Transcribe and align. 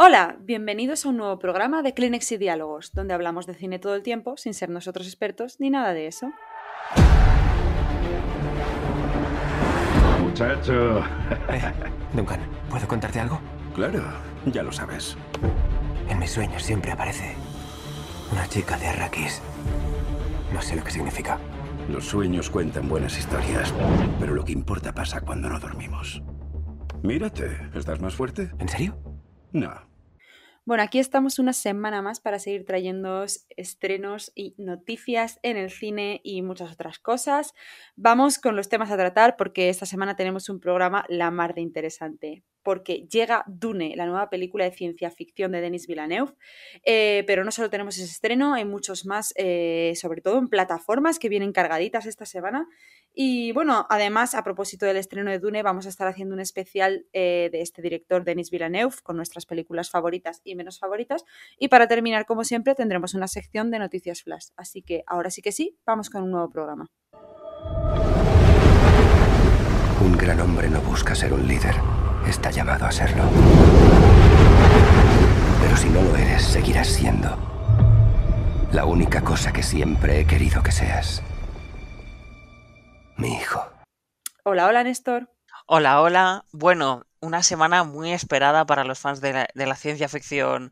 Hola, 0.00 0.36
bienvenidos 0.38 1.04
a 1.04 1.08
un 1.08 1.16
nuevo 1.16 1.40
programa 1.40 1.82
de 1.82 1.92
Kleenex 1.92 2.30
y 2.30 2.36
Diálogos, 2.36 2.92
donde 2.92 3.14
hablamos 3.14 3.46
de 3.46 3.54
cine 3.54 3.80
todo 3.80 3.96
el 3.96 4.04
tiempo 4.04 4.36
sin 4.36 4.54
ser 4.54 4.70
nosotros 4.70 5.08
expertos 5.08 5.58
ni 5.58 5.70
nada 5.70 5.92
de 5.92 6.06
eso. 6.06 6.30
Muchacho. 10.22 11.02
Eh, 11.50 11.72
Duncan, 12.12 12.40
¿puedo 12.70 12.86
contarte 12.86 13.18
algo? 13.18 13.40
Claro, 13.74 14.04
ya 14.46 14.62
lo 14.62 14.70
sabes. 14.70 15.16
En 16.08 16.20
mis 16.20 16.30
sueños 16.30 16.62
siempre 16.62 16.92
aparece 16.92 17.34
una 18.30 18.46
chica 18.46 18.78
de 18.78 18.86
Arrakis. 18.86 19.42
No 20.54 20.62
sé 20.62 20.76
lo 20.76 20.84
que 20.84 20.92
significa. 20.92 21.40
Los 21.90 22.04
sueños 22.04 22.50
cuentan 22.50 22.88
buenas 22.88 23.18
historias, 23.18 23.74
pero 24.20 24.32
lo 24.32 24.44
que 24.44 24.52
importa 24.52 24.94
pasa 24.94 25.22
cuando 25.22 25.48
no 25.48 25.58
dormimos. 25.58 26.22
Mírate, 27.02 27.68
¿estás 27.74 28.00
más 28.00 28.14
fuerte? 28.14 28.52
¿En 28.60 28.68
serio? 28.68 28.96
No. 29.52 29.87
Bueno, 30.68 30.82
aquí 30.82 30.98
estamos 30.98 31.38
una 31.38 31.54
semana 31.54 32.02
más 32.02 32.20
para 32.20 32.38
seguir 32.38 32.66
trayéndoos 32.66 33.46
estrenos 33.56 34.32
y 34.34 34.54
noticias 34.58 35.38
en 35.42 35.56
el 35.56 35.70
cine 35.70 36.20
y 36.22 36.42
muchas 36.42 36.70
otras 36.70 36.98
cosas. 36.98 37.54
Vamos 37.96 38.38
con 38.38 38.54
los 38.54 38.68
temas 38.68 38.90
a 38.90 38.98
tratar 38.98 39.36
porque 39.38 39.70
esta 39.70 39.86
semana 39.86 40.14
tenemos 40.14 40.50
un 40.50 40.60
programa 40.60 41.06
la 41.08 41.30
mar 41.30 41.54
de 41.54 41.62
interesante 41.62 42.44
porque 42.68 43.06
llega 43.10 43.44
Dune, 43.46 43.94
la 43.96 44.04
nueva 44.04 44.28
película 44.28 44.64
de 44.66 44.72
ciencia 44.72 45.10
ficción 45.10 45.52
de 45.52 45.62
Denis 45.62 45.86
Villeneuve, 45.86 46.34
eh, 46.84 47.24
pero 47.26 47.42
no 47.42 47.50
solo 47.50 47.70
tenemos 47.70 47.96
ese 47.96 48.04
estreno, 48.04 48.52
hay 48.52 48.66
muchos 48.66 49.06
más, 49.06 49.32
eh, 49.36 49.94
sobre 49.96 50.20
todo 50.20 50.36
en 50.36 50.48
plataformas 50.48 51.18
que 51.18 51.30
vienen 51.30 51.52
cargaditas 51.52 52.04
esta 52.04 52.26
semana. 52.26 52.68
Y 53.12 53.52
bueno, 53.52 53.86
además, 53.90 54.34
a 54.34 54.44
propósito 54.44 54.86
del 54.86 54.96
estreno 54.96 55.30
de 55.30 55.38
Dune, 55.38 55.62
vamos 55.62 55.86
a 55.86 55.88
estar 55.88 56.06
haciendo 56.06 56.34
un 56.34 56.40
especial 56.40 57.06
eh, 57.12 57.48
de 57.50 57.60
este 57.62 57.82
director 57.82 58.24
Denis 58.24 58.50
Villeneuve 58.50 58.96
con 59.02 59.16
nuestras 59.16 59.44
películas 59.44 59.90
favoritas 59.90 60.40
y 60.44 60.54
menos 60.54 60.78
favoritas. 60.78 61.24
Y 61.58 61.68
para 61.68 61.88
terminar, 61.88 62.26
como 62.26 62.44
siempre, 62.44 62.74
tendremos 62.74 63.14
una 63.14 63.26
sección 63.26 63.70
de 63.70 63.78
noticias 63.80 64.22
flash. 64.22 64.48
Así 64.56 64.82
que 64.82 65.02
ahora 65.06 65.30
sí 65.30 65.42
que 65.42 65.52
sí, 65.52 65.76
vamos 65.84 66.10
con 66.10 66.22
un 66.22 66.30
nuevo 66.30 66.48
programa. 66.50 66.90
Un 70.00 70.16
gran 70.16 70.40
hombre 70.40 70.68
no 70.68 70.80
busca 70.82 71.14
ser 71.14 71.32
un 71.32 71.46
líder 71.48 71.74
está 72.28 72.50
llamado 72.50 72.86
a 72.86 72.92
serlo. 72.92 73.24
Pero 75.62 75.76
si 75.76 75.88
no 75.88 76.02
lo 76.02 76.16
eres, 76.16 76.42
seguirás 76.42 76.88
siendo 76.88 77.36
la 78.72 78.84
única 78.84 79.22
cosa 79.22 79.52
que 79.52 79.62
siempre 79.62 80.20
he 80.20 80.26
querido 80.26 80.62
que 80.62 80.72
seas. 80.72 81.22
Mi 83.18 83.34
hijo. 83.34 83.68
Hola, 84.44 84.68
hola 84.68 84.84
Néstor. 84.84 85.28
Hola, 85.66 86.00
hola. 86.00 86.44
Bueno, 86.52 87.02
una 87.20 87.42
semana 87.42 87.82
muy 87.82 88.12
esperada 88.12 88.64
para 88.64 88.84
los 88.84 89.00
fans 89.00 89.20
de 89.20 89.32
la, 89.32 89.48
de 89.52 89.66
la 89.66 89.74
ciencia 89.74 90.08
ficción 90.08 90.70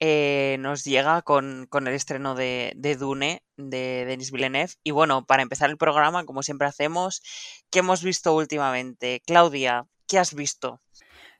eh, 0.00 0.56
nos 0.60 0.84
llega 0.84 1.20
con, 1.20 1.66
con 1.68 1.86
el 1.86 1.92
estreno 1.92 2.34
de, 2.34 2.72
de, 2.76 2.96
Dune 2.96 3.44
de 3.58 4.06
Denis 4.06 4.32
Villeneuve. 4.32 4.72
Y 4.82 4.92
bueno, 4.92 5.26
para 5.26 5.42
empezar 5.42 5.68
el 5.68 5.76
programa, 5.76 6.24
como 6.24 6.42
siempre 6.42 6.66
hacemos, 6.66 7.22
¿qué 7.70 7.80
hemos 7.80 8.02
visto 8.02 8.34
últimamente? 8.34 9.20
Claudia, 9.26 9.86
¿qué 10.08 10.18
has 10.18 10.32
visto? 10.32 10.80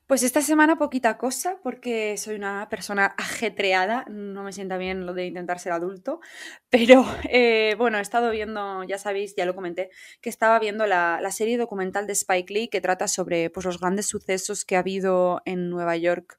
Pues 0.05 0.21
esta 0.23 0.41
semana 0.41 0.77
poquita 0.77 1.17
cosa 1.17 1.59
porque 1.63 2.17
soy 2.17 2.35
una 2.35 2.67
persona 2.69 3.15
ajetreada, 3.17 4.05
no 4.09 4.43
me 4.43 4.51
sienta 4.51 4.77
bien 4.77 5.05
lo 5.05 5.13
de 5.13 5.27
intentar 5.27 5.59
ser 5.59 5.71
adulto, 5.71 6.19
pero 6.69 7.05
eh, 7.29 7.75
bueno, 7.77 7.97
he 7.97 8.01
estado 8.01 8.29
viendo, 8.29 8.83
ya 8.83 8.97
sabéis, 8.97 9.33
ya 9.35 9.45
lo 9.45 9.55
comenté, 9.55 9.89
que 10.21 10.29
estaba 10.29 10.59
viendo 10.59 10.85
la, 10.87 11.19
la, 11.21 11.31
serie 11.31 11.57
documental 11.57 12.05
de 12.05 12.13
Spike 12.13 12.53
Lee 12.53 12.67
que 12.67 12.81
trata 12.81 13.07
sobre 13.07 13.49
pues, 13.49 13.65
los 13.65 13.79
grandes 13.79 14.07
sucesos 14.07 14.65
que 14.65 14.75
ha 14.75 14.79
habido 14.79 15.41
en 15.45 15.69
Nueva 15.69 15.95
York 15.95 16.37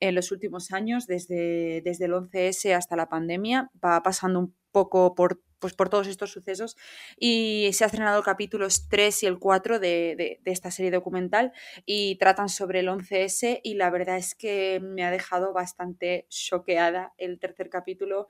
en 0.00 0.14
los 0.16 0.32
últimos 0.32 0.72
años, 0.72 1.06
desde, 1.06 1.80
desde 1.84 2.06
el 2.06 2.12
11S 2.12 2.74
hasta 2.74 2.96
la 2.96 3.08
pandemia, 3.08 3.70
va 3.84 4.02
pasando 4.02 4.40
un 4.40 4.56
poco 4.72 5.14
por 5.14 5.40
pues 5.62 5.74
por 5.74 5.88
todos 5.88 6.08
estos 6.08 6.32
sucesos 6.32 6.76
y 7.16 7.70
se 7.72 7.84
ha 7.84 7.86
estrenado 7.86 8.22
capítulos 8.24 8.88
3 8.88 9.22
y 9.22 9.26
el 9.26 9.38
4 9.38 9.78
de, 9.78 10.16
de, 10.18 10.40
de, 10.42 10.50
esta 10.50 10.72
serie 10.72 10.90
documental 10.90 11.52
y 11.86 12.16
tratan 12.16 12.48
sobre 12.48 12.80
el 12.80 12.88
11S 12.88 13.60
y 13.62 13.74
la 13.74 13.88
verdad 13.88 14.16
es 14.16 14.34
que 14.34 14.80
me 14.82 15.04
ha 15.04 15.12
dejado 15.12 15.52
bastante 15.52 16.26
choqueada 16.28 17.14
el 17.16 17.38
tercer 17.38 17.70
capítulo 17.70 18.28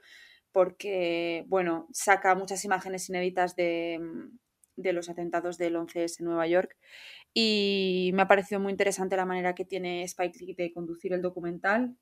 porque, 0.52 1.44
bueno, 1.48 1.88
saca 1.92 2.34
muchas 2.34 2.62
imágenes 2.66 3.08
inéditas 3.08 3.56
de, 3.56 3.98
de 4.76 4.92
los 4.92 5.08
atentados 5.08 5.56
del 5.56 5.76
11S 5.76 6.20
en 6.20 6.26
Nueva 6.26 6.46
York 6.46 6.76
y 7.32 8.10
me 8.12 8.22
ha 8.22 8.28
parecido 8.28 8.60
muy 8.60 8.72
interesante 8.72 9.16
la 9.16 9.24
manera 9.24 9.54
que 9.54 9.64
tiene 9.64 10.02
Spike 10.02 10.38
Lee 10.38 10.54
de 10.54 10.70
conducir 10.70 11.14
el 11.14 11.22
documental 11.22 11.96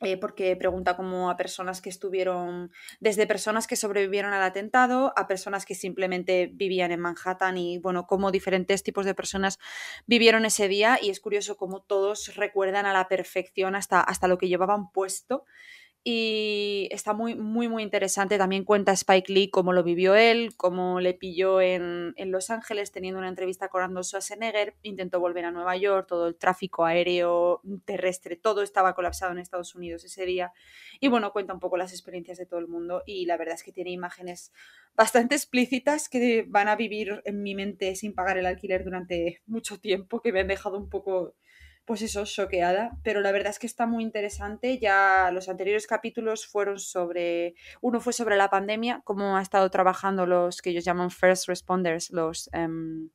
eh, 0.00 0.16
porque 0.16 0.56
pregunta 0.56 0.96
como 0.96 1.30
a 1.30 1.36
personas 1.36 1.82
que 1.82 1.90
estuvieron, 1.90 2.72
desde 3.00 3.26
personas 3.26 3.66
que 3.66 3.76
sobrevivieron 3.76 4.32
al 4.32 4.42
atentado 4.42 5.12
a 5.16 5.26
personas 5.26 5.66
que 5.66 5.74
simplemente 5.74 6.50
vivían 6.52 6.90
en 6.90 7.00
Manhattan 7.00 7.58
y 7.58 7.78
bueno, 7.78 8.06
como 8.06 8.30
diferentes 8.30 8.82
tipos 8.82 9.04
de 9.04 9.14
personas 9.14 9.58
vivieron 10.06 10.44
ese 10.46 10.68
día. 10.68 10.98
Y 11.00 11.10
es 11.10 11.20
curioso 11.20 11.56
cómo 11.56 11.82
todos 11.82 12.34
recuerdan 12.36 12.86
a 12.86 12.92
la 12.92 13.08
perfección 13.08 13.74
hasta, 13.74 14.00
hasta 14.00 14.28
lo 14.28 14.38
que 14.38 14.48
llevaban 14.48 14.90
puesto 14.90 15.44
y 16.02 16.88
está 16.92 17.12
muy, 17.12 17.34
muy, 17.34 17.68
muy 17.68 17.82
interesante. 17.82 18.38
También 18.38 18.64
cuenta 18.64 18.92
Spike 18.92 19.32
Lee 19.32 19.50
cómo 19.50 19.72
lo 19.72 19.82
vivió 19.82 20.14
él, 20.14 20.54
cómo 20.56 20.98
le 21.00 21.12
pilló 21.12 21.60
en, 21.60 22.14
en 22.16 22.30
Los 22.30 22.48
Ángeles 22.50 22.90
teniendo 22.90 23.18
una 23.18 23.28
entrevista 23.28 23.68
con 23.68 23.82
Arnold 23.82 24.06
Schwarzenegger, 24.06 24.76
intentó 24.82 25.20
volver 25.20 25.44
a 25.44 25.50
Nueva 25.50 25.76
York, 25.76 26.06
todo 26.08 26.26
el 26.26 26.36
tráfico 26.36 26.84
aéreo, 26.86 27.60
terrestre, 27.84 28.36
todo 28.36 28.62
estaba 28.62 28.94
colapsado 28.94 29.32
en 29.32 29.38
Estados 29.38 29.74
Unidos 29.74 30.04
ese 30.04 30.24
día. 30.24 30.52
Y 31.00 31.08
bueno, 31.08 31.32
cuenta 31.32 31.52
un 31.52 31.60
poco 31.60 31.76
las 31.76 31.92
experiencias 31.92 32.38
de 32.38 32.46
todo 32.46 32.60
el 32.60 32.68
mundo 32.68 33.02
y 33.04 33.26
la 33.26 33.36
verdad 33.36 33.56
es 33.56 33.62
que 33.62 33.72
tiene 33.72 33.90
imágenes 33.90 34.52
bastante 34.96 35.34
explícitas 35.34 36.08
que 36.08 36.44
van 36.48 36.68
a 36.68 36.76
vivir 36.76 37.22
en 37.24 37.42
mi 37.42 37.54
mente 37.54 37.94
sin 37.94 38.14
pagar 38.14 38.38
el 38.38 38.46
alquiler 38.46 38.84
durante 38.84 39.42
mucho 39.46 39.78
tiempo, 39.78 40.20
que 40.20 40.32
me 40.32 40.40
han 40.40 40.48
dejado 40.48 40.78
un 40.78 40.88
poco 40.88 41.34
pues 41.84 42.02
eso, 42.02 42.24
choqueada, 42.24 42.92
pero 43.02 43.20
la 43.20 43.32
verdad 43.32 43.50
es 43.50 43.58
que 43.58 43.66
está 43.66 43.86
muy 43.86 44.02
interesante. 44.02 44.78
Ya 44.78 45.30
los 45.32 45.48
anteriores 45.48 45.86
capítulos 45.86 46.46
fueron 46.46 46.78
sobre, 46.78 47.54
uno 47.80 48.00
fue 48.00 48.12
sobre 48.12 48.36
la 48.36 48.50
pandemia, 48.50 49.00
cómo 49.04 49.36
ha 49.36 49.42
estado 49.42 49.70
trabajando 49.70 50.26
los 50.26 50.62
que 50.62 50.70
ellos 50.70 50.84
llaman 50.84 51.10
first 51.10 51.48
responders, 51.48 52.10
los... 52.10 52.48
Um, 52.52 53.10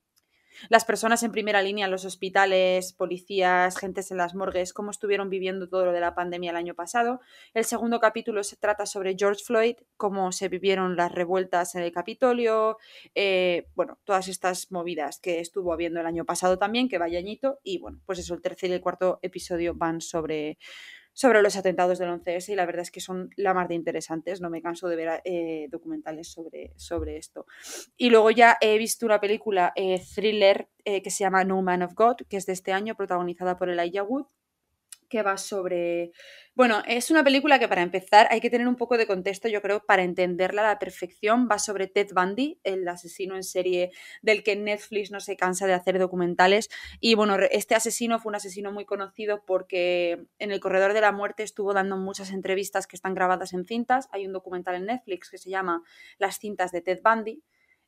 las 0.70 0.86
personas 0.86 1.24
en 1.24 1.32
primera 1.32 1.62
línea, 1.62 1.88
los 1.88 2.06
hospitales, 2.06 2.94
policías, 2.94 3.78
gentes 3.78 4.12
en 4.12 4.18
las 4.18 4.36
morgues, 4.36 4.74
cómo 4.74 4.92
estuvieron 4.92 5.30
viviendo 5.30 5.70
todo 5.70 5.86
lo 5.86 5.92
de 5.92 6.00
la 6.00 6.16
pandemia 6.16 6.52
el 6.52 6.58
año 6.58 6.76
pasado. 6.76 7.22
El 7.54 7.66
segundo 7.66 8.00
capítulo 8.00 8.44
se 8.44 8.56
trata 8.56 8.86
sobre 8.86 9.16
George 9.18 9.44
Floyd, 9.44 9.76
cómo 9.98 10.32
se 10.32 10.50
vivieron 10.50 10.96
las 10.96 11.12
revueltas 11.12 11.76
en 11.76 11.84
el 11.84 11.92
Capitolio, 11.92 12.78
eh, 13.14 13.68
bueno, 13.76 13.98
todas 14.04 14.28
estas 14.28 14.72
movidas 14.72 15.20
que 15.20 15.40
estuvo 15.40 15.74
habiendo 15.74 16.00
el 16.00 16.06
año 16.06 16.26
pasado 16.26 16.58
también, 16.58 16.90
que 16.90 16.98
vaya 16.98 17.20
añito, 17.20 17.60
y 17.64 17.80
bueno, 17.80 18.02
pues 18.06 18.20
eso, 18.20 18.34
el 18.34 18.42
tercer 18.42 18.70
y 18.70 18.74
el 18.74 18.82
cuarto 18.82 19.20
episodio 19.22 19.74
van 19.76 20.02
sobre 20.02 20.58
sobre 21.16 21.42
los 21.42 21.56
atentados 21.56 21.98
del 21.98 22.10
11S 22.10 22.50
y 22.50 22.56
la 22.56 22.66
verdad 22.66 22.82
es 22.82 22.92
que 22.92 23.00
son 23.00 23.30
la 23.38 23.54
más 23.54 23.70
de 23.70 23.76
interesantes, 23.76 24.42
no 24.42 24.50
me 24.50 24.62
canso 24.62 24.90
de 24.90 24.96
ver 24.98 25.22
eh, 25.24 25.68
documentales 25.72 26.28
sobre, 26.28 26.74
sobre 26.76 27.18
esto. 27.18 27.48
Y 27.96 28.10
luego 28.10 28.32
ya 28.32 28.58
he 28.60 28.78
visto 28.78 29.06
una 29.06 29.22
película 29.22 29.72
eh, 29.78 30.00
thriller 30.14 30.68
eh, 30.84 31.02
que 31.02 31.10
se 31.10 31.24
llama 31.24 31.46
No 31.46 31.62
Man 31.62 31.84
of 31.84 31.94
God, 31.96 32.18
que 32.30 32.36
es 32.36 32.46
de 32.46 32.54
este 32.54 32.74
año, 32.74 32.96
protagonizada 32.96 33.58
por 33.58 33.70
Elijah 33.70 34.04
Wood, 34.04 34.26
que 35.10 35.24
va 35.24 35.38
sobre... 35.38 36.12
Bueno, 36.54 36.82
es 36.88 37.12
una 37.12 37.24
película 37.24 37.60
que 37.60 37.68
para 37.68 37.82
empezar 37.82 38.28
hay 38.32 38.40
que 38.40 38.50
tener 38.50 38.68
un 38.68 38.78
poco 38.78 38.98
de 38.98 39.06
contexto, 39.06 39.50
yo 39.50 39.62
creo, 39.62 39.86
para 39.86 40.04
entenderla 40.04 40.62
a 40.62 40.74
la 40.74 40.80
perfección. 40.80 41.50
Va 41.52 41.60
sobre 41.60 41.88
Ted 41.88 42.08
Bundy, 42.14 42.60
el 42.64 42.88
asesino 42.88 43.36
en 43.36 43.44
serie 43.44 43.92
del 44.22 44.44
que 44.44 44.56
Netflix 44.56 45.12
no 45.12 45.20
se 45.20 45.36
cansa 45.36 45.68
de 45.68 45.74
hacer 45.74 46.00
documentales. 46.00 46.70
Y 47.00 47.16
bueno, 47.16 47.36
este 47.52 47.76
asesino 47.76 48.20
fue 48.20 48.30
un 48.30 48.36
asesino 48.36 48.72
muy 48.72 48.86
conocido 48.86 49.44
porque 49.46 50.28
en 50.40 50.52
el 50.52 50.60
Corredor 50.60 50.94
de 50.94 51.02
la 51.02 51.12
Muerte 51.12 51.44
estuvo 51.44 51.74
dando 51.74 51.98
muchas 51.98 52.32
entrevistas 52.32 52.88
que 52.88 52.96
están 52.96 53.14
grabadas 53.14 53.54
en 53.54 53.66
cintas. 53.66 54.08
Hay 54.12 54.26
un 54.26 54.34
documental 54.34 54.76
en 54.76 54.86
Netflix 54.86 55.30
que 55.30 55.38
se 55.38 55.50
llama 55.50 55.84
Las 56.18 56.40
cintas 56.40 56.72
de 56.72 56.82
Ted 56.82 57.02
Bundy 57.04 57.44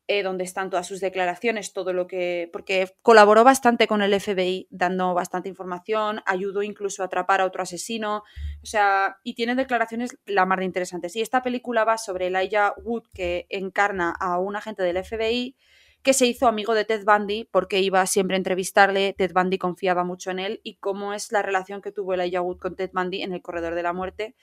eh, 0.07 0.23
donde 0.23 0.45
están 0.45 0.69
todas 0.69 0.87
sus 0.87 1.01
declaraciones, 1.01 1.73
todo 1.73 1.91
lo 1.91 2.07
que. 2.07 2.49
porque 2.53 2.89
colaboró 3.01 3.43
bastante 3.43 3.87
con 3.87 4.01
el 4.01 4.19
FBI, 4.19 4.67
dando 4.69 5.13
bastante 5.13 5.49
información, 5.49 6.21
ayudó 6.25 6.63
incluso 6.63 7.03
a 7.03 7.07
atrapar 7.07 7.41
a 7.41 7.45
otro 7.45 7.63
asesino. 7.63 8.23
O 8.63 8.65
sea, 8.65 9.17
y 9.23 9.35
tiene 9.35 9.55
declaraciones 9.55 10.17
la 10.25 10.45
más 10.45 10.59
de 10.59 10.65
interesantes. 10.65 11.15
Y 11.15 11.21
esta 11.21 11.43
película 11.43 11.83
va 11.83 11.97
sobre 11.97 12.27
Elijah 12.27 12.73
Wood, 12.83 13.03
que 13.13 13.47
encarna 13.49 14.11
a 14.17 14.39
un 14.39 14.55
agente 14.55 14.81
del 14.83 15.03
FBI 15.03 15.55
que 16.03 16.13
se 16.13 16.25
hizo 16.25 16.47
amigo 16.47 16.73
de 16.73 16.85
Ted 16.85 17.03
Bundy 17.03 17.49
porque 17.51 17.81
iba 17.81 18.05
siempre 18.05 18.35
a 18.35 18.37
entrevistarle, 18.37 19.11
Ted 19.11 19.33
Bundy 19.33 19.57
confiaba 19.57 20.05
mucho 20.05 20.31
en 20.31 20.39
él 20.39 20.61
y 20.63 20.75
cómo 20.75 21.13
es 21.13 21.33
la 21.33 21.41
relación 21.41 21.81
que 21.81 21.91
tuvo 21.91 22.13
Elijah 22.13 22.41
Wood 22.41 22.59
con 22.59 22.77
Ted 22.77 22.91
Bundy 22.93 23.23
en 23.23 23.33
el 23.33 23.41
corredor 23.41 23.75
de 23.75 23.83
la 23.83 23.91
muerte, 23.91 24.35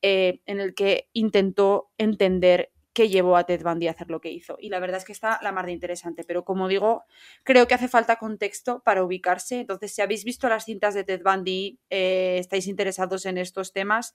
eh, 0.00 0.40
en 0.46 0.60
el 0.60 0.74
que 0.74 1.10
intentó 1.12 1.90
entender 1.98 2.72
que 2.92 3.08
llevó 3.08 3.36
a 3.36 3.44
Ted 3.44 3.62
Bundy 3.62 3.88
a 3.88 3.92
hacer 3.92 4.10
lo 4.10 4.20
que 4.20 4.30
hizo. 4.30 4.56
Y 4.60 4.68
la 4.68 4.80
verdad 4.80 4.98
es 4.98 5.04
que 5.04 5.12
está 5.12 5.38
la 5.42 5.52
mar 5.52 5.66
de 5.66 5.72
interesante, 5.72 6.24
pero 6.24 6.44
como 6.44 6.68
digo, 6.68 7.04
creo 7.44 7.68
que 7.68 7.74
hace 7.74 7.88
falta 7.88 8.16
contexto 8.16 8.82
para 8.84 9.04
ubicarse. 9.04 9.60
Entonces, 9.60 9.94
si 9.94 10.02
habéis 10.02 10.24
visto 10.24 10.48
las 10.48 10.64
cintas 10.64 10.94
de 10.94 11.04
Ted 11.04 11.22
Bundy, 11.22 11.78
eh, 11.90 12.38
estáis 12.40 12.66
interesados 12.66 13.26
en 13.26 13.38
estos 13.38 13.72
temas, 13.72 14.14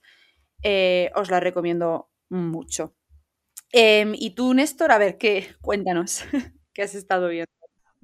eh, 0.62 1.10
os 1.14 1.30
la 1.30 1.40
recomiendo 1.40 2.10
mucho. 2.28 2.94
Em, 3.72 4.14
y 4.14 4.30
tú, 4.30 4.54
Néstor, 4.54 4.92
a 4.92 4.98
ver, 4.98 5.18
¿qué? 5.18 5.48
Cuéntanos, 5.62 6.22
¿qué 6.74 6.82
has 6.82 6.94
estado 6.94 7.28
viendo? 7.28 7.55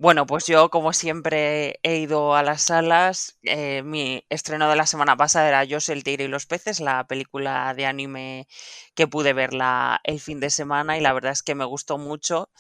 Bueno, 0.03 0.27
pues 0.27 0.47
yo, 0.49 0.69
como 0.69 0.93
siempre, 0.93 1.79
he 1.85 1.99
ido 1.99 2.35
a 2.35 2.43
las 2.43 2.63
salas. 2.63 3.39
Eh, 3.45 3.83
mi 3.85 4.25
estreno 4.31 4.69
de 4.69 4.75
la 4.75 4.85
semana 4.87 5.17
pasada 5.17 5.47
era 5.47 5.63
Yo, 5.63 5.79
el 5.89 6.03
tigre 6.03 6.25
y 6.25 6.29
los 6.29 6.45
peces, 6.47 6.81
la 6.81 7.07
película 7.07 7.73
de 7.75 7.87
anime 7.87 8.49
que 8.97 9.07
pude 9.07 9.33
verla 9.33 10.01
el 10.03 10.19
fin 10.19 10.41
de 10.41 10.51
semana 10.51 10.99
y 10.99 11.01
la 11.03 11.13
verdad 11.13 11.31
es 11.31 11.45
que 11.45 11.55
me 11.55 11.65
gustó 11.65 11.99
mucho. 11.99 12.51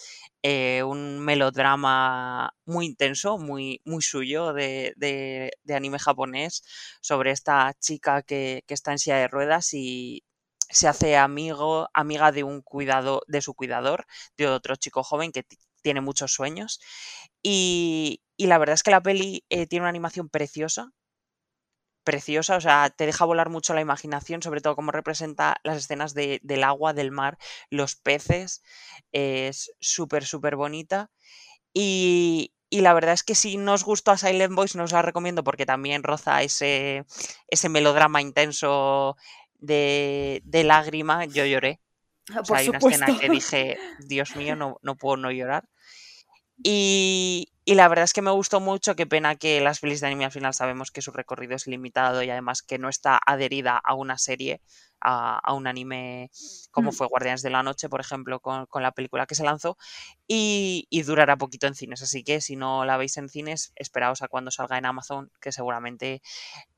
Eh, 0.44 0.84
un 0.84 1.18
melodrama 1.18 2.54
muy 2.64 2.86
intenso, 2.86 3.38
muy, 3.38 3.80
muy 3.84 4.02
suyo 4.02 4.52
de, 4.52 4.92
de, 4.96 5.50
anime 5.74 5.98
japonés 5.98 6.62
sobre 7.00 7.32
esta 7.32 7.74
chica 7.80 8.22
que, 8.22 8.62
que 8.68 8.74
está 8.74 8.92
en 8.92 8.98
silla 8.98 9.16
de 9.16 9.26
ruedas 9.28 9.74
y 9.74 10.22
se 10.70 10.88
hace 10.88 11.16
amigo, 11.16 11.88
amiga 11.92 12.32
de 12.32 12.44
un 12.44 12.62
cuidado, 12.62 13.22
de 13.26 13.42
su 13.42 13.54
cuidador, 13.54 14.06
de 14.36 14.46
otro 14.48 14.76
chico 14.76 15.02
joven 15.02 15.32
que 15.32 15.42
tiene 15.82 16.00
muchos 16.00 16.32
sueños. 16.32 16.80
Y, 17.42 18.22
la 18.38 18.58
verdad 18.58 18.74
es 18.74 18.82
que 18.82 18.90
la 18.90 19.02
peli 19.02 19.44
eh, 19.50 19.66
tiene 19.66 19.82
una 19.84 19.90
animación 19.90 20.28
preciosa. 20.28 20.92
Preciosa, 22.04 22.56
o 22.56 22.60
sea, 22.60 22.90
te 22.90 23.06
deja 23.06 23.24
volar 23.24 23.48
mucho 23.48 23.74
la 23.74 23.80
imaginación, 23.80 24.42
sobre 24.42 24.60
todo 24.60 24.74
cómo 24.74 24.90
representa 24.90 25.58
las 25.62 25.76
escenas 25.78 26.14
del 26.14 26.64
agua, 26.64 26.94
del 26.94 27.12
mar, 27.12 27.38
los 27.70 27.94
peces. 27.94 28.62
Es 29.12 29.72
súper, 29.80 30.24
súper 30.24 30.56
bonita. 30.56 31.10
Y, 31.74 32.52
la 32.70 32.94
verdad 32.94 33.14
es 33.14 33.22
que 33.24 33.34
si 33.34 33.56
no 33.58 33.74
os 33.74 33.84
gustó 33.84 34.12
a 34.12 34.18
Silent 34.18 34.54
Voice, 34.54 34.78
no 34.78 34.84
os 34.84 34.92
la 34.92 35.02
recomiendo 35.02 35.44
porque 35.44 35.66
también 35.66 36.02
roza 36.02 36.42
ese, 36.42 37.04
ese 37.48 37.68
melodrama 37.68 38.22
intenso 38.22 39.16
de, 39.58 40.42
de 40.44 40.64
lágrima. 40.64 41.26
Yo 41.26 41.44
lloré. 41.46 41.80
Ah, 42.30 42.42
hay 42.54 42.68
una 42.68 42.78
escena 42.78 43.18
que 43.18 43.28
dije, 43.30 43.78
Dios 44.00 44.36
mío, 44.36 44.56
no, 44.56 44.78
no 44.82 44.96
puedo 44.96 45.16
no 45.16 45.30
llorar. 45.30 45.64
Y, 46.62 47.48
la 47.66 47.88
verdad 47.88 48.04
es 48.04 48.12
que 48.12 48.22
me 48.22 48.30
gustó 48.30 48.60
mucho, 48.60 48.94
qué 48.94 49.06
pena 49.06 49.36
que 49.36 49.60
las 49.60 49.80
pelis 49.80 50.00
de 50.00 50.08
anime 50.08 50.24
al 50.24 50.32
final 50.32 50.52
sabemos 50.52 50.90
que 50.90 51.02
su 51.02 51.10
recorrido 51.10 51.54
es 51.54 51.66
limitado 51.66 52.22
y 52.22 52.30
además 52.30 52.62
que 52.62 52.78
no 52.78 52.88
está 52.88 53.18
adherida 53.24 53.78
a 53.78 53.94
una 53.94 54.18
serie, 54.18 54.60
a, 55.00 55.52
un 55.54 55.66
anime 55.66 56.30
como 56.70 56.90
mm. 56.90 56.92
fue 56.92 57.06
Guardianes 57.06 57.42
de 57.42 57.50
la 57.50 57.62
Noche, 57.62 57.88
por 57.88 58.00
ejemplo, 58.00 58.40
con, 58.40 58.66
la 58.74 58.92
película 58.92 59.26
que 59.26 59.34
se 59.34 59.44
lanzó, 59.44 59.76
y, 60.28 60.86
durará 61.04 61.36
poquito 61.36 61.66
en 61.66 61.74
cines. 61.74 62.02
Así 62.02 62.22
que 62.24 62.40
si 62.40 62.56
no 62.56 62.84
la 62.84 62.96
veis 62.96 63.16
en 63.16 63.28
cines, 63.28 63.72
esperaos 63.76 64.22
a 64.22 64.28
cuando 64.28 64.50
salga 64.50 64.78
en 64.78 64.86
Amazon, 64.86 65.30
que 65.40 65.52
seguramente 65.52 66.22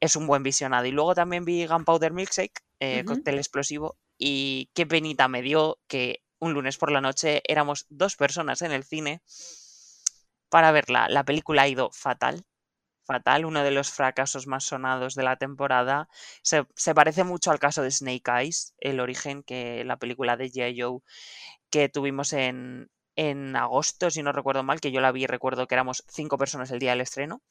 es 0.00 0.16
un 0.16 0.26
buen 0.26 0.42
visionado. 0.42 0.86
Y 0.86 0.92
luego 0.92 1.14
también 1.14 1.44
vi 1.44 1.66
Gunpowder 1.66 2.12
Milkshake, 2.12 2.62
eh, 2.80 3.04
cóctel 3.04 3.38
explosivo, 3.38 3.96
y 4.18 4.70
qué 4.74 4.86
penita 4.86 5.28
me 5.28 5.42
dio 5.42 5.78
que 5.88 6.22
un 6.38 6.52
lunes 6.52 6.76
por 6.76 6.92
la 6.92 7.00
noche 7.00 7.42
éramos 7.46 7.86
dos 7.88 8.16
personas 8.16 8.62
en 8.62 8.72
el 8.72 8.84
cine 8.84 9.22
para 10.48 10.72
verla. 10.72 11.08
La 11.08 11.24
película 11.24 11.62
ha 11.62 11.68
ido 11.68 11.90
fatal, 11.92 12.44
fatal, 13.04 13.44
uno 13.44 13.62
de 13.62 13.70
los 13.70 13.90
fracasos 13.90 14.46
más 14.46 14.64
sonados 14.64 15.14
de 15.14 15.22
la 15.22 15.36
temporada. 15.36 16.08
Se, 16.42 16.64
parece 16.94 17.24
mucho 17.24 17.50
al 17.50 17.58
caso 17.58 17.82
de 17.82 17.90
Snake 17.90 18.30
Eyes, 18.30 18.74
el 18.78 19.00
origen, 19.00 19.42
que 19.42 19.84
la 19.84 19.98
película 19.98 20.36
de 20.36 20.50
G.I. 20.50 20.80
Joe 20.80 21.00
que 21.70 21.88
tuvimos 21.88 22.32
en, 22.32 22.88
en 23.16 23.56
agosto, 23.56 24.10
si 24.10 24.22
no 24.22 24.32
recuerdo 24.32 24.62
mal, 24.62 24.80
que 24.80 24.92
yo 24.92 25.00
la 25.00 25.12
vi 25.12 25.26
recuerdo 25.26 25.66
que 25.66 25.74
éramos 25.74 26.04
cinco 26.08 26.38
personas 26.38 26.70
el 26.70 26.78
día 26.78 26.90
del 26.90 27.00
estreno. 27.00 27.42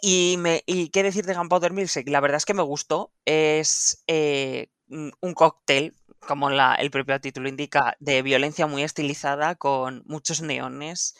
Y, 0.00 0.36
me, 0.38 0.62
y 0.66 0.90
qué 0.90 1.02
decir 1.02 1.24
de 1.24 1.34
Gunpowder 1.34 1.72
Milkshake, 1.72 2.10
la 2.10 2.20
verdad 2.20 2.36
es 2.36 2.44
que 2.44 2.54
me 2.54 2.62
gustó. 2.62 3.12
Es 3.24 4.04
eh, 4.06 4.68
un 4.88 5.34
cóctel 5.34 5.94
como 6.24 6.50
el 6.50 6.90
propio 6.90 7.20
título 7.20 7.48
indica, 7.48 7.96
de 8.00 8.22
violencia 8.22 8.66
muy 8.66 8.82
estilizada, 8.82 9.54
con 9.54 10.02
muchos 10.06 10.42
neones, 10.42 11.14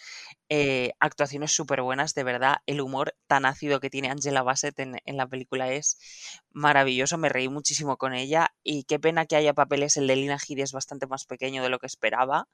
eh, 0.49 0.93
actuaciones 0.99 1.53
súper 1.53 1.83
buenas, 1.83 2.15
de 2.15 2.25
verdad, 2.25 2.57
el 2.67 2.81
humor 2.81 3.15
tan 3.27 3.45
ácido 3.45 3.81
que 3.81 3.91
tiene 3.91 4.11
Angela 4.11 4.43
Bassett 4.43 4.79
en, 4.81 5.01
la 5.07 5.29
película 5.29 5.73
es 5.73 5.99
maravilloso, 6.51 7.19
me 7.19 7.29
reí 7.29 7.49
muchísimo 7.49 7.97
con 7.97 8.15
ella 8.15 8.55
y 8.63 8.85
qué 8.85 8.99
pena 8.99 9.27
que 9.27 9.37
haya 9.37 9.55
papeles, 9.55 9.97
el 9.97 10.07
de 10.07 10.17
Lina 10.17 10.39
Headey 10.39 10.63
es 10.63 10.73
bastante 10.73 11.07
más 11.07 11.25
pequeño 11.27 11.63
de 11.63 11.69
lo 11.69 11.79
que 11.79 11.87
esperaba. 11.87 12.49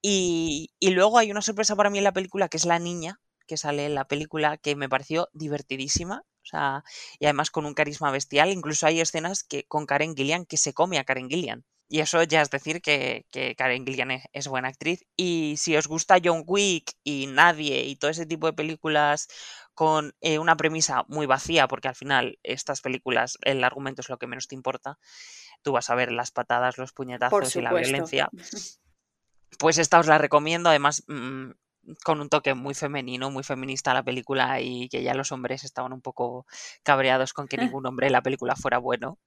Y, 0.00 0.70
y 0.78 0.90
luego 0.90 1.18
hay 1.18 1.30
una 1.30 1.42
sorpresa 1.42 1.74
para 1.74 1.90
mí 1.90 1.98
en 1.98 2.04
la 2.04 2.12
película, 2.12 2.48
que 2.48 2.56
es 2.56 2.64
la 2.64 2.78
niña 2.78 3.20
que 3.48 3.56
sale 3.56 3.86
en 3.86 3.94
la 3.94 4.06
película, 4.06 4.58
que 4.58 4.76
me 4.76 4.88
pareció 4.88 5.28
divertidísima, 5.32 6.22
y 6.52 7.24
además 7.24 7.50
con 7.50 7.66
un 7.66 7.74
carisma 7.74 8.10
bestial. 8.10 8.50
Incluso 8.50 8.86
hay 8.86 9.00
escenas 9.00 9.44
que 9.44 9.64
con 9.64 9.86
Karen 9.86 10.16
Gillian 10.16 10.46
que 10.46 10.56
se 10.56 10.72
come 10.72 10.98
a 10.98 11.04
Karen 11.04 11.28
Gillian. 11.28 11.64
Y 11.90 12.00
eso 12.00 12.22
ya 12.22 12.42
es 12.42 12.50
decir 12.50 12.82
que, 12.82 13.24
Karen 13.56 13.86
Gillian 13.86 14.10
es, 14.32 14.48
buena 14.48 14.68
actriz. 14.68 15.06
Y 15.16 15.54
si 15.56 15.76
os 15.76 15.86
gusta 15.86 16.18
John 16.22 16.44
Wick 16.46 16.92
y 17.02 17.26
Nadie 17.28 17.84
y 17.84 17.96
todo 17.96 18.10
ese 18.10 18.26
tipo 18.26 18.46
de 18.46 18.52
películas 18.52 19.28
con 19.72 20.14
eh, 20.20 20.38
una 20.38 20.56
premisa 20.56 21.04
muy 21.08 21.26
vacía, 21.26 21.66
porque 21.66 21.88
al 21.88 21.94
final 21.94 22.38
estas 22.42 22.82
películas, 22.82 23.38
el 23.42 23.64
argumento 23.64 24.02
es 24.02 24.08
lo 24.08 24.18
que 24.18 24.26
menos 24.26 24.48
te 24.48 24.54
importa, 24.54 24.98
tú 25.62 25.72
vas 25.72 25.88
a 25.88 25.94
ver 25.94 26.12
las 26.12 26.30
patadas, 26.30 26.78
los 26.78 26.92
puñetazos 26.92 27.56
y 27.56 27.62
la 27.62 27.72
violencia. 27.72 28.28
Pues 29.58 29.78
esta 29.78 29.98
os 29.98 30.06
la 30.06 30.18
recomiendo. 30.18 30.68
Además, 30.68 31.02
mm, 31.08 31.50
con 32.04 32.20
un 32.20 32.28
toque 32.28 32.54
muy 32.54 32.74
femenino, 32.74 33.30
muy 33.30 33.42
feminista 33.42 33.94
la 33.94 34.02
película 34.02 34.60
y 34.60 34.88
que 34.88 35.02
ya 35.02 35.14
los 35.14 35.32
hombres 35.32 35.64
estaban 35.64 35.92
un 35.92 36.00
poco 36.00 36.46
cabreados 36.82 37.32
con 37.32 37.48
que 37.48 37.56
ningún 37.76 37.86
hombre 37.86 38.06
en 38.06 38.12
la 38.12 38.22
película 38.22 38.56
fuera 38.56 38.78
bueno. 38.78 39.18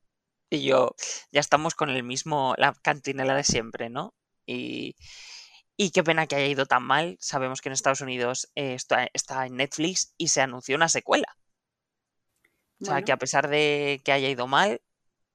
Y 0.50 0.64
yo, 0.64 0.96
ya 1.32 1.40
estamos 1.40 1.76
con 1.76 1.90
el 1.90 2.04
mismo, 2.04 2.56
la 2.58 2.74
cantinela 2.74 3.36
de 3.36 3.44
siempre, 3.44 3.90
¿no? 3.90 4.14
Y, 4.46 4.96
y 5.78 5.92
qué 5.92 6.04
pena 6.04 6.28
que 6.28 6.36
haya 6.36 6.48
ido 6.48 6.66
tan 6.66 6.84
mal. 6.84 7.18
Sabemos 7.22 7.62
que 7.62 7.70
en 7.70 7.74
Estados 7.74 8.02
Unidos 8.02 8.52
eh, 8.56 8.74
está, 8.74 9.08
está, 9.14 9.46
en 9.46 9.56
Netflix 9.56 10.14
y 10.18 10.28
se 10.28 10.42
anunció 10.42 10.76
una 10.76 10.90
secuela. 10.90 11.38
O 12.82 12.86
sea, 12.86 13.04
que 13.04 13.12
a 13.12 13.18
pesar 13.18 13.48
de 13.48 14.02
que 14.04 14.12
haya 14.12 14.28
ido 14.28 14.48
mal, 14.48 14.82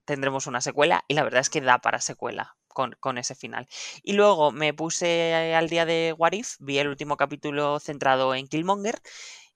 tendremos 0.04 0.46
una 0.46 0.60
secuela 0.60 1.04
y 1.08 1.14
la 1.14 1.22
verdad 1.22 1.40
es 1.40 1.50
que 1.50 1.60
da 1.60 1.78
para 1.78 2.00
secuela 2.00 2.56
con, 2.76 3.18
ese 3.18 3.34
final. 3.34 3.66
Y 4.02 4.12
luego 4.12 4.52
me 4.52 4.74
puse 4.74 5.34
al 5.54 5.68
día 5.68 5.86
de 5.86 6.14
Warif, 6.16 6.56
vi 6.58 6.78
el 6.78 6.88
último 6.88 7.16
capítulo 7.16 7.80
centrado 7.80 8.34
en 8.34 8.48
Killmonger, 8.48 9.00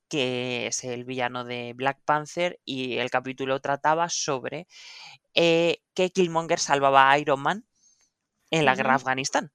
que 0.08 0.66
es 0.66 0.84
el 0.84 1.04
villano 1.04 1.44
de 1.44 1.74
Black 1.74 2.00
Panther, 2.04 2.58
y 2.64 2.96
el 2.98 3.10
capítulo 3.10 3.60
trataba 3.60 4.08
sobre 4.08 4.66
eh, 5.34 5.82
que 5.94 6.10
Killmonger 6.10 6.58
salvaba 6.58 7.10
a 7.10 7.18
Iron 7.18 7.40
Man 7.40 7.66
en 8.50 8.64
la 8.64 8.74
guerra 8.74 8.92
de 8.92 8.96
Afganistán. 8.96 9.52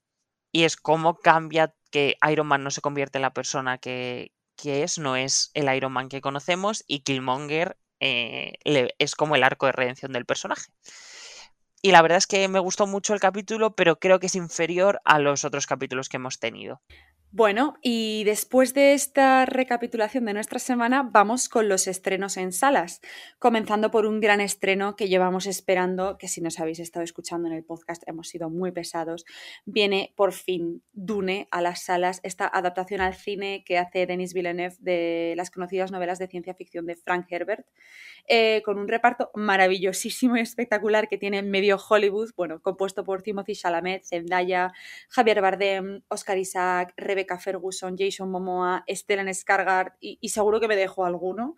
Y 0.52 0.64
es 0.64 0.78
cómo 0.78 1.18
cambia 1.18 1.74
que 1.92 2.18
Iron 2.32 2.48
Man 2.48 2.64
no 2.64 2.72
se 2.72 2.82
convierte 2.82 3.18
en 3.18 3.24
la 3.24 3.34
persona 3.34 3.80
que, 3.80 4.32
es, 4.64 5.00
no 5.00 5.16
es 5.16 5.52
el 5.56 5.74
Iron 5.76 5.92
Man 5.92 6.10
que 6.10 6.22
conocemos, 6.22 6.84
y 6.88 7.00
Killmonger 7.00 7.78
eh, 8.00 8.54
es 9.00 9.16
como 9.16 9.36
el 9.36 9.44
arco 9.44 9.66
de 9.66 9.72
redención 9.72 10.14
del 10.14 10.26
personaje. 10.26 10.72
Y 11.86 11.92
la 11.92 12.02
verdad 12.02 12.18
es 12.18 12.26
que 12.26 12.48
me 12.48 12.58
gustó 12.58 12.88
mucho 12.88 13.14
el 13.14 13.20
capítulo, 13.20 13.76
pero 13.76 14.00
creo 14.00 14.20
que 14.20 14.26
es 14.26 14.34
inferior 14.34 15.02
a 15.06 15.20
los 15.20 15.46
otros 15.46 15.68
capítulos 15.68 16.10
que 16.10 16.18
hemos 16.18 16.40
tenido. 16.40 16.82
Bueno, 17.38 17.76
y 17.82 18.24
después 18.24 18.74
de 18.74 18.94
esta 18.94 19.46
recapitulación 19.46 20.24
de 20.24 20.34
nuestra 20.34 20.58
semana, 20.58 21.04
vamos 21.04 21.50
con 21.50 21.68
los 21.68 21.86
estrenos 21.86 22.38
en 22.38 22.54
salas, 22.54 23.02
comenzando 23.40 23.92
por 23.92 24.06
un 24.06 24.22
gran 24.22 24.40
estreno 24.40 24.96
que 24.96 25.10
llevamos 25.10 25.46
esperando, 25.46 26.18
que 26.18 26.30
si 26.30 26.40
nos 26.40 26.62
habéis 26.62 26.80
estado 26.80 27.04
escuchando 27.04 27.50
en 27.50 27.54
el 27.54 27.66
podcast 27.66 28.04
hemos 28.08 28.30
sido 28.30 28.50
muy 28.50 28.72
pesados. 28.72 29.26
Viene 29.66 30.14
por 30.16 30.32
fin 30.32 30.82
Dune 30.94 31.50
a 31.52 31.62
las 31.62 31.84
salas, 31.84 32.22
esta 32.24 32.48
adaptación 32.48 33.02
al 33.02 33.16
cine 33.16 33.66
que 33.66 33.80
hace 33.80 34.06
Denis 34.06 34.34
Villeneuve 34.34 34.78
de 34.80 35.34
las 35.36 35.52
conocidas 35.52 35.92
novelas 35.92 36.20
de 36.20 36.30
ciencia 36.30 36.54
ficción 36.54 36.86
de 36.86 36.96
Frank 36.96 37.26
Herbert, 37.30 37.68
eh, 38.30 38.62
con 38.64 38.80
un 38.80 38.88
reparto 38.88 39.32
maravillosísimo 39.34 40.38
y 40.38 40.40
espectacular 40.40 41.10
que 41.10 41.18
tiene 41.18 41.44
medio 41.44 41.76
Hollywood, 41.90 42.30
bueno, 42.38 42.62
compuesto 42.62 43.04
por 43.04 43.24
Timothy 43.24 43.56
Chalamet, 43.56 44.06
Zendaya, 44.06 44.72
Javier 45.10 45.42
Bardem, 45.42 46.02
Oscar 46.08 46.38
Isaac, 46.38 46.94
Rebecca 46.96 47.25
Ferguson, 47.26 47.96
Jason 47.98 48.30
Momoa, 48.30 48.84
Stellan 48.88 49.28
Skarsgård 49.28 49.94
y, 50.00 50.30
seguro 50.30 50.60
que 50.60 50.68
me 50.68 50.76
dejo 50.76 51.06
alguno. 51.06 51.56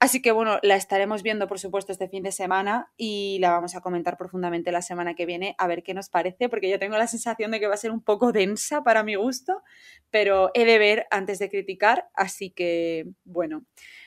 Así 0.00 0.20
que 0.20 0.32
bueno, 0.32 0.58
la 0.62 0.74
estaremos 0.74 1.22
viendo 1.22 1.46
por 1.46 1.60
supuesto 1.60 1.92
este 1.92 2.08
fin 2.08 2.24
de 2.24 2.32
semana 2.32 2.92
y 2.96 3.38
la 3.40 3.52
vamos 3.52 3.76
a 3.76 3.80
comentar 3.80 4.16
profundamente 4.18 4.72
la 4.72 4.82
semana 4.82 5.14
que 5.14 5.24
viene 5.24 5.54
a 5.56 5.68
ver 5.68 5.82
qué 5.84 5.94
nos 5.94 6.08
parece, 6.08 6.48
porque 6.48 6.68
yo 6.68 6.78
tengo 6.78 6.98
la 6.98 7.06
sensación 7.06 7.52
de 7.52 7.60
que 7.60 7.68
va 7.68 7.74
a 7.74 7.78
ser 7.78 7.92
un 7.92 8.02
poco 8.02 8.32
densa 8.32 8.82
para 8.82 9.04
mi 9.04 9.14
gusto, 9.14 9.62
pero 10.10 10.50
he 10.54 10.64
de 10.64 10.78
ver 10.78 11.06
antes 11.10 11.38
de 11.38 11.48
criticar, 11.48 12.10
así 12.14 12.50
que 12.50 13.06
bueno, 13.24 13.64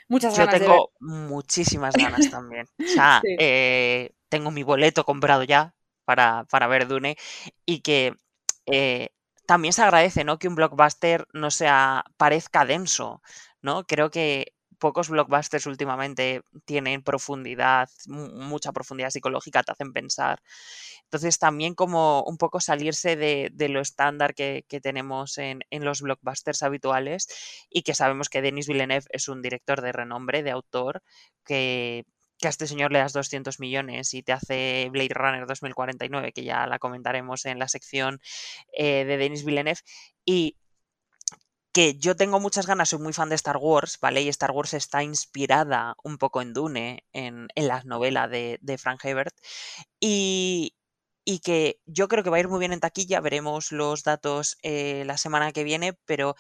muchas 0.10 0.38
ganas. 0.38 0.56
Yo 0.56 0.60
tengo 0.60 0.92
muchísimas 1.00 1.96
ganas 1.96 2.30
también. 2.32 2.68
O 2.80 2.88
sea, 2.88 3.22
eh, 3.40 4.12
tengo 4.30 4.52
mi 4.52 4.64
boleto 4.64 5.06
comprado 5.06 5.46
ya, 5.46 5.74
para, 6.08 6.46
para 6.50 6.68
ver 6.68 6.88
Dune 6.88 7.18
y 7.66 7.82
que 7.82 8.16
eh, 8.66 9.10
también 9.48 9.74
se 9.74 9.82
agradece, 9.82 10.24
¿no? 10.26 10.40
Que 10.40 10.50
un 10.50 10.56
blockbuster 10.56 11.28
no 11.34 11.52
sea, 11.52 12.04
parezca 12.18 12.66
denso, 12.66 13.22
¿no? 13.62 13.86
Creo 13.86 14.12
que 14.12 14.54
pocos 14.78 15.10
blockbusters 15.10 15.66
últimamente 15.66 16.42
tienen 16.66 17.02
profundidad, 17.02 17.90
mucha 18.08 18.74
profundidad 18.74 19.10
psicológica, 19.10 19.64
te 19.64 19.72
hacen 19.72 19.94
pensar. 19.94 20.42
Entonces 21.04 21.40
también 21.40 21.76
como 21.76 22.24
un 22.24 22.38
poco 22.38 22.60
salirse 22.60 23.16
de, 23.16 23.70
lo 23.70 23.80
estándar 23.80 24.36
que, 24.36 24.66
tenemos 24.84 25.38
en, 25.38 25.64
los 25.72 26.02
blockbusters 26.02 26.64
habituales 26.64 27.28
y 27.70 27.84
que 27.84 27.96
sabemos 27.96 28.30
que 28.30 28.42
Denis 28.42 28.68
Villeneuve 28.68 29.08
es 29.12 29.30
un 29.30 29.42
director 29.42 29.82
de 29.82 29.94
renombre, 29.94 30.44
de 30.44 30.52
autor, 30.52 31.04
que, 31.46 32.06
a 32.46 32.50
este 32.50 32.68
señor 32.68 32.92
le 32.92 33.00
das 33.00 33.14
200 33.14 33.60
millones 33.60 34.14
y 34.14 34.22
te 34.22 34.34
hace 34.34 34.90
Blade 34.92 35.14
Runner 35.14 35.48
2049, 35.48 36.34
que 36.34 36.44
ya 36.44 36.68
la 36.68 36.78
comentaremos 36.78 37.46
en 37.46 37.58
la 37.58 37.68
sección 37.68 38.20
eh, 38.74 39.06
de 39.06 39.18
Denis 39.18 39.44
Villeneuve. 39.44 39.82
Y 40.26 40.58
que 41.78 41.96
yo 41.96 42.16
tengo 42.16 42.40
muchas 42.40 42.66
ganas, 42.66 42.90
soy 42.90 42.98
muy 42.98 43.14
fan 43.14 43.30
de 43.30 43.36
Star 43.36 43.58
Wars, 43.58 44.00
¿vale? 44.02 44.24
Y 44.24 44.30
Star 44.30 44.50
Wars 44.50 44.74
está 44.74 45.04
inspirada 45.04 45.96
un 46.04 46.18
poco 46.18 46.42
en 46.42 46.52
Dune, 46.52 47.04
en, 47.14 47.50
en 47.54 47.68
la 47.68 47.84
novela 47.84 48.28
de, 48.28 48.60
Frank 48.80 49.06
Herbert. 49.06 49.36
Y, 50.00 50.76
y, 51.24 51.38
que 51.38 51.80
yo 51.86 52.08
creo 52.08 52.24
que 52.24 52.32
va 52.32 52.38
a 52.38 52.40
ir 52.40 52.48
muy 52.48 52.58
bien 52.58 52.74
en 52.74 52.80
taquilla, 52.80 53.22
veremos 53.22 53.72
los 53.72 54.04
datos 54.04 54.58
eh, 54.64 55.04
la 55.06 55.18
semana 55.18 55.52
que 55.52 55.64
viene, 55.64 55.94
pero 56.06 56.36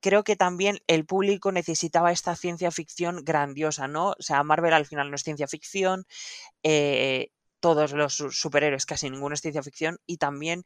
creo 0.00 0.24
que 0.24 0.36
también 0.36 0.80
el 0.86 1.06
público 1.06 1.52
necesitaba 1.52 2.12
esta 2.12 2.34
ciencia 2.36 2.70
ficción 2.70 3.24
grandiosa, 3.24 3.88
¿no? 3.88 4.10
O 4.10 4.22
sea, 4.22 4.42
Marvel 4.42 4.72
al 4.72 4.86
final 4.86 5.10
no 5.10 5.16
es 5.16 5.22
ciencia 5.22 5.46
ficción, 5.46 6.06
eh, 6.62 7.30
todos 7.60 7.92
los 7.92 8.14
superhéroes, 8.14 8.86
casi 8.86 9.10
ninguno 9.10 9.34
es 9.34 9.42
ciencia 9.42 9.62
ficción, 9.62 9.98
y 10.06 10.16
también 10.16 10.64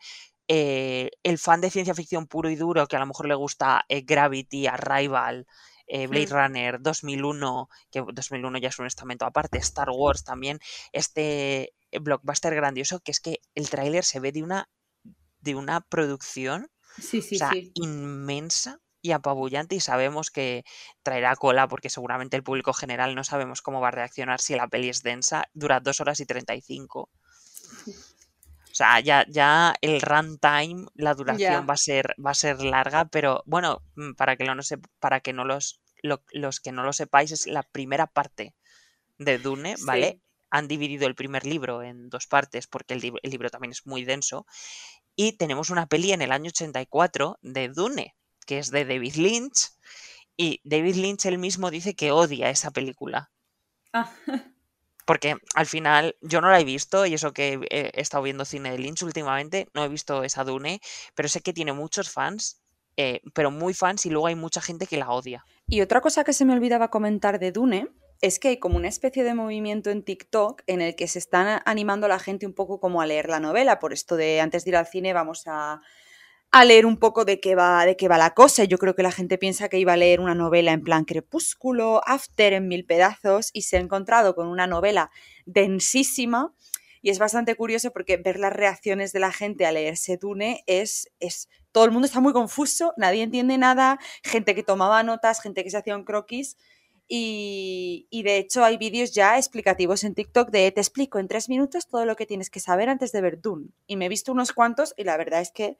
eh, 0.48 1.10
el 1.22 1.38
fan 1.38 1.60
de 1.60 1.70
ciencia 1.70 1.94
ficción 1.94 2.26
puro 2.26 2.50
y 2.50 2.56
duro, 2.56 2.86
que 2.86 2.96
a 2.96 3.00
lo 3.00 3.06
mejor 3.06 3.26
le 3.26 3.34
gusta 3.34 3.84
eh, 3.88 4.02
Gravity, 4.02 4.66
Arrival, 4.66 5.46
eh, 5.86 6.06
Blade 6.06 6.26
Runner 6.26 6.80
2001, 6.80 7.68
que 7.90 8.04
2001 8.12 8.58
ya 8.58 8.68
es 8.68 8.78
un 8.78 8.86
estamento 8.86 9.26
aparte, 9.26 9.58
Star 9.58 9.90
Wars 9.90 10.24
también, 10.24 10.60
este 10.92 11.74
blockbuster 12.00 12.54
grandioso, 12.54 13.00
que 13.00 13.12
es 13.12 13.20
que 13.20 13.40
el 13.54 13.68
tráiler 13.70 14.04
se 14.04 14.20
ve 14.20 14.32
de 14.32 14.42
una, 14.42 14.68
de 15.40 15.54
una 15.54 15.80
producción 15.80 16.68
inmensa 17.74 18.80
y 19.04 19.12
apabullante 19.12 19.74
y 19.74 19.80
sabemos 19.80 20.30
que 20.30 20.64
traerá 21.02 21.36
cola 21.36 21.68
porque 21.68 21.90
seguramente 21.90 22.38
el 22.38 22.42
público 22.42 22.72
general 22.72 23.14
no 23.14 23.22
sabemos 23.22 23.60
cómo 23.60 23.82
va 23.82 23.88
a 23.88 23.90
reaccionar 23.90 24.40
si 24.40 24.54
la 24.54 24.66
peli 24.66 24.88
es 24.88 25.02
densa, 25.02 25.44
dura 25.52 25.80
2 25.80 26.00
horas 26.00 26.20
y 26.20 26.26
35. 26.26 27.00
O 27.00 27.10
sea, 28.72 29.00
ya, 29.00 29.26
ya 29.28 29.74
el 29.82 30.00
runtime, 30.00 30.86
la 30.94 31.12
duración 31.12 31.66
va 31.68 31.74
a 31.74 31.76
ser, 31.76 32.14
va 32.18 32.30
a 32.30 32.34
ser 32.34 32.62
larga, 32.62 33.04
pero 33.04 33.42
bueno, 33.44 33.82
mm, 33.94 34.14
para 34.14 34.36
que, 34.36 34.44
no 34.44 34.54
para 35.00 35.20
que 35.20 35.34
no 35.34 35.44
los, 35.44 35.82
los 36.02 36.60
que 36.60 36.72
no 36.72 36.82
lo 36.82 36.94
sepáis, 36.94 37.30
es 37.30 37.46
la 37.46 37.62
primera 37.62 38.06
parte 38.06 38.54
de 39.18 39.36
Dune, 39.36 39.74
¿vale? 39.84 40.22
Han 40.48 40.66
dividido 40.66 41.06
el 41.06 41.14
primer 41.14 41.44
libro 41.44 41.82
en 41.82 42.08
dos 42.08 42.26
partes 42.26 42.66
porque 42.66 42.94
el, 42.94 43.04
el, 43.22 43.30
libro 43.30 43.50
también 43.50 43.72
es 43.72 43.84
muy 43.84 44.06
denso. 44.06 44.46
Y 45.14 45.32
tenemos 45.32 45.68
una 45.68 45.88
peli 45.88 46.12
en 46.12 46.22
el 46.22 46.32
año 46.32 46.48
84 46.48 47.38
de 47.42 47.68
Dune, 47.68 48.16
que 48.44 48.58
es 48.58 48.70
de 48.70 48.84
David 48.84 49.14
Lynch. 49.16 49.70
Y 50.36 50.60
David 50.64 50.96
Lynch 50.96 51.26
él 51.26 51.38
mismo 51.38 51.70
dice 51.70 51.94
que 51.94 52.12
odia 52.12 52.50
esa 52.50 52.70
película. 52.70 53.30
Ah. 53.92 54.10
Porque 55.04 55.36
al 55.54 55.66
final 55.66 56.16
yo 56.22 56.40
no 56.40 56.50
la 56.50 56.60
he 56.60 56.64
visto 56.64 57.04
y 57.06 57.14
eso 57.14 57.32
que 57.32 57.60
he 57.70 58.00
estado 58.00 58.22
viendo 58.22 58.44
cine 58.44 58.70
de 58.70 58.78
Lynch 58.78 59.02
últimamente, 59.02 59.68
no 59.74 59.84
he 59.84 59.88
visto 59.88 60.24
esa 60.24 60.44
Dune, 60.44 60.80
pero 61.14 61.28
sé 61.28 61.40
que 61.40 61.52
tiene 61.52 61.74
muchos 61.74 62.10
fans, 62.10 62.62
eh, 62.96 63.20
pero 63.34 63.50
muy 63.50 63.74
fans 63.74 64.06
y 64.06 64.10
luego 64.10 64.28
hay 64.28 64.34
mucha 64.34 64.62
gente 64.62 64.86
que 64.86 64.96
la 64.96 65.10
odia. 65.10 65.44
Y 65.66 65.82
otra 65.82 66.00
cosa 66.00 66.24
que 66.24 66.32
se 66.32 66.44
me 66.44 66.54
olvidaba 66.54 66.88
comentar 66.88 67.38
de 67.38 67.52
Dune 67.52 67.88
es 68.22 68.38
que 68.38 68.48
hay 68.48 68.56
como 68.58 68.76
una 68.76 68.88
especie 68.88 69.24
de 69.24 69.34
movimiento 69.34 69.90
en 69.90 70.02
TikTok 70.02 70.62
en 70.66 70.80
el 70.80 70.96
que 70.96 71.08
se 71.08 71.18
están 71.18 71.60
animando 71.66 72.06
a 72.06 72.08
la 72.08 72.18
gente 72.18 72.46
un 72.46 72.54
poco 72.54 72.80
como 72.80 73.02
a 73.02 73.06
leer 73.06 73.28
la 73.28 73.40
novela, 73.40 73.78
por 73.78 73.92
esto 73.92 74.16
de 74.16 74.40
antes 74.40 74.64
de 74.64 74.70
ir 74.70 74.76
al 74.76 74.86
cine 74.86 75.12
vamos 75.12 75.42
a 75.46 75.82
a 76.54 76.64
leer 76.64 76.86
un 76.86 76.98
poco 76.98 77.24
de 77.24 77.40
qué 77.40 77.56
va, 77.56 77.84
de 77.84 77.96
qué 77.96 78.06
va 78.06 78.16
la 78.16 78.32
cosa. 78.32 78.62
Yo 78.62 78.78
creo 78.78 78.94
que 78.94 79.02
la 79.02 79.10
gente 79.10 79.38
piensa 79.38 79.68
que 79.68 79.80
iba 79.80 79.94
a 79.94 79.96
leer 79.96 80.20
una 80.20 80.36
novela 80.36 80.70
en 80.70 80.84
plan 80.84 81.04
crepúsculo, 81.04 82.00
after 82.06 82.52
en 82.52 82.68
mil 82.68 82.86
pedazos, 82.86 83.50
y 83.52 83.62
se 83.62 83.76
ha 83.76 83.80
encontrado 83.80 84.36
con 84.36 84.46
una 84.46 84.68
novela 84.68 85.10
densísima. 85.46 86.54
Y 87.02 87.10
es 87.10 87.18
bastante 87.18 87.56
curioso 87.56 87.90
porque 87.90 88.18
ver 88.18 88.38
las 88.38 88.52
reacciones 88.52 89.12
de 89.12 89.18
la 89.18 89.32
gente 89.32 89.66
a 89.66 89.72
leerse 89.72 90.16
Dune 90.16 90.62
es, 90.68 91.10
es. 91.18 91.48
Todo 91.72 91.86
el 91.86 91.90
mundo 91.90 92.06
está 92.06 92.20
muy 92.20 92.32
confuso, 92.32 92.94
nadie 92.96 93.24
entiende 93.24 93.58
nada, 93.58 93.98
gente 94.22 94.54
que 94.54 94.62
tomaba 94.62 95.02
notas, 95.02 95.42
gente 95.42 95.64
que 95.64 95.70
se 95.70 95.78
hacía 95.78 95.96
un 95.96 96.04
croquis. 96.04 96.56
Y, 97.06 98.22
de 98.24 98.38
hecho 98.38 98.64
hay 98.64 98.78
vídeos 98.78 99.12
ya 99.12 99.36
explicativos 99.36 100.04
en 100.04 100.14
TikTok 100.14 100.50
de 100.50 100.70
te 100.72 100.80
explico 100.80 101.18
en 101.18 101.28
tres 101.28 101.48
minutos 101.48 101.86
todo 101.86 102.06
lo 102.06 102.16
que 102.16 102.26
tienes 102.26 102.48
que 102.50 102.60
saber 102.60 102.88
antes 102.88 103.12
de 103.12 103.20
ver 103.20 103.40
Dune. 103.40 103.68
Y 103.86 103.96
me 103.96 104.06
he 104.06 104.08
visto 104.08 104.32
unos 104.32 104.52
cuantos 104.52 104.94
y 104.96 105.04
la 105.04 105.16
verdad 105.16 105.40
es 105.40 105.50
que 105.50 105.76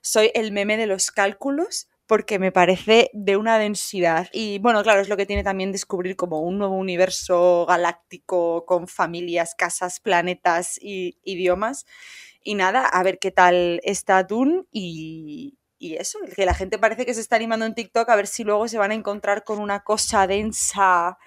soy 0.00 0.30
el 0.34 0.52
meme 0.52 0.76
de 0.76 0.86
los 0.86 1.10
cálculos 1.10 1.88
porque 2.06 2.38
me 2.38 2.52
parece 2.52 3.10
de 3.12 3.36
una 3.36 3.58
densidad. 3.58 4.28
Y 4.32 4.58
bueno, 4.60 4.82
claro, 4.82 5.00
es 5.00 5.10
lo 5.10 5.16
que 5.16 5.26
tiene 5.26 5.44
también 5.44 5.72
descubrir 5.72 6.16
como 6.16 6.40
un 6.40 6.58
nuevo 6.58 6.74
universo 6.74 7.66
galáctico 7.68 8.64
con 8.64 8.88
familias, 8.88 9.54
casas, 9.54 10.00
planetas 10.00 10.78
y 10.80 11.18
idiomas. 11.22 11.84
Y 12.42 12.54
nada, 12.54 12.86
a 12.86 13.02
ver 13.02 13.18
qué 13.18 13.30
tal 13.30 13.80
está 13.84 14.22
Dune 14.22 14.64
y, 14.72 15.58
y 15.78 15.96
eso, 15.96 16.18
que 16.34 16.44
la 16.44 16.54
gente 16.54 16.78
parece 16.78 17.06
que 17.06 17.14
se 17.14 17.20
está 17.20 17.36
animando 17.36 17.66
en 17.66 17.74
TikTok 17.74 18.08
a 18.08 18.16
ver 18.16 18.26
si 18.26 18.44
luego 18.44 18.66
se 18.68 18.78
van 18.78 18.90
a 18.90 18.94
encontrar 18.94 19.44
con 19.44 19.60
una 19.60 19.84
cosa 19.84 20.26
densa 20.26 21.18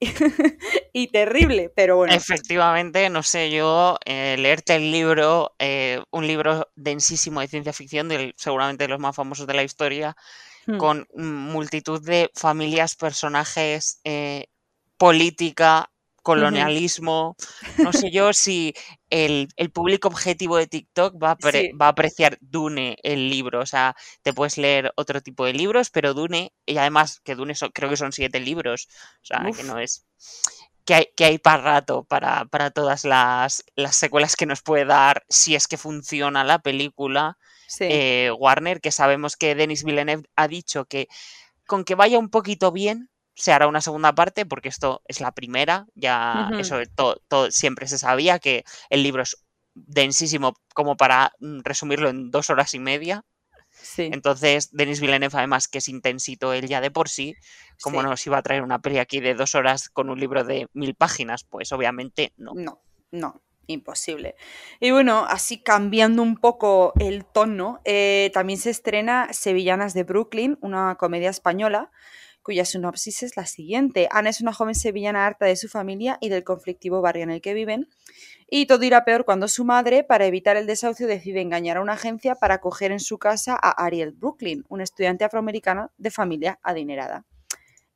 y 0.92 1.08
terrible, 1.08 1.70
pero 1.74 1.96
bueno. 1.96 2.12
Efectivamente, 2.14 3.08
no 3.10 3.22
sé, 3.22 3.50
yo 3.50 3.98
eh, 4.04 4.36
leerte 4.38 4.76
el 4.76 4.90
libro, 4.90 5.54
eh, 5.58 6.02
un 6.10 6.26
libro 6.26 6.68
densísimo 6.74 7.40
de 7.40 7.48
ciencia 7.48 7.72
ficción, 7.72 8.08
del, 8.08 8.34
seguramente 8.36 8.84
de 8.84 8.88
los 8.88 8.98
más 8.98 9.14
famosos 9.14 9.46
de 9.46 9.54
la 9.54 9.62
historia, 9.62 10.16
hmm. 10.66 10.78
con 10.78 11.06
multitud 11.14 12.02
de 12.02 12.30
familias, 12.34 12.96
personajes, 12.96 14.00
eh, 14.04 14.46
política, 14.96 15.89
colonialismo. 16.22 17.36
No 17.78 17.92
sé 17.92 18.10
yo 18.10 18.32
si 18.32 18.74
el, 19.10 19.48
público 19.72 20.08
objetivo 20.08 20.56
de 20.56 20.66
TikTok 20.66 21.22
va 21.22 21.32
a, 21.32 21.36
va 21.80 21.86
a, 21.86 21.88
apreciar 21.88 22.38
Dune, 22.40 22.96
el 23.02 23.30
libro. 23.30 23.60
O 23.60 23.66
sea, 23.66 23.94
te 24.22 24.32
puedes 24.32 24.58
leer 24.58 24.92
otro 24.96 25.20
tipo 25.20 25.44
de 25.44 25.52
libros, 25.52 25.90
pero 25.90 26.14
Dune, 26.14 26.52
y 26.66 26.76
además 26.76 27.20
que 27.20 27.34
Dune 27.34 27.54
creo 27.72 27.90
que 27.90 27.96
son 27.96 28.12
siete 28.12 28.40
libros. 28.40 28.88
O 29.22 29.26
sea, 29.26 29.44
que 29.54 29.62
no 29.64 29.78
es. 29.78 30.06
Que 30.84 30.94
hay, 30.94 31.06
que 31.14 31.24
hay 31.24 31.38
para 31.38 31.62
rato 31.62 32.04
para, 32.04 32.46
para 32.46 32.70
todas 32.70 33.04
las, 33.04 33.64
las, 33.76 33.94
secuelas 33.94 34.34
que 34.34 34.46
nos 34.46 34.62
puede 34.62 34.86
dar 34.86 35.24
si 35.28 35.54
es 35.54 35.68
que 35.68 35.76
funciona 35.76 36.42
la 36.42 36.58
película. 36.60 37.36
Eh, 37.78 38.32
Warner, 38.36 38.80
que 38.80 38.90
sabemos 38.90 39.36
que 39.36 39.54
Denis 39.54 39.84
Villeneuve 39.84 40.28
ha 40.34 40.48
dicho 40.48 40.86
que 40.86 41.06
con 41.66 41.84
que 41.84 41.94
vaya 41.94 42.18
un 42.18 42.30
poquito 42.30 42.72
bien, 42.72 43.09
se 43.40 43.52
hará 43.52 43.66
una 43.66 43.80
segunda 43.80 44.14
parte 44.14 44.44
porque 44.44 44.68
esto 44.68 45.02
es 45.08 45.20
la 45.20 45.32
primera, 45.32 45.86
ya 45.94 46.50
eso 46.58 46.76
todo, 46.94 47.50
siempre 47.50 47.88
se 47.88 47.98
sabía 47.98 48.38
que 48.38 48.64
el 48.90 49.02
libro 49.02 49.22
es 49.22 49.42
densísimo 49.74 50.54
como 50.74 50.98
para 50.98 51.32
mm, 51.40 51.60
resumirlo 51.64 52.10
en 52.10 52.30
dos 52.30 52.50
horas 52.50 52.74
y 52.74 52.78
media. 52.78 53.24
Entonces, 53.96 54.70
Denis 54.72 55.00
Villeneuve, 55.00 55.38
además, 55.38 55.68
que 55.68 55.78
es 55.78 55.88
intensito 55.88 56.52
él 56.52 56.68
ya 56.68 56.82
de 56.82 56.90
por 56.90 57.08
sí, 57.08 57.34
como 57.80 58.02
nos 58.02 58.26
iba 58.26 58.36
a 58.36 58.42
traer 58.42 58.62
una 58.62 58.80
peli 58.80 58.98
aquí 58.98 59.20
de 59.20 59.32
dos 59.32 59.54
horas 59.54 59.88
con 59.88 60.10
un 60.10 60.20
libro 60.20 60.44
de 60.44 60.66
mil 60.74 60.94
páginas? 60.94 61.44
Pues 61.44 61.72
obviamente 61.72 62.34
no. 62.36 62.52
No, 62.54 62.82
no, 63.10 63.40
imposible. 63.68 64.34
Y 64.80 64.90
bueno, 64.90 65.24
así 65.26 65.62
cambiando 65.62 66.20
un 66.20 66.36
poco 66.36 66.92
el 67.00 67.24
tono, 67.24 67.80
eh, 67.86 68.30
también 68.34 68.58
se 68.58 68.68
estrena 68.68 69.32
Sevillanas 69.32 69.94
de 69.94 70.02
Brooklyn, 70.02 70.58
una 70.60 70.96
comedia 70.96 71.30
española 71.30 71.90
cuya 72.50 72.64
sinopsis 72.64 73.22
es 73.22 73.36
la 73.36 73.46
siguiente. 73.46 74.08
Ana 74.10 74.28
es 74.28 74.40
una 74.40 74.52
joven 74.52 74.74
sevillana 74.74 75.24
harta 75.24 75.46
de 75.46 75.54
su 75.54 75.68
familia 75.68 76.18
y 76.20 76.30
del 76.30 76.42
conflictivo 76.42 77.00
barrio 77.00 77.22
en 77.22 77.30
el 77.30 77.40
que 77.40 77.54
viven, 77.54 77.88
y 78.50 78.66
todo 78.66 78.82
irá 78.82 79.04
peor 79.04 79.24
cuando 79.24 79.46
su 79.46 79.64
madre, 79.64 80.02
para 80.02 80.26
evitar 80.26 80.56
el 80.56 80.66
desahucio, 80.66 81.06
decide 81.06 81.42
engañar 81.42 81.76
a 81.76 81.80
una 81.80 81.92
agencia 81.92 82.34
para 82.34 82.54
acoger 82.54 82.90
en 82.90 82.98
su 82.98 83.18
casa 83.18 83.54
a 83.54 83.70
Ariel 83.84 84.10
Brooklyn, 84.10 84.64
un 84.68 84.80
estudiante 84.80 85.22
afroamericano 85.22 85.92
de 85.96 86.10
familia 86.10 86.58
adinerada. 86.64 87.24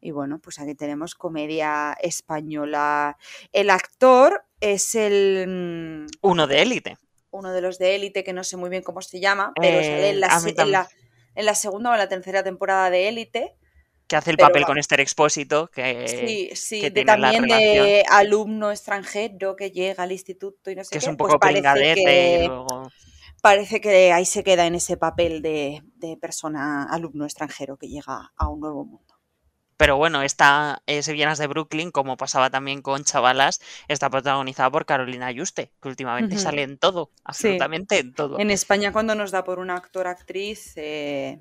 Y 0.00 0.12
bueno, 0.12 0.38
pues 0.38 0.61
aquí 0.61 0.76
tenemos 0.76 1.16
comedia 1.16 1.96
española. 2.00 3.16
El 3.50 3.70
actor 3.70 4.44
es 4.61 4.94
el... 4.94 6.06
Mm, 6.06 6.06
uno 6.20 6.46
de 6.46 6.62
élite. 6.62 6.96
Uno 7.32 7.50
de 7.50 7.61
los 7.61 7.80
de 7.80 7.96
élite, 7.96 8.23
que 8.23 8.32
no 8.32 8.44
sé 8.44 8.56
muy 8.56 8.70
bien 8.70 8.84
cómo 8.84 9.02
se 9.02 9.18
llama, 9.18 9.52
pero 9.61 9.82
sale 9.82 10.11
en 10.11 10.20
la, 10.20 10.88
en 11.34 11.44
la, 11.44 11.54
segunda 11.56 11.90
o 11.90 11.94
en 11.94 11.99
la 11.99 12.08
tercera 12.08 12.44
temporada 12.44 12.90
de 12.90 13.08
élite 13.08 13.56
que 14.14 14.18
hace 14.18 14.30
el 14.30 14.37
Pero 14.37 14.49
papel 14.49 14.64
con 14.64 14.78
Esther 14.78 15.00
Expósito, 15.00 15.68
que, 15.68 16.06
Sí, 16.06 16.50
sí, 16.54 16.80
que 16.83 16.90
de, 16.90 17.04
también 17.04 17.42
de 17.49 18.04
alumno 18.09 18.71
extranjero 18.71 19.56
que 19.56 19.71
llega 19.73 20.04
al 20.04 20.12
instituto 20.12 20.71
y 20.71 20.76
no 20.76 20.85
sé 20.85 20.90
que 20.90 20.99
es 20.99 21.04
qué, 21.04 21.11
un 21.11 21.16
pues 21.16 21.33
poco 21.33 21.40
parece 21.40 21.62
pringadete 21.62 22.00
y 22.00 22.38
que, 22.38 22.47
luego... 22.47 22.90
parece 23.42 23.80
que 23.80 24.12
ahí 24.12 24.25
se 24.25 24.44
queda 24.44 24.66
en 24.66 24.76
ese 24.76 24.97
papel 24.97 25.42
de, 25.42 25.83
de 25.97 26.16
persona, 26.16 26.85
alumno 26.85 27.25
extranjero 27.25 27.76
que 27.76 27.88
llega 27.88 28.33
a 28.37 28.49
un 28.49 28.61
nuevo 28.61 28.85
mundo. 28.85 29.14
Pero 29.76 29.97
bueno, 29.97 30.23
esta 30.23 30.83
eh, 30.87 31.02
Sevillanas 31.02 31.38
de 31.38 31.49
Brooklyn, 31.49 31.90
como 31.90 32.16
pasaba 32.16 32.49
también 32.49 32.80
con 32.80 33.02
Chavalas, 33.04 33.61
está 33.88 34.09
protagonizada 34.09 34.71
por 34.71 34.87
Carolina 34.87 35.33
Yuste, 35.33 35.73
que 35.83 35.88
últimamente 35.88 36.37
Ujú. 36.37 36.44
sale 36.44 36.62
en 36.62 36.78
todo, 36.78 37.11
Sí. 37.11 37.25
absolutamente 37.25 37.99
en 37.99 38.14
todo. 38.14 38.38
En 38.38 38.50
España 38.52 38.92
cuando 38.92 39.14
nos 39.16 39.33
da 39.33 39.42
por 39.42 39.59
una 39.59 39.75
actor-actriz, 39.76 40.75
eh, 40.76 41.40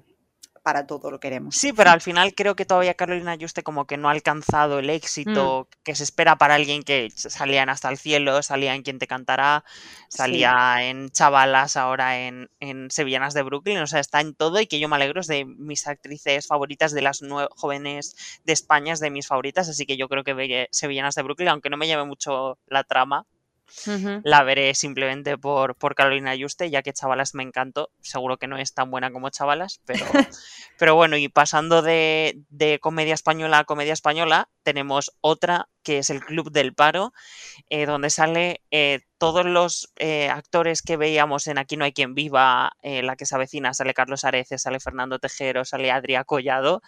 para 0.64 0.88
todo 0.88 1.12
lo 1.12 1.20
queremos. 1.20 1.56
Sí, 1.56 1.72
pero 1.72 1.92
al 1.92 2.02
final 2.02 2.34
creo 2.34 2.56
que 2.56 2.66
todavía 2.66 2.96
Carolina 2.96 3.36
Yuste 3.36 3.62
como 3.62 3.86
que 3.86 3.96
no 3.96 4.10
ha 4.10 4.12
alcanzado 4.12 4.80
el 4.80 4.90
Mm, 5.26 5.54
éxito 5.54 5.70
que 5.84 5.94
se 5.94 6.02
espera 6.04 6.36
para 6.36 6.56
alguien 6.56 6.82
que 6.82 7.12
salía 7.16 7.62
en 7.62 7.70
Hasta 7.70 7.90
el 7.90 8.00
Cielo, 8.00 8.42
salía 8.42 8.74
en 8.74 8.82
Quien 8.82 8.98
te 8.98 9.06
cantará, 9.06 9.64
sí. 10.08 10.58
salía 10.58 10.78
en 10.82 11.12
Chavalas, 11.12 11.78
ahora 11.78 12.20
en, 12.26 12.50
en 12.60 12.90
Sevillanas 12.90 13.36
de 13.36 13.44
Brooklyn, 13.44 13.78
o 13.78 13.88
sea, 13.88 14.00
está 14.00 14.20
en 14.20 14.34
todo 14.34 14.60
y 14.60 14.66
que 14.66 14.80
yo 14.80 14.90
me 14.90 14.96
alegro, 14.96 15.22
es 15.22 15.28
de 15.28 15.46
mis 15.46 15.86
actrices 15.88 16.48
favoritas, 16.48 16.92
de 16.92 17.04
las 17.04 17.22
jóvenes 17.56 18.16
de 18.44 18.54
España, 18.54 18.94
es 18.94 19.00
de 19.00 19.12
mis 19.12 19.28
favoritas, 19.28 19.70
así 19.70 19.86
que 19.86 19.96
yo 19.96 20.10
creo 20.10 20.24
que 20.24 20.68
Sevillanas 20.72 21.14
de 21.14 21.22
Brooklyn, 21.22 21.50
aunque 21.50 21.70
no 21.70 21.78
me 21.78 21.88
llame 21.88 22.06
mucho 22.06 22.58
la 22.66 22.84
trama, 22.84 23.28
La 24.24 24.44
veré 24.44 24.74
simplemente 24.76 25.38
por, 25.38 25.76
por 25.76 25.96
Carolina 25.96 26.36
Yuste, 26.36 26.70
ya 26.70 26.82
que 26.82 26.94
Chavalas 26.94 27.34
me 27.36 27.44
encantó. 27.44 27.90
Seguro 28.02 28.38
que 28.38 28.48
no 28.48 28.58
es 28.58 28.74
tan 28.74 28.92
buena 28.92 29.12
como 29.12 29.30
Chavalas, 29.30 29.82
pero, 29.86 30.06
pero 30.80 30.96
bueno, 30.96 31.18
y 31.18 31.28
pasando 31.30 31.82
de, 31.82 32.40
de 32.50 32.80
comedia 32.80 33.14
española 33.14 33.60
a 33.60 33.64
comedia 33.64 33.94
española, 33.94 34.50
tenemos 34.64 35.12
otra 35.22 35.70
que 35.84 36.00
es 36.00 36.10
el 36.10 36.22
Club 36.22 36.52
del 36.52 36.74
Paro, 36.74 37.14
eh, 37.70 37.86
donde 37.86 38.10
sale 38.10 38.64
eh, 38.72 39.02
todos 39.18 39.46
los 39.46 39.92
eh, 39.98 40.30
actores 40.30 40.82
que 40.82 40.98
veíamos 40.98 41.48
en 41.48 41.58
Aquí 41.58 41.78
no 41.78 41.86
hay 41.86 41.94
quien 41.94 42.16
viva, 42.16 42.72
la 42.82 43.16
que 43.16 43.26
se 43.26 43.36
avecina, 43.36 43.74
sale 43.74 43.94
Carlos 43.94 44.24
Areces, 44.24 44.62
sale 44.64 44.80
Fernando 44.80 45.20
Tejero, 45.20 45.66
sale 45.66 45.92
Adrià 45.92 46.26
Collado. 46.26 46.82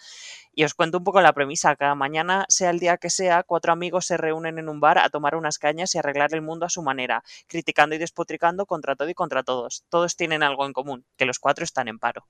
Y 0.52 0.64
os 0.64 0.74
cuento 0.74 0.98
un 0.98 1.04
poco 1.04 1.20
la 1.20 1.32
premisa. 1.32 1.76
Cada 1.76 1.94
mañana, 1.94 2.46
sea 2.48 2.70
el 2.70 2.78
día 2.78 2.96
que 2.96 3.10
sea, 3.10 3.42
cuatro 3.42 3.72
amigos 3.72 4.06
se 4.06 4.16
reúnen 4.16 4.58
en 4.58 4.68
un 4.68 4.80
bar 4.80 4.98
a 4.98 5.10
tomar 5.10 5.34
unas 5.34 5.58
cañas 5.58 5.94
y 5.94 5.98
arreglar 5.98 6.34
el 6.34 6.42
mundo 6.42 6.66
a 6.66 6.70
su 6.70 6.82
manera, 6.82 7.22
criticando 7.46 7.94
y 7.94 7.98
despotricando 7.98 8.66
contra 8.66 8.96
todo 8.96 9.08
y 9.08 9.14
contra 9.14 9.42
todos. 9.42 9.84
Todos 9.90 10.16
tienen 10.16 10.42
algo 10.42 10.66
en 10.66 10.72
común, 10.72 11.04
que 11.16 11.26
los 11.26 11.38
cuatro 11.38 11.64
están 11.64 11.88
en 11.88 11.98
paro. 11.98 12.26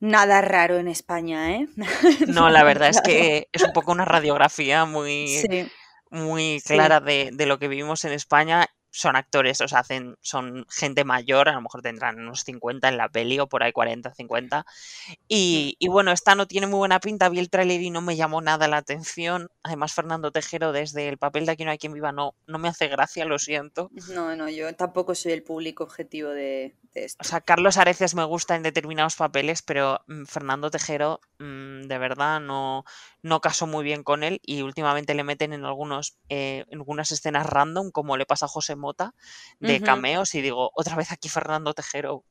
Nada 0.00 0.40
raro 0.40 0.78
en 0.78 0.88
España, 0.88 1.56
¿eh? 1.56 1.66
No, 2.26 2.50
la 2.50 2.62
verdad 2.62 2.88
es 2.88 3.00
que 3.00 3.48
es 3.52 3.62
un 3.62 3.72
poco 3.72 3.92
una 3.92 4.04
radiografía 4.04 4.84
muy, 4.84 5.26
Sí, 5.28 5.72
muy 6.10 6.60
sí. 6.60 6.74
clara 6.74 7.00
de, 7.00 7.30
de 7.32 7.46
lo 7.46 7.58
que 7.58 7.68
vivimos 7.68 8.04
en 8.04 8.12
España. 8.12 8.66
Son 8.98 9.14
actores, 9.14 9.60
o 9.60 9.68
sea, 9.68 9.78
hacen, 9.80 10.16
son 10.20 10.66
gente 10.68 11.04
mayor, 11.04 11.48
a 11.48 11.52
lo 11.52 11.60
mejor 11.62 11.82
tendrán 11.82 12.18
unos 12.18 12.42
50 12.42 12.88
en 12.88 12.96
la 12.96 13.08
peli 13.08 13.38
o 13.38 13.46
por 13.48 13.62
ahí 13.62 13.72
40, 13.72 14.12
50. 14.12 14.60
Mm. 14.60 15.12
Y, 15.28 15.76
y 15.78 15.88
bueno, 15.88 16.10
esta 16.10 16.34
no 16.34 16.46
tiene 16.48 16.66
muy 16.66 16.78
buena 16.78 16.98
pinta, 17.00 17.28
vi 17.28 17.38
el 17.38 17.50
tráiler 17.50 17.80
y 17.80 17.90
no 17.90 18.00
me 18.00 18.16
llamó 18.16 18.40
nada 18.40 18.66
la 18.66 18.78
atención. 18.78 19.50
Además, 19.62 19.92
Fernando 19.94 20.32
Tejero, 20.32 20.72
desde 20.72 21.08
el 21.08 21.18
papel 21.18 21.46
de 21.46 21.52
Aquí 21.52 21.64
no 21.64 21.70
hay 21.70 21.78
quien 21.78 21.92
viva, 21.92 22.10
no, 22.12 22.34
no 22.46 22.58
me 22.58 22.68
hace 22.68 22.88
gracia, 22.88 23.24
lo 23.24 23.38
siento. 23.38 23.92
No, 24.08 24.34
no, 24.36 24.48
yo 24.48 24.74
tampoco 24.74 25.14
soy 25.14 25.32
el 25.32 25.42
público 25.44 25.84
objetivo 25.84 26.30
de, 26.30 26.74
de 26.92 27.02
O 27.02 27.04
esto. 27.04 27.24
sea, 27.24 27.40
Carlos 27.40 27.76
Areces 27.76 28.14
me 28.14 28.24
gusta 28.24 28.56
en 28.56 28.62
determinados 28.62 29.16
papeles, 29.16 29.62
pero 29.62 30.00
mm, 30.06 30.24
Fernando 30.24 30.70
Tejero, 30.70 31.20
mm, 31.38 31.82
de 31.82 31.98
verdad, 31.98 32.40
no, 32.40 32.84
no 33.22 33.40
casó 33.40 33.66
muy 33.66 33.84
bien 33.84 34.02
con 34.04 34.22
él 34.22 34.40
y 34.42 34.62
últimamente 34.62 35.14
le 35.14 35.24
meten 35.24 35.52
en 35.52 35.64
algunos 35.64 36.16
eh, 36.28 36.64
en 36.70 36.78
algunas 36.78 37.10
escenas 37.10 37.46
random, 37.46 37.90
como 37.90 38.16
le 38.16 38.26
pasa 38.26 38.46
a 38.46 38.48
José 38.48 38.76
Mota, 38.76 39.14
de 39.60 39.80
cameos, 39.80 40.34
y 40.34 40.40
digo, 40.42 40.70
otra 40.74 40.96
vez 40.96 41.10
aquí 41.12 41.28
Fernando 41.28 41.74
Tejero. 41.74 42.24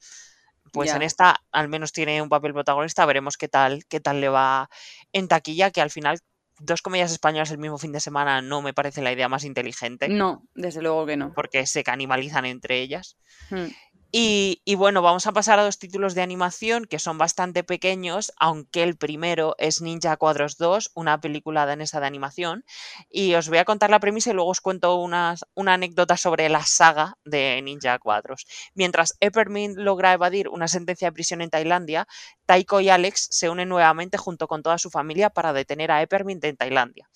Pues 0.73 0.93
en 0.93 1.01
esta 1.01 1.41
al 1.51 1.69
menos 1.69 1.93
tiene 1.93 2.21
un 2.21 2.27
papel 2.29 2.53
protagonista, 2.53 3.05
veremos 3.05 3.37
qué 3.37 3.47
tal, 3.47 3.85
qué 3.85 3.99
tal 4.01 4.19
le 4.19 4.27
va 4.29 4.69
en 5.13 5.27
taquilla, 5.29 5.71
que 5.71 5.81
al 5.81 5.89
final 5.89 6.19
dos 6.59 6.81
comedias 6.81 7.11
españolas 7.11 7.51
el 7.51 7.57
mismo 7.57 7.77
fin 7.77 7.91
de 7.91 7.99
semana 7.99 8.41
no 8.41 8.61
me 8.61 8.73
parece 8.73 9.01
la 9.01 9.11
idea 9.11 9.29
más 9.29 9.43
inteligente, 9.43 10.09
No, 10.09 10.43
desde 10.55 10.81
luego 10.81 11.05
que 11.05 11.15
no. 11.15 11.33
porque 11.33 11.65
se 11.65 11.83
canibalizan 11.83 12.45
entre 12.45 12.81
ellas. 12.81 13.17
Mm. 13.49 13.65
Y, 14.09 14.75
bueno, 14.75 15.01
vamos 15.01 15.27
a 15.27 15.33
pasar 15.33 15.59
a 15.59 15.63
dos 15.63 15.79
títulos 15.79 16.15
de 16.15 16.21
animación 16.21 16.85
que 16.85 16.97
son 16.97 17.17
bastante 17.17 17.63
pequeños, 17.63 18.31
aunque 18.39 18.83
el 18.83 18.95
primero 18.95 19.55
es 19.57 19.81
Ninja 19.81 20.15
Cuadros 20.15 20.57
2, 20.57 20.91
una 20.93 21.19
película 21.19 21.65
danesa 21.65 21.99
de 21.99 22.07
animación. 22.07 22.63
Y 23.09 23.33
os 23.35 23.49
voy 23.49 23.57
a 23.57 23.65
contar 23.65 23.89
la 23.89 23.99
premisa 23.99 24.29
y 24.29 24.33
luego 24.33 24.49
os 24.49 24.61
cuento 24.61 24.95
unas, 24.95 25.45
una 25.55 25.73
anécdota 25.73 26.15
sobre 26.15 26.47
la 26.47 26.63
saga 26.63 27.17
de 27.25 27.61
Ninja 27.61 27.99
Cuadros. 27.99 28.47
Mientras 28.73 29.17
Eppermint 29.19 29.77
logra 29.77 30.13
evadir 30.13 30.47
una 30.47 30.69
sentencia 30.69 31.09
de 31.09 31.13
prisión 31.13 31.41
en 31.41 31.49
Tailandia, 31.49 32.07
Taiko 32.45 32.79
y 32.79 32.89
Alex 32.89 33.27
se 33.29 33.49
unen 33.49 33.67
nuevamente 33.67 34.17
junto 34.17 34.47
con 34.47 34.63
toda 34.63 34.77
su 34.77 34.89
familia 34.89 35.29
para 35.29 35.51
detener 35.51 35.91
a 35.91 36.01
Eppermint 36.01 36.43
en 36.45 36.55
Tailandia. 36.55 37.09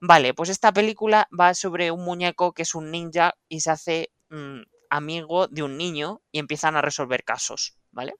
Vale, 0.00 0.32
pues 0.32 0.48
esta 0.48 0.72
película 0.72 1.28
va 1.38 1.52
sobre 1.52 1.90
un 1.90 2.02
muñeco 2.02 2.52
que 2.52 2.62
es 2.62 2.74
un 2.74 2.90
ninja 2.90 3.34
y 3.48 3.60
se 3.60 3.70
hace 3.70 4.10
mm, 4.30 4.62
amigo 4.90 5.48
de 5.48 5.62
un 5.62 5.78
niño 5.78 6.22
y 6.32 6.38
empiezan 6.40 6.76
a 6.76 6.82
resolver 6.82 7.24
casos, 7.24 7.76
¿vale? 7.90 8.14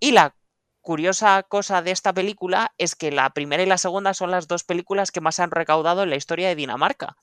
Y 0.00 0.12
la 0.12 0.36
curiosa 0.82 1.42
cosa 1.44 1.82
de 1.82 1.92
esta 1.92 2.12
película 2.12 2.74
es 2.78 2.96
que 2.96 3.12
la 3.12 3.30
primera 3.30 3.62
y 3.62 3.66
la 3.66 3.78
segunda 3.78 4.14
son 4.14 4.30
las 4.30 4.48
dos 4.48 4.64
películas 4.64 5.12
que 5.12 5.20
más 5.22 5.40
han 5.40 5.50
recaudado 5.50 6.02
en 6.02 6.10
la 6.10 6.16
historia 6.16 6.48
de 6.48 6.56
Dinamarca. 6.56 7.16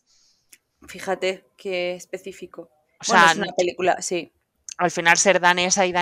Fíjate 0.87 1.45
qué 1.57 1.93
específico. 1.95 2.71
O 2.99 3.03
Bueno, 3.05 3.25
sea, 3.25 3.25
es 3.25 3.35
una 3.35 3.51
película, 3.55 4.01
sí, 4.01 4.31
al 4.77 4.91
final 4.91 5.17
ser 5.17 5.39
danesa 5.39 5.85
y 5.85 5.91
de 5.91 5.99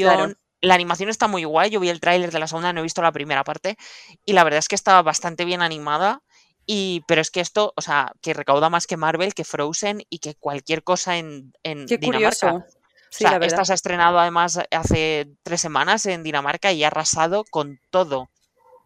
claro. 0.00 0.30
animación. 0.30 0.38
La 0.60 0.74
animación 0.74 1.08
está 1.08 1.28
muy 1.28 1.44
guay. 1.44 1.70
Yo 1.70 1.80
vi 1.80 1.88
el 1.88 2.00
tráiler 2.00 2.32
de 2.32 2.38
la 2.40 2.48
segunda, 2.48 2.72
no 2.72 2.80
he 2.80 2.82
visto 2.82 3.00
la 3.00 3.12
primera 3.12 3.44
parte. 3.44 3.76
Y 4.24 4.32
la 4.32 4.44
verdad 4.44 4.58
es 4.58 4.68
que 4.68 4.74
estaba 4.74 5.02
bastante 5.02 5.44
bien 5.44 5.62
animada. 5.62 6.22
Y, 6.70 7.02
pero 7.08 7.22
es 7.22 7.30
que 7.30 7.40
esto, 7.40 7.72
o 7.76 7.80
sea, 7.80 8.12
que 8.20 8.34
recauda 8.34 8.68
más 8.68 8.86
que 8.86 8.98
Marvel, 8.98 9.32
que 9.32 9.44
Frozen 9.44 10.02
y 10.10 10.18
que 10.18 10.34
cualquier 10.34 10.84
cosa 10.84 11.16
en, 11.16 11.54
en 11.62 11.86
Qué 11.86 11.96
Dinamarca. 11.96 12.50
curioso. 12.50 12.56
O 12.56 13.10
sea, 13.10 13.38
esta 13.38 13.64
se 13.64 13.72
ha 13.72 13.74
estrenado 13.74 14.18
además 14.18 14.60
hace 14.70 15.30
tres 15.42 15.62
semanas 15.62 16.04
en 16.04 16.22
Dinamarca 16.22 16.70
y 16.72 16.84
ha 16.84 16.88
arrasado 16.88 17.44
con 17.44 17.80
todo. 17.88 18.28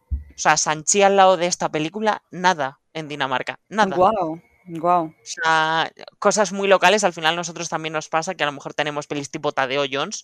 O 0.09 0.37
sea, 0.37 0.55
Sanchi 0.55 1.01
al 1.01 1.17
lado 1.17 1.35
de 1.35 1.47
esta 1.47 1.67
película, 1.69 2.23
nada 2.31 2.79
en 2.93 3.09
Dinamarca, 3.09 3.59
nada. 3.67 3.97
Guau, 3.97 4.41
guau. 4.65 5.07
O 5.07 5.13
sea, 5.25 5.91
cosas 6.19 6.53
muy 6.53 6.69
locales. 6.69 7.03
Al 7.03 7.11
final 7.11 7.35
nosotros 7.35 7.67
también 7.67 7.91
nos 7.91 8.07
pasa 8.07 8.33
que 8.33 8.43
a 8.43 8.47
lo 8.47 8.53
mejor 8.53 8.73
tenemos 8.73 9.07
pelis 9.07 9.29
tipo 9.29 9.51
Tadeo 9.51 9.83
Jones 9.91 10.23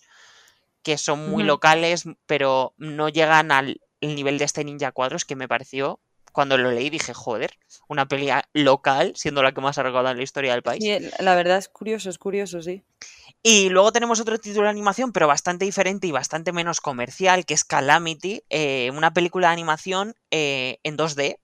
que 0.82 0.96
son 0.96 1.28
muy 1.28 1.44
locales, 1.44 2.04
pero 2.24 2.72
no 2.78 3.10
llegan 3.10 3.52
al 3.52 3.82
el 4.00 4.14
nivel 4.14 4.38
de 4.38 4.46
este 4.46 4.64
Ninja 4.64 4.92
Cuadros 4.92 5.26
que 5.26 5.36
me 5.36 5.46
pareció. 5.46 6.00
Cuando 6.32 6.56
lo 6.56 6.70
leí 6.70 6.90
dije, 6.90 7.14
joder, 7.14 7.52
una 7.88 8.06
peli 8.06 8.30
local, 8.52 9.12
siendo 9.16 9.42
la 9.42 9.52
que 9.52 9.60
más 9.60 9.78
ha 9.78 9.82
recaudado 9.82 10.12
en 10.12 10.18
la 10.18 10.22
historia 10.22 10.52
del 10.52 10.62
país. 10.62 10.82
Sí, 10.82 11.10
la 11.18 11.34
verdad 11.34 11.58
es 11.58 11.68
curioso, 11.68 12.10
es 12.10 12.18
curioso, 12.18 12.62
sí. 12.62 12.82
Y 13.42 13.70
luego 13.70 13.90
tenemos 13.90 14.20
otro 14.20 14.38
título 14.38 14.64
de 14.64 14.70
animación, 14.70 15.12
pero 15.12 15.26
bastante 15.26 15.64
diferente 15.64 16.06
y 16.06 16.12
bastante 16.12 16.52
menos 16.52 16.80
comercial, 16.80 17.46
que 17.46 17.54
es 17.54 17.64
Calamity, 17.64 18.42
eh, 18.50 18.90
una 18.94 19.14
película 19.14 19.48
de 19.48 19.54
animación 19.54 20.14
eh, 20.30 20.78
en 20.82 20.98
2D, 20.98 21.22
eh, 21.22 21.38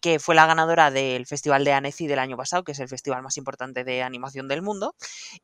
que 0.00 0.18
fue 0.18 0.34
la 0.34 0.46
ganadora 0.46 0.90
del 0.90 1.26
Festival 1.26 1.64
de 1.64 1.72
Annecy 1.72 2.06
del 2.06 2.18
año 2.18 2.36
pasado, 2.36 2.64
que 2.64 2.72
es 2.72 2.78
el 2.78 2.88
festival 2.88 3.22
más 3.22 3.36
importante 3.36 3.84
de 3.84 4.02
animación 4.02 4.48
del 4.48 4.62
mundo. 4.62 4.94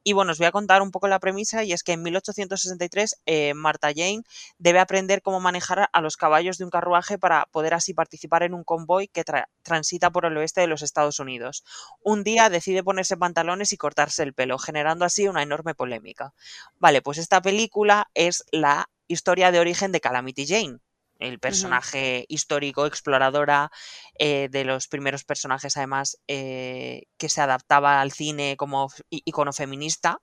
Y 0.04 0.12
bueno, 0.12 0.32
os 0.32 0.38
voy 0.38 0.46
a 0.46 0.52
contar 0.52 0.82
un 0.82 0.90
poco 0.90 1.08
la 1.08 1.18
premisa, 1.20 1.64
y 1.64 1.72
es 1.72 1.82
que 1.82 1.92
en 1.92 2.02
1863 2.02 3.16
eh, 3.26 3.54
Martha 3.54 3.88
Jane 3.94 4.22
debe 4.58 4.78
aprender 4.80 5.22
cómo 5.22 5.40
manejar 5.40 5.88
a 5.92 6.00
los 6.00 6.16
caballos 6.16 6.58
de 6.58 6.64
un 6.64 6.70
carruaje 6.70 7.18
para 7.18 7.46
poder 7.52 7.74
así 7.74 7.94
participar 7.94 8.42
en 8.42 8.54
un 8.54 8.64
convoy 8.64 9.08
que 9.08 9.24
tra- 9.24 9.46
transita 9.62 10.10
por 10.10 10.24
el 10.26 10.36
oeste 10.36 10.60
de 10.60 10.66
los 10.66 10.82
Estados 10.82 11.18
Unidos. 11.20 11.64
Un 12.02 12.24
día 12.24 12.50
decide 12.50 12.82
ponerse 12.84 13.16
pantalones 13.16 13.72
y 13.72 13.76
cortarse 13.76 14.22
el 14.22 14.34
pelo, 14.34 14.58
generando 14.58 15.04
así 15.04 15.28
una 15.28 15.42
enorme 15.42 15.74
polémica. 15.74 16.32
Vale, 16.78 17.02
pues 17.02 17.18
esta 17.18 17.40
película 17.42 18.10
es 18.14 18.44
la 18.52 18.88
historia 19.08 19.50
de 19.50 19.60
origen 19.60 19.92
de 19.92 20.00
Calamity 20.00 20.46
Jane, 20.46 20.78
el 21.18 21.38
personaje 21.38 22.24
histórico, 22.28 22.86
exploradora, 22.86 23.70
eh, 24.18 24.48
de 24.50 24.64
los 24.64 24.88
primeros 24.88 25.24
personajes 25.24 25.76
además 25.76 26.18
eh, 26.28 27.04
que 27.16 27.28
se 27.28 27.40
adaptaba 27.40 28.00
al 28.00 28.12
cine 28.12 28.56
como 28.56 28.90
icono 29.10 29.52
feminista. 29.52 30.20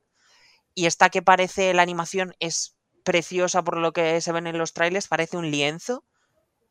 Y 0.73 0.87
esta 0.87 1.09
que 1.09 1.21
parece 1.21 1.73
la 1.73 1.83
animación 1.83 2.35
es 2.39 2.75
preciosa 3.03 3.63
por 3.63 3.77
lo 3.77 3.93
que 3.93 4.19
se 4.21 4.31
ven 4.31 4.47
en 4.47 4.57
los 4.57 4.73
trailers, 4.73 5.07
parece 5.07 5.37
un 5.37 5.51
lienzo 5.51 6.03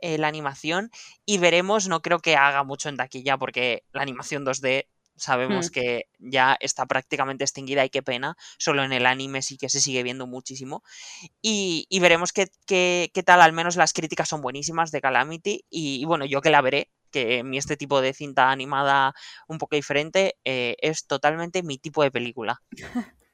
eh, 0.01 0.19
la 0.19 0.29
animación 0.29 0.91
y 1.25 1.39
veremos, 1.39 1.89
no 1.89 2.03
creo 2.03 2.19
que 2.19 2.37
haga 2.37 2.63
mucho 2.63 2.91
en 2.91 2.97
taquilla 2.99 3.39
porque 3.39 3.85
la 3.93 4.03
animación 4.03 4.45
2D 4.45 4.87
Sabemos 5.17 5.67
Hmm. 5.67 5.71
que 5.71 6.07
ya 6.19 6.57
está 6.61 6.87
prácticamente 6.87 7.45
extinguida 7.45 7.85
y 7.85 7.91
qué 7.91 8.03
pena. 8.03 8.37
Solo 8.59 8.83
en 8.85 8.93
el 8.93 9.07
anime 9.07 9.43
sí 9.43 9.57
que 9.57 9.69
se 9.69 9.81
sigue 9.81 10.03
viendo 10.03 10.27
muchísimo. 10.27 10.83
Y, 11.43 11.87
y 11.91 12.01
veremos 12.01 12.33
qué, 12.33 12.49
qué- 12.67 13.11
qué 13.15 13.23
tal, 13.23 13.41
al 13.43 13.53
menos 13.53 13.77
las 13.77 13.93
críticas 13.93 14.29
son 14.29 14.41
buenísimas 14.43 14.91
de 14.93 15.01
Calamity. 15.01 15.65
Y, 15.71 16.01
y 16.03 16.05
bueno, 16.07 16.25
yo 16.27 16.41
que 16.41 16.51
la 16.51 16.61
veré, 16.63 16.91
que 17.11 17.45
mi 17.45 17.59
este 17.59 17.77
tipo 17.77 18.01
de 18.01 18.13
cinta 18.15 18.51
animada 18.51 19.15
un 19.49 19.59
poco 19.59 19.77
diferente 19.77 20.37
eh, 20.45 20.77
es 20.81 21.07
totalmente 21.07 21.63
mi 21.63 21.79
tipo 21.79 22.03
de 22.03 22.11
película. 22.11 22.63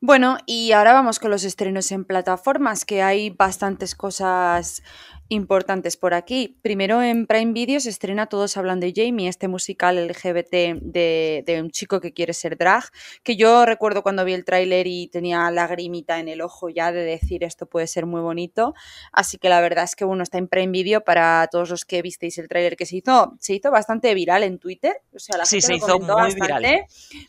Bueno, 0.00 0.38
y 0.46 0.72
ahora 0.72 0.94
vamos 0.94 1.18
con 1.18 1.30
los 1.30 1.44
estrenos 1.44 1.92
en 1.92 2.04
plataformas, 2.04 2.84
que 2.84 3.02
hay 3.02 3.30
bastantes 3.30 3.94
cosas 3.94 4.82
importantes 5.30 5.96
por 5.96 6.12
aquí. 6.12 6.58
Primero 6.60 7.00
en 7.02 7.26
Prime 7.26 7.52
Video 7.52 7.78
se 7.80 7.88
estrena 7.88 8.26
Todos 8.26 8.56
hablan 8.56 8.80
de 8.80 8.92
Jamie, 8.94 9.28
este 9.28 9.46
musical 9.48 9.96
LGBT 10.08 10.82
de, 10.82 11.44
de 11.46 11.62
un 11.62 11.70
chico 11.70 12.00
que 12.00 12.12
quiere 12.12 12.34
ser 12.34 12.58
drag, 12.58 12.84
que 13.22 13.36
yo 13.36 13.64
recuerdo 13.64 14.02
cuando 14.02 14.24
vi 14.24 14.34
el 14.34 14.44
tráiler 14.44 14.88
y 14.88 15.06
tenía 15.06 15.48
lagrimita 15.52 16.18
en 16.18 16.28
el 16.28 16.40
ojo 16.40 16.68
ya 16.68 16.90
de 16.90 17.04
decir 17.04 17.44
esto 17.44 17.66
puede 17.66 17.86
ser 17.86 18.06
muy 18.06 18.20
bonito. 18.20 18.74
Así 19.12 19.38
que 19.38 19.48
la 19.48 19.60
verdad 19.60 19.84
es 19.84 19.94
que 19.94 20.04
bueno, 20.04 20.24
está 20.24 20.36
en 20.38 20.48
Prime 20.48 20.72
Video 20.72 21.02
para 21.02 21.48
todos 21.50 21.70
los 21.70 21.84
que 21.84 22.02
visteis 22.02 22.36
el 22.38 22.48
tráiler 22.48 22.76
que 22.76 22.84
se 22.84 22.96
hizo, 22.96 23.36
se 23.38 23.54
hizo 23.54 23.70
bastante 23.70 24.12
viral 24.14 24.42
en 24.42 24.58
Twitter. 24.58 24.96
O 25.14 25.20
sea, 25.20 25.38
la 25.38 25.44
Sí, 25.46 25.60
gente 25.60 25.66
se 25.66 25.72
lo 25.72 25.76
hizo 25.78 25.86
comentó 25.86 26.14
muy 26.18 26.22
bastante. 26.34 26.58
viral. 26.70 26.84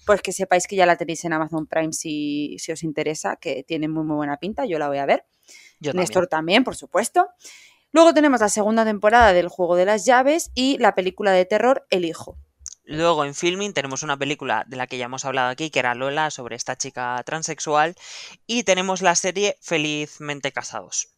Pues 0.07 0.21
que 0.23 0.31
sepáis 0.31 0.65
que 0.65 0.75
ya 0.75 0.87
la 0.87 0.95
tenéis 0.95 1.23
en 1.25 1.33
Amazon 1.33 1.67
Prime 1.67 1.93
si, 1.93 2.55
si 2.57 2.71
os 2.71 2.81
interesa, 2.81 3.35
que 3.35 3.63
tiene 3.63 3.87
muy, 3.87 4.03
muy 4.03 4.15
buena 4.15 4.37
pinta, 4.37 4.65
yo 4.65 4.79
la 4.79 4.87
voy 4.87 4.97
a 4.97 5.05
ver. 5.05 5.23
Yo 5.79 5.93
Néstor 5.93 6.27
también, 6.27 6.63
por 6.63 6.75
supuesto. 6.75 7.27
Luego 7.93 8.13
tenemos 8.13 8.39
la 8.39 8.49
segunda 8.49 8.85
temporada 8.85 9.33
del 9.33 9.49
Juego 9.49 9.75
de 9.75 9.85
las 9.85 10.05
Llaves 10.05 10.51
y 10.55 10.77
la 10.77 10.95
película 10.95 11.31
de 11.31 11.45
terror 11.45 11.85
El 11.89 12.05
Hijo. 12.05 12.37
Luego 12.85 13.25
en 13.25 13.35
filming 13.35 13.73
tenemos 13.73 14.01
una 14.01 14.17
película 14.17 14.63
de 14.67 14.77
la 14.77 14.87
que 14.87 14.97
ya 14.97 15.05
hemos 15.05 15.25
hablado 15.25 15.49
aquí, 15.49 15.69
que 15.69 15.79
era 15.79 15.93
Lola, 15.93 16.31
sobre 16.31 16.55
esta 16.55 16.77
chica 16.77 17.21
transexual. 17.25 17.95
Y 18.47 18.63
tenemos 18.63 19.01
la 19.01 19.15
serie 19.15 19.57
Felizmente 19.61 20.51
Casados. 20.51 21.09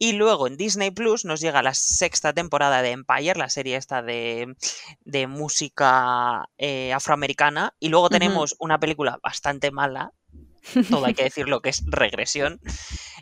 Y 0.00 0.12
luego 0.12 0.46
en 0.46 0.56
Disney 0.56 0.90
Plus 0.90 1.24
nos 1.24 1.40
llega 1.40 1.62
la 1.62 1.74
sexta 1.74 2.32
temporada 2.32 2.82
de 2.82 2.90
Empire, 2.90 3.34
la 3.34 3.48
serie 3.48 3.76
esta 3.76 4.02
de, 4.02 4.56
de 5.00 5.26
música 5.26 6.48
eh, 6.58 6.92
afroamericana. 6.92 7.74
Y 7.78 7.88
luego 7.88 8.08
tenemos 8.08 8.54
una 8.58 8.78
película 8.78 9.18
bastante 9.22 9.70
mala, 9.70 10.12
todo 10.90 11.04
hay 11.06 11.14
que 11.14 11.24
decirlo 11.24 11.60
que 11.60 11.70
es 11.70 11.82
Regresión. 11.86 12.60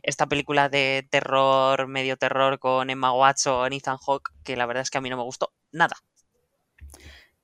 Esta 0.02 0.26
película 0.26 0.68
de 0.68 1.06
terror, 1.10 1.86
medio 1.88 2.16
terror 2.16 2.58
con 2.58 2.90
Emma 2.90 3.12
Watson, 3.12 3.72
Ethan 3.72 3.98
Hawke, 3.98 4.30
que 4.44 4.56
la 4.56 4.66
verdad 4.66 4.82
es 4.82 4.90
que 4.90 4.98
a 4.98 5.00
mí 5.00 5.10
no 5.10 5.16
me 5.16 5.22
gustó 5.22 5.52
nada. 5.72 5.96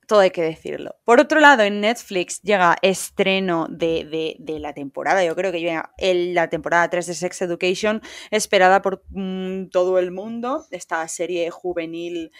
Todo 0.09 0.21
hay 0.21 0.31
que 0.31 0.43
decirlo. 0.43 0.97
Por 1.05 1.21
otro 1.21 1.38
lado, 1.41 1.62
en 1.62 1.81
Netflix 1.81 2.43
llega 2.43 2.77
estreno 2.83 3.67
de, 3.71 4.37
de- 4.38 4.59
la 4.59 4.75
temporada. 4.75 5.25
Yo 5.25 5.35
creo 5.37 5.53
que 5.53 5.61
llega 5.61 5.93
la 5.99 6.49
temporada 6.51 6.91
3 6.91 7.07
de 7.07 7.15
Sex 7.15 7.43
Education, 7.43 8.03
esperada 8.31 8.83
por 8.83 9.05
mm, 9.11 9.69
todo 9.71 9.99
el 9.99 10.11
mundo. 10.11 10.67
Esta 10.71 11.07
serie 11.09 11.51
juvenil. 11.51 12.31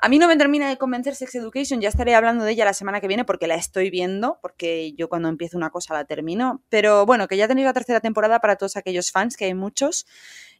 A 0.00 0.08
mí 0.08 0.18
no 0.18 0.26
me 0.28 0.36
termina 0.36 0.68
de 0.68 0.76
convencer 0.76 1.14
Sex 1.14 1.34
Education. 1.36 1.80
Ya 1.80 1.88
estaré 1.88 2.14
hablando 2.14 2.44
de 2.44 2.52
ella 2.52 2.64
la 2.64 2.74
semana 2.74 3.00
que 3.00 3.08
viene 3.08 3.24
porque 3.24 3.46
la 3.46 3.54
estoy 3.54 3.88
viendo. 3.88 4.38
Porque 4.42 4.92
yo 4.94 5.08
cuando 5.08 5.28
empiezo 5.28 5.56
una 5.56 5.70
cosa 5.70 5.94
la 5.94 6.04
termino. 6.04 6.62
Pero 6.68 7.06
bueno, 7.06 7.28
que 7.28 7.36
ya 7.36 7.48
tenéis 7.48 7.66
la 7.66 7.72
tercera 7.72 8.00
temporada 8.00 8.40
para 8.40 8.56
todos 8.56 8.76
aquellos 8.76 9.10
fans, 9.12 9.36
que 9.36 9.46
hay 9.46 9.54
muchos. 9.54 10.06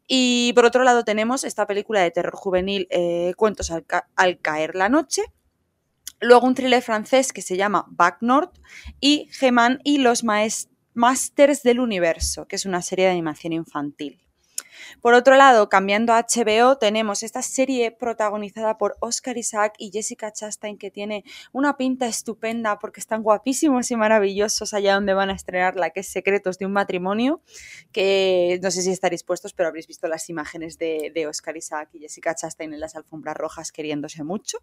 Y 0.06 0.52
por 0.54 0.64
otro 0.64 0.84
lado, 0.84 1.04
tenemos 1.04 1.44
esta 1.44 1.66
película 1.66 2.00
de 2.00 2.10
terror 2.10 2.34
juvenil, 2.34 2.86
eh, 2.90 3.34
Cuentos 3.36 3.70
al 3.70 4.38
caer 4.40 4.74
la 4.74 4.88
noche. 4.88 5.22
Luego 6.22 6.46
un 6.46 6.54
thriller 6.54 6.82
francés 6.82 7.32
que 7.32 7.42
se 7.42 7.56
llama 7.56 7.84
Back 7.90 8.18
North 8.20 8.56
y 9.00 9.28
Geman 9.32 9.80
y 9.82 9.98
los 9.98 10.22
Masters 10.94 11.62
del 11.64 11.80
Universo, 11.80 12.46
que 12.46 12.54
es 12.56 12.64
una 12.64 12.80
serie 12.80 13.06
de 13.06 13.10
animación 13.10 13.52
infantil. 13.52 14.21
Por 15.00 15.14
otro 15.14 15.36
lado, 15.36 15.68
cambiando 15.68 16.12
a 16.12 16.22
HBO, 16.22 16.78
tenemos 16.78 17.22
esta 17.22 17.42
serie 17.42 17.90
protagonizada 17.90 18.78
por 18.78 18.96
Oscar 19.00 19.36
Isaac 19.36 19.74
y 19.78 19.90
Jessica 19.90 20.32
Chastain, 20.32 20.78
que 20.78 20.90
tiene 20.90 21.24
una 21.52 21.76
pinta 21.76 22.06
estupenda 22.06 22.78
porque 22.78 23.00
están 23.00 23.22
guapísimos 23.22 23.90
y 23.90 23.96
maravillosos 23.96 24.74
allá 24.74 24.94
donde 24.94 25.14
van 25.14 25.30
a 25.30 25.34
estrenarla, 25.34 25.90
que 25.90 26.00
es 26.00 26.08
Secretos 26.08 26.58
de 26.58 26.66
un 26.66 26.72
matrimonio, 26.72 27.42
que 27.92 28.60
no 28.62 28.70
sé 28.70 28.82
si 28.82 28.90
estaréis 28.90 29.24
puestos, 29.24 29.54
pero 29.54 29.68
habréis 29.68 29.86
visto 29.86 30.08
las 30.08 30.28
imágenes 30.28 30.78
de, 30.78 31.10
de 31.14 31.26
Oscar 31.26 31.56
Isaac 31.56 31.90
y 31.92 32.00
Jessica 32.00 32.34
Chastain 32.34 32.72
en 32.72 32.80
las 32.80 32.96
alfombras 32.96 33.36
rojas 33.36 33.72
queriéndose 33.72 34.24
mucho. 34.24 34.58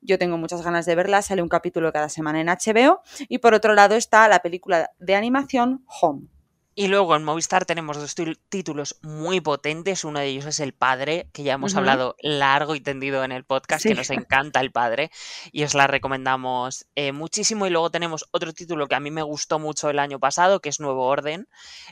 Yo 0.00 0.18
tengo 0.18 0.38
muchas 0.38 0.62
ganas 0.62 0.86
de 0.86 0.94
verla, 0.94 1.22
sale 1.22 1.42
un 1.42 1.48
capítulo 1.48 1.92
cada 1.92 2.08
semana 2.08 2.40
en 2.40 2.48
HBO. 2.48 3.02
Y 3.28 3.38
por 3.38 3.54
otro 3.54 3.74
lado 3.74 3.94
está 3.94 4.28
la 4.28 4.40
película 4.40 4.90
de 4.98 5.14
animación 5.14 5.84
Home. 6.00 6.33
Y 6.76 6.88
luego 6.88 7.14
en 7.14 7.22
Movistar 7.22 7.66
tenemos 7.66 7.96
dos 7.98 8.16
tul- 8.16 8.40
títulos 8.48 8.98
muy 9.02 9.40
potentes. 9.40 10.02
Uno 10.02 10.18
de 10.18 10.26
ellos 10.26 10.44
es 10.46 10.58
El 10.58 10.72
Padre, 10.74 11.28
que 11.32 11.44
ya 11.44 11.52
hemos 11.54 11.76
hablado 11.76 12.16
largo 12.20 12.74
y 12.74 12.80
tendido 12.80 13.22
en 13.22 13.30
el 13.30 13.44
podcast, 13.44 13.82
Sí. 13.84 13.90
que 13.90 13.94
nos 13.94 14.10
encanta 14.10 14.60
El 14.60 14.72
Padre 14.72 15.10
y 15.52 15.62
os 15.62 15.74
la 15.74 15.86
recomendamos 15.86 16.86
eh, 16.96 17.12
muchísimo. 17.12 17.66
Y 17.66 17.70
luego 17.70 17.90
tenemos 17.90 18.24
otro 18.32 18.52
título 18.52 18.88
que 18.88 18.96
a 18.96 19.00
mí 19.00 19.12
me 19.12 19.22
gustó 19.22 19.60
mucho 19.60 19.88
el 19.88 20.00
año 20.00 20.18
pasado, 20.18 20.58
que 20.60 20.68
es 20.68 20.80
Nuevo 20.80 21.06
Orden, 21.06 21.46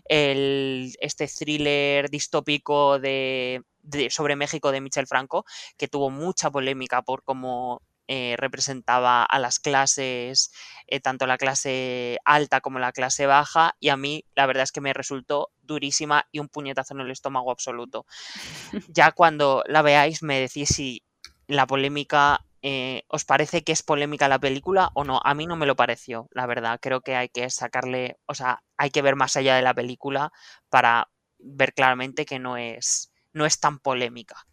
el, 0.07 0.93
este 1.01 1.29
thriller 1.29 2.11
distópico 2.11 2.99
de, 2.99 3.63
de- 3.83 4.11
sobre 4.11 4.35
México 4.37 4.73
de 4.73 4.81
Michel 4.81 5.07
Franco, 5.07 5.45
que 5.77 5.87
tuvo 5.89 6.11
mucha 6.11 6.51
polémica 6.51 7.03
por 7.03 7.23
cómo 7.23 7.83
eh, 8.15 8.37
representaba 8.37 9.23
a 9.23 9.39
las 9.39 9.59
clases, 9.59 10.53
eh, 10.87 11.01
tanto 11.01 11.27
la 11.27 11.39
clase 11.39 12.19
alta 12.27 12.61
como 12.61 12.79
la 12.79 12.93
clase 12.93 13.25
baja, 13.25 13.75
y 13.81 13.89
a 13.89 13.97
mí 13.97 14.27
la 14.35 14.45
verdad 14.45 14.65
es 14.65 14.71
que 14.71 14.83
me 14.83 14.93
resultó 14.93 15.51
durísima 15.63 16.27
y 16.31 16.39
un 16.39 16.51
puñetazo 16.51 16.93
en 16.93 17.01
el 17.01 17.11
estómago 17.11 17.51
absoluto. 17.51 18.05
Ya 18.89 19.13
cuando 19.13 19.65
la 19.67 19.81
veáis 19.81 20.23
me 20.23 20.41
decís 20.41 20.69
si 20.69 21.03
la 21.47 21.67
polémica 21.67 22.45
eh, 22.61 23.05
os 23.09 23.25
parece 23.25 23.65
que 23.65 23.73
es 23.73 23.83
polémica 23.83 24.29
la 24.29 24.39
película 24.39 24.91
o 24.93 25.05
no. 25.05 25.23
A 25.25 25.33
mí 25.33 25.47
no 25.47 25.57
me 25.57 25.65
lo 25.65 25.75
pareció, 25.75 26.29
la 26.33 26.45
verdad. 26.45 26.81
Creo 26.83 27.01
que 27.01 27.17
hay 27.17 27.31
que 27.31 27.49
sacarle, 27.49 28.19
o 28.27 28.35
sea, 28.35 28.63
hay 28.77 28.91
que 28.91 29.01
ver 29.01 29.17
más 29.17 29.37
allá 29.37 29.57
de 29.57 29.63
la 29.63 29.73
película 29.73 30.33
para 30.69 31.09
ver 31.39 31.73
claramente 31.73 32.27
que 32.27 32.39
no 32.39 32.59
es, 32.59 33.11
no 33.33 33.47
es 33.47 33.59
tan 33.59 33.79
polémica. 33.79 34.47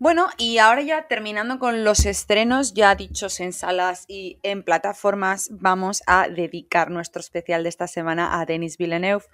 Bueno, 0.00 0.28
y 0.38 0.58
ahora 0.58 0.82
ya 0.82 1.08
terminando 1.08 1.58
con 1.58 1.82
los 1.82 2.06
estrenos 2.06 2.72
ya 2.72 2.94
dichos 2.94 3.40
en 3.40 3.52
salas 3.52 4.04
y 4.06 4.38
en 4.44 4.62
plataformas, 4.62 5.48
vamos 5.50 6.04
a 6.06 6.28
dedicar 6.28 6.92
nuestro 6.92 7.18
especial 7.18 7.64
de 7.64 7.68
esta 7.68 7.88
semana 7.88 8.40
a 8.40 8.46
Denis 8.46 8.78
Villeneuve 8.78 9.24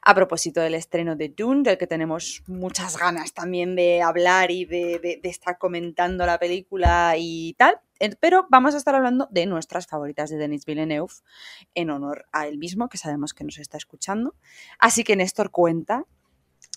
a 0.00 0.14
propósito 0.14 0.62
del 0.62 0.72
estreno 0.72 1.16
de 1.16 1.28
Dune, 1.28 1.64
del 1.64 1.76
que 1.76 1.86
tenemos 1.86 2.42
muchas 2.46 2.96
ganas 2.96 3.34
también 3.34 3.76
de 3.76 4.00
hablar 4.00 4.50
y 4.50 4.64
de, 4.64 5.20
estar 5.22 5.58
comentando 5.58 6.24
la 6.24 6.38
película 6.38 7.12
y 7.18 7.52
tal. 7.58 7.78
Pero 8.18 8.46
vamos 8.48 8.74
a 8.74 8.78
estar 8.78 8.94
hablando 8.94 9.28
de 9.30 9.44
nuestras 9.44 9.86
favoritas 9.86 10.30
de 10.30 10.38
Denis 10.38 10.64
Villeneuve 10.64 11.12
en 11.74 11.90
honor 11.90 12.24
a 12.32 12.46
él 12.46 12.56
mismo, 12.56 12.88
que 12.88 12.96
sabemos 12.96 13.34
que 13.34 13.44
nos 13.44 13.58
está 13.58 13.76
escuchando. 13.76 14.34
Así 14.78 15.04
que 15.04 15.14
Néstor 15.14 15.50
cuenta 15.50 16.06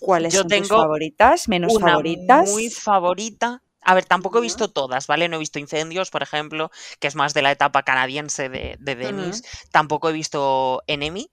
cuáles 0.00 0.34
Yo 0.34 0.40
son 0.40 0.52
tus 0.52 0.68
tengo 0.68 0.74
favoritas, 0.74 1.48
menos 1.48 1.72
Una 1.76 1.80
favoritas. 1.80 2.50
muy 2.50 2.70
favorita. 2.70 3.62
A 3.82 3.94
ver, 3.94 4.04
tampoco 4.04 4.38
he 4.38 4.42
visto 4.42 4.70
todas, 4.70 5.06
¿vale? 5.06 5.28
No 5.28 5.36
he 5.36 5.38
visto 5.40 5.58
Incendios, 5.58 6.10
por 6.10 6.22
ejemplo, 6.22 6.70
que 7.00 7.08
es 7.08 7.14
más 7.16 7.34
de 7.34 7.42
la 7.42 7.52
etapa 7.52 7.82
canadiense 7.82 8.48
de, 8.48 8.76
de 8.78 8.94
Denis. 8.96 9.42
Tampoco 9.70 10.10
he 10.10 10.12
visto 10.12 10.82
Enemy, 10.86 11.30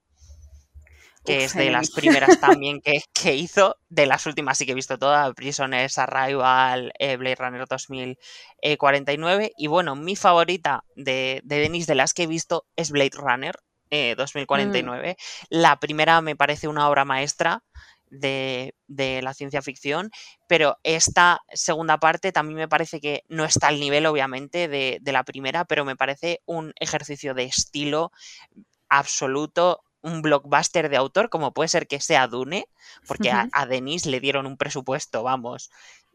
que 1.25 1.43
Uf, 1.43 1.45
es 1.45 1.55
de 1.55 1.69
las 1.71 1.91
primeras 1.91 2.39
también 2.39 2.79
que, 2.81 3.01
que 3.13 3.35
hizo. 3.35 3.75
De 3.89 4.05
las 4.05 4.25
últimas 4.25 4.57
sí 4.57 4.65
que 4.65 4.71
he 4.71 4.75
visto 4.75 4.97
todas, 4.97 5.33
Prisoners, 5.33 5.97
Arrival, 5.97 6.91
eh, 6.99 7.17
Blade 7.17 7.35
Runner 7.35 7.65
2049. 7.67 9.51
Y 9.57 9.67
bueno, 9.67 9.95
mi 9.95 10.15
favorita 10.15 10.83
de, 10.95 11.41
de 11.43 11.59
Denis, 11.59 11.87
de 11.87 11.95
las 11.95 12.13
que 12.13 12.23
he 12.23 12.27
visto, 12.27 12.65
es 12.77 12.91
Blade 12.91 13.11
Runner 13.15 13.55
eh, 13.89 14.15
2049. 14.17 15.17
La 15.49 15.79
primera 15.79 16.21
me 16.21 16.35
parece 16.35 16.67
una 16.69 16.89
obra 16.89 17.03
maestra 17.05 17.63
de, 18.09 18.73
de 18.87 19.21
la 19.21 19.33
ciencia 19.33 19.61
ficción, 19.61 20.11
pero 20.47 20.77
esta 20.83 21.41
segunda 21.53 21.97
parte 21.99 22.31
también 22.31 22.57
me 22.57 22.67
parece 22.67 22.99
que 23.01 23.23
no 23.27 23.43
está 23.45 23.67
al 23.67 23.79
nivel, 23.79 24.05
obviamente, 24.05 24.67
de, 24.67 24.99
de 25.01 25.11
la 25.11 25.23
primera, 25.23 25.65
pero 25.65 25.85
me 25.85 25.95
parece 25.95 26.41
un 26.45 26.73
ejercicio 26.79 27.33
de 27.33 27.43
estilo 27.43 28.11
absoluto, 28.89 29.83
un 30.01 30.21
blockbuster 30.21 30.89
de 30.89 30.97
autor, 30.97 31.29
como 31.29 31.53
puede 31.53 31.67
ser 31.67 31.87
que 31.87 31.99
sea 31.99 32.27
Dune, 32.27 32.67
porque 33.07 33.31
a, 33.31 33.41
Ujú. 33.41 33.49
a 33.53 33.65
Denis 33.65 34.05
le 34.05 34.19
dieron 34.19 34.45
un 34.45 34.57
presupuesto, 34.57 35.23
vamos, 35.23 35.69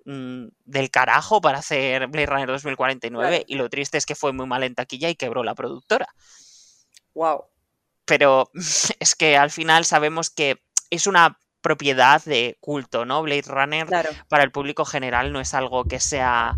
mm, 0.06 0.46
del 0.64 0.90
carajo 0.90 1.40
para 1.40 1.58
hacer 1.58 2.06
Blade 2.06 2.26
Runner 2.26 2.48
2049, 2.48 3.28
Claro. 3.28 3.44
y 3.46 3.54
lo 3.56 3.68
triste 3.68 3.98
es 3.98 4.06
que 4.06 4.14
fue 4.14 4.32
muy 4.32 4.46
mal 4.46 4.62
en 4.62 4.74
taquilla 4.74 5.08
y 5.10 5.14
quebró 5.16 5.42
la 5.44 5.54
productora 5.54 6.06
Wow. 7.14 7.44
pero 8.06 8.50
es 9.00 9.14
que 9.14 9.36
al 9.36 9.50
final 9.50 9.84
sabemos 9.84 10.30
que 10.30 10.62
es 10.90 11.06
una 11.06 11.38
propiedad 11.62 12.22
de 12.24 12.56
culto, 12.60 13.04
¿no? 13.06 13.22
Blade 13.22 13.44
Runner 13.46 13.86
Claro. 13.86 14.10
para 14.28 14.44
el 14.44 14.50
público 14.52 14.84
general 14.84 15.32
no 15.32 15.40
es 15.40 15.54
algo 15.54 15.84
que 15.84 16.00
sea 16.00 16.54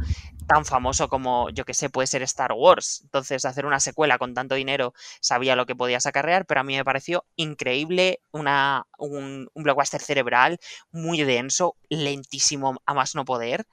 tan 0.47 0.65
famoso 0.65 1.09
como, 1.09 1.49
yo 1.51 1.65
que 1.65 1.73
sé, 1.75 1.89
puede 1.89 2.07
ser 2.07 2.23
Star 2.23 2.53
Wars. 2.53 3.01
Entonces, 3.05 3.45
hacer 3.45 3.65
una 3.67 3.81
secuela 3.81 4.19
con 4.19 4.35
tanto 4.35 4.55
dinero 4.57 4.93
sabía 5.21 5.57
lo 5.57 5.67
que 5.67 5.75
podías 5.77 6.07
acarrear, 6.07 6.47
pero 6.47 6.61
a 6.61 6.65
mí 6.65 6.77
me 6.77 6.85
pareció 6.85 7.25
increíble, 7.37 8.21
una, 8.31 8.87
un, 8.99 9.49
un 9.55 9.63
blockbuster 9.63 10.01
cerebral 10.03 10.59
muy 10.91 11.23
denso, 11.23 11.77
lentísimo 11.89 12.77
a 12.85 12.95
más 12.95 13.15
no 13.15 13.25
poder 13.25 13.67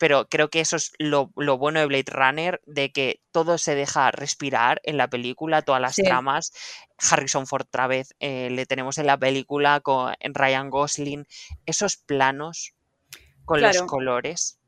pero 0.00 0.30
creo 0.30 0.48
que 0.48 0.60
eso 0.60 0.76
es 0.76 0.92
lo, 0.98 1.28
bueno 1.34 1.78
de 1.78 1.84
Blade 1.84 2.04
Runner, 2.10 2.62
de 2.64 2.90
que 2.90 3.20
todo 3.32 3.58
se 3.58 3.74
deja 3.74 4.10
respirar 4.10 4.80
en 4.84 4.96
la 4.96 5.08
película, 5.08 5.60
todas 5.60 5.82
las 5.82 5.96
tramas. 5.96 6.54
Harrison 6.96 7.46
Ford 7.46 7.66
otra 7.66 7.86
vez 7.86 8.14
eh, 8.18 8.48
le 8.48 8.64
tenemos 8.64 8.96
en 8.96 9.06
la 9.06 9.18
película 9.18 9.80
con 9.80 10.14
Ryan 10.22 10.70
Gosling, 10.70 11.26
esos 11.66 11.98
planos 11.98 12.72
con 13.44 13.60
los 13.60 13.82
colores. 13.82 14.58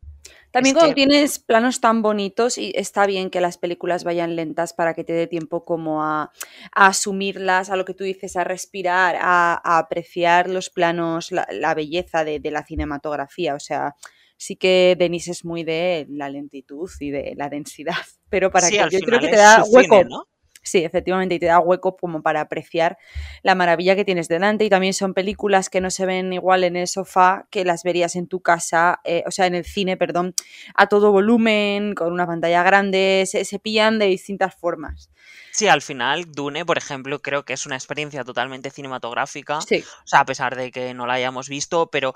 También 0.50 0.74
cuando 0.74 0.94
tienes 0.94 1.38
planos 1.38 1.80
tan 1.80 2.02
bonitos 2.02 2.58
y 2.58 2.74
está 2.74 3.06
bien 3.06 3.30
que 3.30 3.40
las 3.40 3.56
películas 3.56 4.04
vayan 4.04 4.36
lentas 4.36 4.74
para 4.74 4.92
que 4.92 5.02
te 5.02 5.14
dé 5.14 5.26
tiempo 5.26 5.64
como 5.64 6.04
a, 6.04 6.30
asumirlas, 6.72 7.70
a 7.70 7.76
lo 7.76 7.86
que 7.86 7.94
tú 7.94 8.04
dices, 8.04 8.36
a 8.36 8.44
respirar, 8.44 9.16
a, 9.18 9.78
apreciar 9.78 10.50
los 10.50 10.68
planos, 10.68 11.32
la, 11.32 11.74
belleza 11.74 12.22
de, 12.22 12.38
de, 12.38 12.50
la 12.50 12.66
cinematografía. 12.66 13.54
O 13.54 13.60
sea, 13.60 13.96
sí 14.42 14.56
que 14.56 14.96
Denis 14.98 15.28
es 15.28 15.44
muy 15.44 15.62
de 15.62 16.06
la 16.10 16.28
lentitud 16.28 16.90
y 16.98 17.10
de 17.10 17.34
la 17.36 17.48
densidad, 17.48 17.94
pero 18.28 18.50
para 18.50 18.68
que 18.68 18.76
yo 18.90 18.98
creo 19.00 19.20
que 19.20 19.28
te 19.28 19.36
da 19.36 19.62
hueco. 19.64 20.02
¿no? 20.04 20.26
Sí, 20.64 20.84
efectivamente, 20.84 21.34
y 21.34 21.38
te 21.40 21.46
da 21.46 21.58
hueco 21.58 21.96
como 21.96 22.22
para 22.22 22.40
apreciar 22.40 22.96
la 23.42 23.56
maravilla 23.56 23.96
que 23.96 24.04
tienes 24.04 24.28
delante. 24.28 24.64
Y 24.64 24.70
también 24.70 24.94
son 24.94 25.12
películas 25.12 25.68
que 25.68 25.80
no 25.80 25.90
se 25.90 26.06
ven 26.06 26.32
igual 26.32 26.62
en 26.62 26.76
el 26.76 26.86
sofá 26.86 27.48
que 27.50 27.64
las 27.64 27.82
verías 27.82 28.14
en 28.14 28.28
tu 28.28 28.40
casa, 28.40 29.00
eh, 29.02 29.24
o 29.26 29.32
sea, 29.32 29.46
en 29.46 29.56
el 29.56 29.64
cine, 29.64 29.96
perdón, 29.96 30.34
a 30.76 30.86
todo 30.86 31.10
volumen, 31.10 31.94
con 31.94 32.12
una 32.12 32.28
pantalla 32.28 32.62
grande, 32.62 33.24
se, 33.26 33.44
se 33.44 33.58
pillan 33.58 33.98
de 33.98 34.06
distintas 34.06 34.54
formas. 34.54 35.10
Sí, 35.50 35.66
al 35.66 35.82
final, 35.82 36.30
Dune, 36.30 36.64
por 36.64 36.78
ejemplo, 36.78 37.20
creo 37.20 37.44
que 37.44 37.54
es 37.54 37.66
una 37.66 37.74
experiencia 37.74 38.22
totalmente 38.22 38.70
cinematográfica. 38.70 39.60
Sí. 39.62 39.84
O 40.04 40.06
sea, 40.06 40.20
a 40.20 40.24
pesar 40.24 40.56
de 40.56 40.70
que 40.70 40.94
no 40.94 41.06
la 41.06 41.14
hayamos 41.14 41.48
visto, 41.48 41.90
pero 41.90 42.14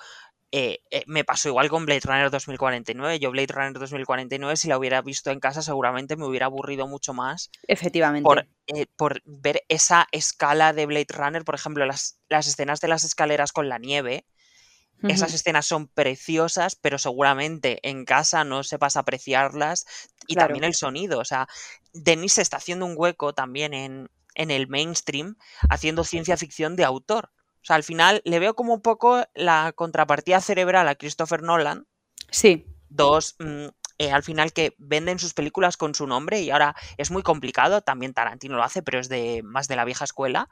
eh, 0.52 0.78
eh, 0.90 1.02
me 1.06 1.24
pasó 1.24 1.48
igual 1.48 1.68
con 1.68 1.86
Blade 1.86 2.02
Runner 2.04 2.30
2049. 2.30 3.18
Yo 3.18 3.30
Blade 3.30 3.52
Runner 3.52 3.72
2049, 3.72 4.56
si 4.56 4.68
la 4.68 4.78
hubiera 4.78 5.02
visto 5.02 5.30
en 5.30 5.40
casa, 5.40 5.62
seguramente 5.62 6.16
me 6.16 6.24
hubiera 6.24 6.46
aburrido 6.46 6.86
mucho 6.86 7.12
más. 7.14 7.50
Efectivamente. 7.66 8.24
Por, 8.24 8.48
eh, 8.68 8.86
por 8.96 9.22
ver 9.24 9.64
esa 9.68 10.06
escala 10.12 10.72
de 10.72 10.86
Blade 10.86 11.06
Runner, 11.10 11.44
por 11.44 11.56
ejemplo, 11.56 11.84
las, 11.84 12.20
las 12.28 12.46
escenas 12.46 12.80
de 12.80 12.88
las 12.88 13.04
escaleras 13.04 13.52
con 13.52 13.68
la 13.68 13.78
nieve. 13.78 14.26
Esas 15.02 15.34
escenas 15.34 15.66
son 15.66 15.88
preciosas, 15.88 16.74
pero 16.74 16.96
seguramente 16.96 17.86
en 17.86 18.06
casa 18.06 18.44
no 18.44 18.62
sepas 18.62 18.96
apreciarlas. 18.96 19.84
Y 20.26 20.36
también 20.36 20.64
el 20.64 20.74
sonido. 20.74 21.18
O 21.18 21.24
sea, 21.26 21.46
Denis 21.92 22.38
está 22.38 22.56
haciendo 22.56 22.86
un 22.86 22.94
hueco 22.96 23.34
también 23.34 23.74
en, 23.74 24.08
en 24.34 24.50
el 24.50 24.68
mainstream, 24.68 25.36
haciendo 25.68 26.02
ciencia 26.02 26.38
ficción 26.38 26.76
de 26.76 26.84
autor. 26.84 27.30
O 27.66 27.68
sea, 27.68 27.74
al 27.74 27.82
final 27.82 28.22
le 28.24 28.38
veo 28.38 28.54
como 28.54 28.74
un 28.74 28.80
poco 28.80 29.24
la 29.34 29.72
contrapartida 29.74 30.40
cerebral 30.40 30.86
a 30.86 30.94
Christopher 30.94 31.42
Nolan. 31.42 31.88
Sí. 32.30 32.64
Dos, 32.88 33.34
mm, 33.40 33.66
eh, 33.98 34.12
al 34.12 34.22
final 34.22 34.52
que 34.52 34.76
venden 34.78 35.18
sus 35.18 35.34
películas 35.34 35.76
con 35.76 35.92
su 35.92 36.06
nombre 36.06 36.40
y 36.42 36.50
ahora 36.50 36.76
es 36.96 37.10
muy 37.10 37.24
complicado, 37.24 37.80
también 37.80 38.14
Tarantino 38.14 38.54
lo 38.54 38.62
hace, 38.62 38.84
pero 38.84 39.00
es 39.00 39.08
de 39.08 39.42
más 39.42 39.66
de 39.66 39.74
la 39.74 39.84
vieja 39.84 40.04
escuela, 40.04 40.48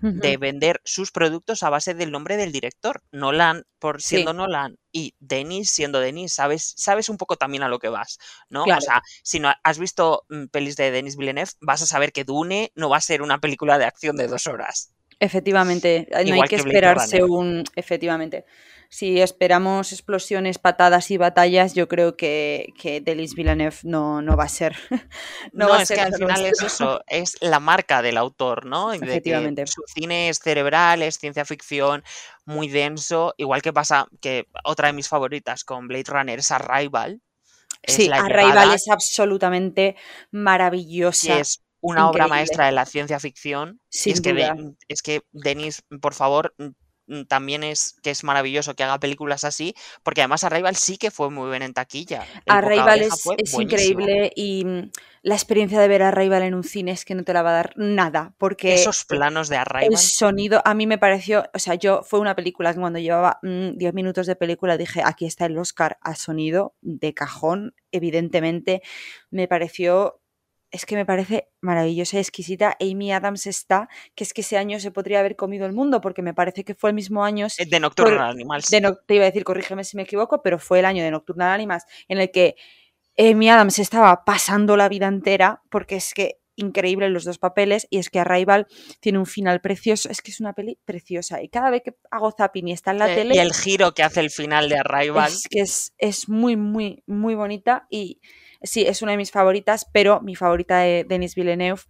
de 0.00 0.38
vender 0.38 0.80
sus 0.84 1.12
productos 1.12 1.62
a 1.62 1.68
base 1.68 1.92
del 1.92 2.10
nombre 2.10 2.38
del 2.38 2.50
director. 2.50 3.02
Nolan 3.12 3.66
por 3.78 4.00
siendo 4.00 4.32
Nolan 4.32 4.78
y 4.90 5.14
Denis 5.18 5.70
siendo 5.70 6.00
Denis, 6.00 6.32
sabes, 6.32 6.72
sabes 6.78 7.10
un 7.10 7.18
poco 7.18 7.36
también 7.36 7.62
a 7.62 7.68
lo 7.68 7.78
que 7.78 7.90
vas, 7.90 8.18
¿no? 8.48 8.62
O 8.62 8.80
sea, 8.80 9.02
si 9.22 9.38
no 9.38 9.52
has 9.62 9.78
visto 9.78 10.24
mm, 10.30 10.46
pelis 10.46 10.76
de 10.76 10.90
Denis 10.90 11.18
Villeneuve, 11.18 11.50
vas 11.60 11.82
a 11.82 11.86
saber 11.86 12.10
que 12.10 12.24
Dune 12.24 12.72
no 12.74 12.88
va 12.88 12.96
a 12.96 13.02
ser 13.02 13.20
una 13.20 13.38
película 13.38 13.76
de 13.76 13.84
acción 13.84 14.16
de 14.16 14.28
dos 14.28 14.46
horas. 14.46 14.94
Efectivamente, 15.20 16.08
no 16.10 16.34
hay 16.34 16.48
que, 16.48 16.56
esperarse 16.56 17.22
un. 17.22 17.64
Efectivamente. 17.76 18.44
Si 18.88 19.20
esperamos 19.20 19.92
explosiones, 19.92 20.58
patadas 20.58 21.10
y 21.10 21.16
batallas, 21.16 21.74
yo 21.74 21.88
creo 21.88 22.16
que, 22.16 22.72
que 22.78 23.00
Delis 23.00 23.34
Villeneuve 23.34 23.76
no, 23.82 24.22
no 24.22 24.36
va 24.36 24.44
a 24.44 24.48
ser. 24.48 24.76
no, 25.52 25.68
va 25.68 25.78
a 25.78 25.82
es 25.82 25.88
ser 25.88 25.96
que 25.96 26.02
al 26.02 26.14
final 26.14 26.46
es 26.46 26.62
eso, 26.62 27.00
es 27.08 27.36
la 27.40 27.58
marca 27.58 28.02
del 28.02 28.16
autor, 28.16 28.66
¿no? 28.66 28.92
Efectivamente. 28.92 29.66
su 29.66 29.82
cine 29.92 30.28
es 30.28 30.38
cerebral, 30.38 31.02
es 31.02 31.18
ciencia 31.18 31.44
ficción, 31.44 32.04
muy 32.44 32.68
denso. 32.68 33.34
Igual 33.36 33.62
que 33.62 33.72
pasa 33.72 34.06
que 34.20 34.46
otra 34.62 34.88
de 34.88 34.92
mis 34.92 35.08
favoritas 35.08 35.64
con 35.64 35.88
Blade 35.88 36.04
Runner 36.06 36.38
es 36.38 36.52
Arrival. 36.52 37.20
sí, 37.84 38.08
Arrival 38.12 38.74
es 38.74 38.88
absolutamente 38.88 39.96
maravillosa 40.30 41.42
una 41.84 42.08
obra 42.08 42.26
maestra 42.26 42.66
de 42.66 42.72
la 42.72 42.86
ciencia 42.86 43.20
ficción. 43.20 43.80
es, 43.92 44.20
que 44.20 44.74
es 44.88 45.02
que 45.02 45.22
Denis, 45.32 45.82
por 46.00 46.14
favor, 46.14 46.54
mm, 46.58 47.24
también 47.28 47.62
es 47.62 47.96
que 48.02 48.10
es 48.10 48.24
maravilloso 48.24 48.74
que 48.74 48.82
haga 48.82 48.98
películas 48.98 49.44
así, 49.44 49.74
porque 50.02 50.22
además 50.22 50.44
Arrival 50.44 50.76
sí 50.76 50.96
que 50.96 51.10
fue 51.10 51.30
muy 51.30 51.50
bien 51.50 51.62
en 51.62 51.74
taquilla. 51.74 52.26
Arrival 52.46 53.02
es, 53.02 53.22
es 53.36 53.54
increíble 53.54 54.32
y 54.34 54.64
mm, 54.64 54.90
la 55.20 55.34
experiencia 55.34 55.78
de 55.78 55.88
ver 55.88 56.02
a 56.02 56.08
Arrival 56.08 56.42
en 56.42 56.54
un 56.54 56.64
cine 56.64 56.92
es 56.92 57.04
que 57.04 57.14
no 57.14 57.22
te 57.22 57.34
la 57.34 57.42
va 57.42 57.50
a 57.50 57.54
dar 57.54 57.72
nada, 57.76 58.34
porque 58.38 58.74
esos 58.74 59.04
planos 59.04 59.50
de 59.50 59.58
Arrival. 59.58 59.92
El 59.92 59.98
sonido 59.98 60.62
a 60.64 60.72
mí 60.72 60.86
me 60.86 60.96
pareció, 60.96 61.44
o 61.52 61.58
sea, 61.58 61.74
yo 61.74 62.02
fue 62.02 62.20
una 62.20 62.34
película 62.34 62.72
que 62.72 62.80
cuando 62.80 62.98
llevaba 62.98 63.38
10 63.42 63.76
mm, 63.76 63.94
minutos 63.94 64.26
de 64.26 64.36
película 64.36 64.78
dije, 64.78 65.02
aquí 65.04 65.26
está 65.26 65.44
el 65.44 65.58
Oscar 65.58 65.98
a 66.00 66.14
sonido 66.14 66.74
de 66.80 67.12
cajón, 67.12 67.74
evidentemente 67.92 68.80
me 69.30 69.48
pareció 69.48 70.22
es 70.74 70.86
que 70.86 70.96
me 70.96 71.06
parece 71.06 71.50
maravillosa 71.60 72.16
y 72.16 72.20
exquisita. 72.20 72.76
Amy 72.80 73.12
Adams 73.12 73.46
está, 73.46 73.88
que 74.16 74.24
es 74.24 74.34
que 74.34 74.40
ese 74.40 74.58
año 74.58 74.80
se 74.80 74.90
podría 74.90 75.20
haber 75.20 75.36
comido 75.36 75.66
el 75.66 75.72
mundo, 75.72 76.00
porque 76.00 76.20
me 76.20 76.34
parece 76.34 76.64
que 76.64 76.74
fue 76.74 76.90
el 76.90 76.94
mismo 76.94 77.24
año. 77.24 77.46
Eh, 77.58 77.66
de 77.66 77.78
Nocturnal 77.78 78.30
Animals. 78.30 78.66
te 78.66 79.14
iba 79.14 79.22
a 79.22 79.26
decir, 79.26 79.44
corrígeme 79.44 79.84
si 79.84 79.96
me 79.96 80.02
equivoco, 80.02 80.42
pero 80.42 80.58
fue 80.58 80.80
el 80.80 80.84
año 80.84 81.04
de 81.04 81.12
Nocturnal 81.12 81.52
Animals 81.52 81.84
en 82.08 82.18
el 82.18 82.32
que 82.32 82.56
Amy 83.16 83.48
Adams 83.50 83.78
estaba 83.78 84.24
pasando 84.24 84.76
la 84.76 84.88
vida 84.88 85.06
entera, 85.06 85.62
porque 85.70 85.94
es 85.94 86.12
que 86.12 86.40
increíble 86.56 87.08
los 87.08 87.22
dos 87.22 87.38
papeles 87.38 87.86
y 87.88 87.98
es 87.98 88.10
que 88.10 88.18
Arrival 88.18 88.66
tiene 88.98 89.18
un 89.18 89.26
final 89.26 89.60
precioso, 89.60 90.08
es 90.08 90.22
que 90.22 90.32
es 90.32 90.40
una 90.40 90.54
peli 90.54 90.78
preciosa 90.84 91.40
y 91.40 91.48
cada 91.48 91.70
vez 91.70 91.82
que 91.84 91.94
hago 92.10 92.32
zapping 92.32 92.68
y 92.68 92.72
está 92.72 92.90
en 92.90 92.98
la 92.98 93.06
tele... 93.06 93.36
Y 93.36 93.38
el 93.38 93.52
giro 93.52 93.92
que 93.94 94.02
hace 94.02 94.20
el 94.20 94.30
final 94.30 94.68
de 94.68 94.78
Arrival. 94.78 95.32
Es 95.32 95.46
que 95.48 95.60
es, 95.60 95.94
es 95.98 96.28
muy, 96.28 96.56
muy, 96.56 97.04
muy 97.06 97.36
bonita 97.36 97.86
y 97.90 98.20
sí, 98.64 98.86
es 98.86 99.02
una 99.02 99.12
de 99.12 99.18
mis 99.18 99.30
favoritas, 99.30 99.86
pero 99.92 100.20
mi 100.20 100.34
favorita 100.34 100.80
de 100.80 101.04
Denis 101.08 101.34
Villeneuve 101.34 101.82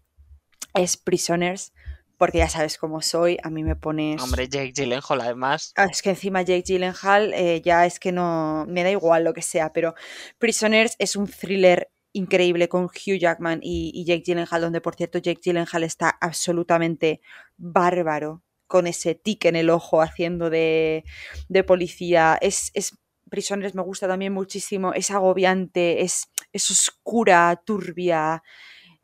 es 0.74 0.96
Prisoners, 0.96 1.72
porque 2.18 2.38
ya 2.38 2.48
sabes 2.48 2.78
cómo 2.78 3.00
soy, 3.02 3.38
a 3.42 3.50
mí 3.50 3.64
me 3.64 3.76
pones... 3.76 4.22
Hombre, 4.22 4.48
Jake 4.48 4.72
Gyllenhaal 4.72 5.20
además. 5.20 5.72
Ah, 5.76 5.86
es 5.90 6.02
que 6.02 6.10
encima 6.10 6.42
Jake 6.42 6.64
Gyllenhaal 6.66 7.32
eh, 7.34 7.60
ya 7.64 7.86
es 7.86 7.98
que 7.98 8.12
no, 8.12 8.66
me 8.68 8.82
da 8.82 8.90
igual 8.90 9.24
lo 9.24 9.32
que 9.32 9.42
sea, 9.42 9.72
pero 9.72 9.94
Prisoners 10.38 10.96
es 10.98 11.16
un 11.16 11.26
thriller 11.26 11.90
increíble 12.12 12.68
con 12.68 12.84
Hugh 12.84 13.18
Jackman 13.18 13.60
y, 13.62 14.04
Jake 14.06 14.22
Gyllenhaal, 14.24 14.60
donde 14.60 14.80
por 14.80 14.94
cierto 14.94 15.18
Jake 15.18 15.40
Gyllenhaal 15.42 15.82
está 15.82 16.10
absolutamente 16.20 17.20
bárbaro 17.56 18.42
con 18.66 18.86
ese 18.86 19.14
tic 19.14 19.44
en 19.44 19.56
el 19.56 19.68
ojo 19.68 20.00
haciendo 20.00 20.48
de, 20.48 21.04
de 21.48 21.64
policía. 21.64 22.38
Es, 22.40 22.70
es 22.74 22.96
Prisoners 23.30 23.74
me 23.74 23.82
gusta 23.82 24.08
también 24.08 24.32
muchísimo, 24.32 24.92
es 24.92 25.10
agobiante, 25.10 26.02
es, 26.02 26.28
es 26.52 26.70
oscura, 26.70 27.60
turbia, 27.64 28.42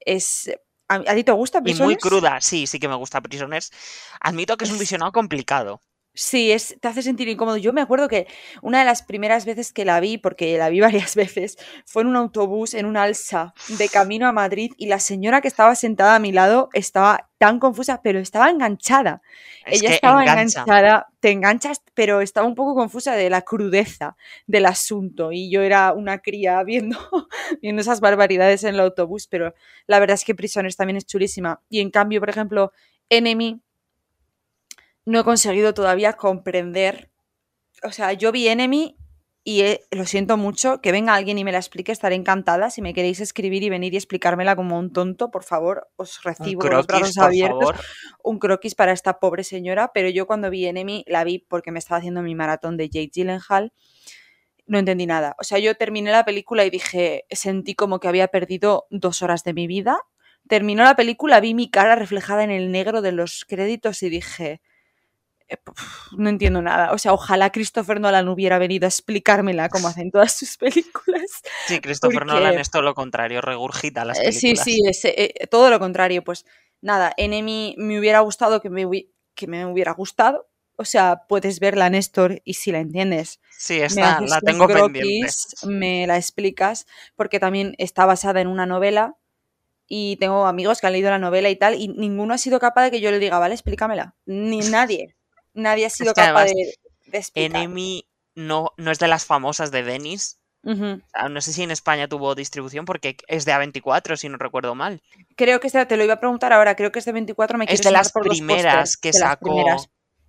es... 0.01 0.51
¿A, 0.89 1.15
ti 1.15 1.23
te 1.23 1.31
gusta 1.31 1.63
Prisoners? 1.63 1.85
Y 1.85 1.95
muy 1.95 1.97
cruda, 1.97 2.41
sí, 2.41 2.67
sí 2.67 2.81
que 2.81 2.89
me 2.89 2.97
gusta 2.97 3.21
Prisoners. 3.21 3.71
Admito 4.21 4.57
que 4.57 4.65
es 4.65 4.73
un 4.73 4.79
visionado 4.79 5.13
complicado. 5.13 5.81
Sí, 6.13 6.51
es, 6.51 6.77
te 6.81 6.89
hace 6.89 7.03
sentir 7.03 7.29
incómodo. 7.29 7.57
Yo 7.57 7.73
me 7.73 7.81
acuerdo 7.81 8.09
que 8.09 8.27
una 8.63 8.81
de 8.81 8.85
las 8.85 9.03
primeras 9.03 9.45
veces 9.45 9.73
que 9.73 9.85
la 9.85 10.01
vi, 10.01 10.19
porque 10.19 10.59
la 10.59 10.69
vi 10.69 10.81
varias 10.81 11.15
veces, 11.15 11.57
fue 11.87 12.03
en 12.03 12.09
un 12.09 12.17
autobús, 12.17 12.75
en 12.75 12.87
un 12.87 12.97
alza, 12.97 13.55
de 13.69 13.89
camino 13.89 14.27
a 14.27 14.33
Madrid, 14.33 14.73
y 14.77 14.87
la 14.87 14.99
señora 14.99 15.41
que 15.41 15.49
estaba 15.49 15.75
sentada 15.77 16.17
a 16.17 16.19
mi 16.19 16.33
lado 16.33 16.69
estaba 16.73 17.31
tan 17.39 17.61
confusa, 17.61 18.03
pero 18.03 18.19
estaba 18.19 18.51
enganchada. 18.51 19.23
Ella 19.67 19.91
estaba 19.95 20.23
enganchada, 20.23 21.07
te 21.21 21.31
enganchas, 21.31 21.83
pero 21.95 22.21
estaba 22.21 22.47
un 22.47 22.57
poco 22.57 22.75
confusa 22.75 23.15
de 23.15 23.31
la 23.31 23.43
crudeza 23.43 24.17
del 24.47 24.67
asunto. 24.67 25.31
Y 25.33 25.51
yo 25.51 25.63
era 25.63 25.93
una 25.93 26.19
cría 26.19 26.63
viendo, 26.65 26.99
viendo 27.63 27.83
esas 27.83 28.01
barbaridades 28.01 28.65
en 28.65 28.75
el 28.75 28.81
autobús, 28.81 29.29
pero 29.29 29.55
la 29.87 30.01
verdad 30.01 30.15
es 30.15 30.25
que 30.25 30.35
Prisoners 30.35 30.77
también 30.77 30.97
es 30.97 31.07
chulísima. 31.07 31.63
Y 31.69 31.81
en 31.81 31.91
cambio, 31.91 32.21
por 32.21 32.31
ejemplo, 32.31 32.73
Enemy 33.09 33.61
no 35.05 35.21
he 35.21 35.25
conseguido 35.25 35.75
todavía 35.75 36.15
comprender. 36.15 37.11
O 37.83 37.93
sea, 37.93 38.13
yo 38.13 38.33
vi 38.33 38.49
Enemy 38.49 38.97
y 39.43 39.65
lo 39.91 40.05
siento 40.05 40.37
mucho, 40.37 40.83
que 40.83 40.93
venga 40.93 41.15
alguien 41.15 41.39
y 41.39 41.45
me 41.45 41.53
la 41.53 41.59
explique, 41.59 41.93
estaré 41.93 42.15
encantada. 42.15 42.71
Si 42.71 42.83
me 42.83 42.93
queréis 42.93 43.21
escribir 43.21 43.63
y 43.63 43.71
venir 43.71 43.95
y 43.95 43.97
explicármela 43.97 44.55
como 44.55 44.79
un 44.79 44.93
tonto, 44.93 45.31
por 45.31 45.45
favor, 45.45 45.89
os 45.97 46.23
recibo 46.23 46.63
los 46.69 46.87
brazos 46.87 47.17
abiertos. 47.17 47.71
Un 48.23 48.39
croquis 48.39 48.75
para 48.75 48.93
esta 48.93 49.19
pobre 49.19 49.43
señora, 49.43 49.93
pero 49.95 50.11
yo 50.11 50.27
cuando 50.27 50.51
vi 50.51 50.67
Enemy 50.67 51.05
la 51.07 51.25
vi 51.25 51.39
porque 51.39 51.73
me 51.73 51.79
estaba 51.79 51.99
haciendo 51.99 52.21
mi 52.23 52.35
maratón 52.35 52.77
de 52.77 52.91
Jake 52.91 53.11
Gyllenhaal. 53.15 53.73
no 54.67 54.79
entendí 54.79 55.07
nada. 55.07 55.35
O 55.39 55.45
sea, 55.45 55.59
yo 55.59 55.75
terminé 55.75 56.11
la 56.13 56.25
película 56.27 56.65
y 56.67 56.71
dije, 56.71 57.25
sentí 57.31 57.75
como 57.75 57.99
que 57.99 58.09
había 58.09 58.29
perdido 58.29 58.87
dos 58.91 59.23
horas 59.23 59.43
de 59.43 59.55
mi 59.55 59.67
vida. 59.67 59.99
Terminó 60.49 60.85
la 60.85 60.97
película, 60.97 61.41
vi 61.41 61.55
mi 61.55 61.71
cara 61.71 61.97
reflejada 61.97 62.45
en 62.45 62.51
el 62.51 62.71
negro 62.71 63.01
de 63.01 63.13
los 63.13 63.47
créditos 63.47 64.03
y 64.03 64.11
dije, 64.11 64.61
eh, 65.51 65.59
no 66.17 66.29
entiendo 66.29 66.63
nada. 66.63 66.93
O 66.93 66.99
sea, 66.99 67.13
ojalá 67.13 67.51
Christopher 67.51 68.01
Nolan 68.01 68.29
hubiera 68.29 68.59
venido 68.59 68.87
a 68.87 68.89
explicármela 68.89 69.69
como 69.69 69.89
hacen 69.89 70.11
todas 70.11 70.33
sus 70.33 70.57
películas. 70.57 71.43
Sí, 71.67 71.81
Christopher 71.81 72.25
Nolan 72.25 72.59
es 72.59 72.71
todo 72.71 72.83
lo 72.83 72.95
contrario, 72.95 73.41
regurgita 73.41 74.05
las 74.05 74.19
películas. 74.19 74.65
Sí, 74.65 74.73
sí, 74.73 74.83
es, 74.87 75.05
eh, 75.05 75.35
todo 75.51 75.71
lo 75.71 75.79
contrario. 75.79 76.23
Pues 76.23 76.47
nada, 76.81 77.13
Enemy 77.17 77.75
me 77.79 77.99
hubiera 77.99 78.21
gustado 78.21 78.61
que 78.61 78.71
me, 78.71 78.87
que 79.35 79.47
me 79.47 79.67
hubiera 79.67 79.93
gustado, 79.93 80.49
o 80.77 80.85
sea, 80.87 81.25
puedes 81.29 81.61
verla, 81.61 81.91
Néstor, 81.91 82.41
y 82.43 82.55
si 82.55 82.73
la 82.73 82.79
entiendes. 82.79 83.41
Sí, 83.51 83.81
esta 83.81 84.21
la 84.23 84.41
tengo 84.41 84.67
pendiente. 84.67 85.29
Me 85.67 86.07
la 86.07 86.17
explicas, 86.17 86.87
porque 87.17 87.39
también 87.39 87.75
está 87.77 88.07
basada 88.07 88.41
en 88.41 88.47
una 88.47 88.65
novela 88.65 89.19
y 89.87 90.17
tengo 90.17 90.47
amigos 90.47 90.81
que 90.81 90.87
han 90.87 90.95
leído 90.95 91.11
la 91.11 91.19
novela 91.19 91.51
y 91.51 91.57
tal, 91.57 91.75
y 91.75 91.89
ninguno 91.89 92.33
ha 92.33 92.39
sido 92.39 92.61
capaz 92.61 92.85
de 92.85 92.93
que 92.93 93.01
yo 93.01 93.11
le 93.11 93.19
diga, 93.19 93.39
vale, 93.39 93.55
explícamela. 93.55 94.15
Ni 94.25 94.61
nadie. 94.61 95.17
Nadie 95.55 95.87
ha 95.87 95.91
sido 95.91 96.15
capaz 96.15 96.47
de, 96.47 96.75
de 97.07 97.25
Enemy 97.35 98.07
no, 98.35 98.73
no 98.77 98.91
es 98.91 98.99
de 98.99 99.09
las 99.09 99.25
famosas 99.25 99.71
de 99.71 99.83
Denis. 99.83 100.39
No 100.63 101.41
sé 101.41 101.55
si 101.55 101.63
en 101.63 101.71
España 101.71 102.07
tuvo 102.07 102.35
distribución 102.35 102.85
porque 102.85 103.17
es 103.29 103.47
de 103.47 103.53
A24, 103.53 104.17
si 104.17 104.29
no 104.29 104.37
recuerdo 104.37 104.75
mal. 104.75 105.01
Creo 105.35 105.59
que 105.59 105.71
te 105.71 105.97
lo 105.97 106.05
iba 106.05 106.15
a 106.15 106.21
preguntar 106.21 106.53
ahora, 106.53 106.77
creo 106.77 106.93
que 106.93 106.99
es 106.99 107.07
de 107.07 107.13
24. 107.13 107.57
Me 107.57 107.65
es 107.67 107.83
de 107.83 107.91
las 107.91 108.13
primeras 108.13 108.99
que 108.99 109.13
sacó 109.13 109.65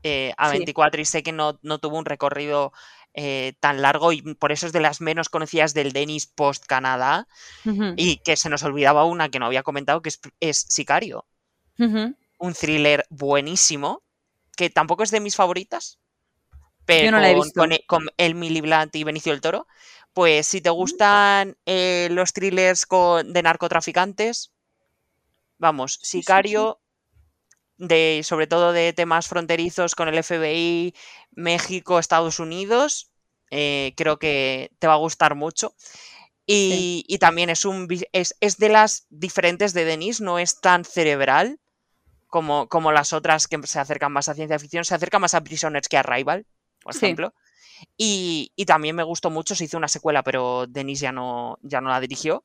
eh, 0.04 0.34
a 0.38 0.50
24 0.50 1.02
y 1.02 1.06
sé 1.06 1.22
que 1.22 1.34
no, 1.34 1.58
tuvo 1.58 1.98
un 1.98 2.06
recorrido 2.06 2.72
eh, 3.14 3.54
tan 3.60 3.82
largo 3.82 4.14
y 4.14 4.22
por 4.22 4.54
eso 4.54 4.68
es 4.68 4.74
de 4.74 4.80
las 4.80 5.02
menos 5.02 5.28
conocidas 5.28 5.74
del 5.74 5.92
Denis 5.92 6.28
post 6.28 6.66
Canadá 6.66 7.28
y 7.98 8.18
que 8.18 8.38
se 8.38 8.50
nos 8.50 8.64
olvidaba 8.64 9.04
una 9.04 9.28
que 9.28 9.40
no 9.40 9.48
había 9.48 9.64
comentado 9.64 10.02
que 10.02 10.12
es, 10.40 10.58
Sicario. 10.70 11.26
Un 11.78 12.54
thriller 12.54 13.06
buenísimo 13.10 14.02
que 14.56 14.70
tampoco 14.70 15.04
es 15.04 15.12
de 15.12 15.20
mis 15.20 15.36
favoritas, 15.36 16.00
pero 16.86 17.18
con, 17.56 17.72
e, 17.72 17.86
con, 17.86 18.10
el 18.18 18.34
Blunt 18.34 18.96
y 18.96 19.04
Benicio 19.04 19.32
del 19.32 19.42
Toro. 19.42 19.68
Pues 20.14 20.48
si 20.48 20.60
te 20.60 20.70
gustan 20.70 21.58
eh, 21.66 22.10
los 22.12 22.34
thrillers 22.34 22.86
de 23.26 23.44
narcotraficantes, 23.44 24.52
vamos, 25.58 26.00
Sicario 26.02 26.82
de, 27.78 28.22
sobre 28.24 28.48
todo 28.48 28.74
de 28.74 28.94
temas 28.94 29.28
fronterizos 29.28 29.96
con 29.96 30.08
el 30.08 30.22
FBI, 30.22 30.94
México, 31.32 31.98
Estados 31.98 32.40
Unidos. 32.40 33.12
Eh, 33.50 33.94
creo 33.98 34.20
que 34.20 34.72
te 34.80 34.88
va 34.88 34.94
a 34.94 34.98
gustar 34.98 35.36
mucho. 35.36 35.76
Y, 36.46 37.18
también 37.22 37.50
es, 37.50 37.64
un, 37.64 37.88
es, 38.12 38.58
de 38.58 38.70
las 38.70 39.06
diferentes 39.10 39.74
de 39.74 39.86
Denis, 39.86 40.20
no 40.20 40.38
es 40.38 40.60
tan 40.60 40.84
cerebral 40.84 41.61
como, 42.32 42.68
como, 42.68 42.92
las 42.92 43.14
otras 43.14 43.48
que 43.48 43.60
se 43.68 43.80
acercan 43.80 44.12
más 44.12 44.28
a 44.28 44.34
ciencia 44.34 44.58
ficción, 44.58 44.84
se 44.84 44.96
acerca 44.96 45.20
más 45.20 45.36
a 45.36 45.44
Prisoners 45.44 45.88
que 45.88 45.98
a 45.98 46.04
Rival, 46.04 46.48
por 46.82 46.96
ejemplo. 46.96 47.36
Y, 47.98 48.52
también 48.66 48.96
me 48.96 49.04
gustó 49.04 49.30
mucho, 49.30 49.54
se 49.54 49.66
hizo 49.66 49.78
una 49.78 49.88
secuela, 49.88 50.24
pero 50.24 50.66
Denis 50.68 51.00
ya 51.00 51.12
no, 51.12 51.60
ya 51.62 51.82
no 51.82 51.90
la 51.90 52.00
dirigió. 52.00 52.44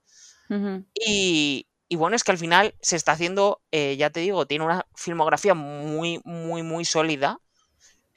y, 0.94 1.66
y 1.88 1.96
bueno, 1.96 2.16
es 2.16 2.24
que 2.24 2.32
al 2.32 2.38
final 2.38 2.74
se 2.80 2.96
está 2.96 3.12
haciendo, 3.12 3.62
eh, 3.70 3.96
ya 3.96 4.10
te 4.10 4.20
digo, 4.20 4.46
tiene 4.46 4.64
una 4.64 4.86
filmografía 4.94 5.54
muy, 5.54 6.20
muy, 6.24 6.62
muy 6.62 6.84
sólida. 6.84 7.40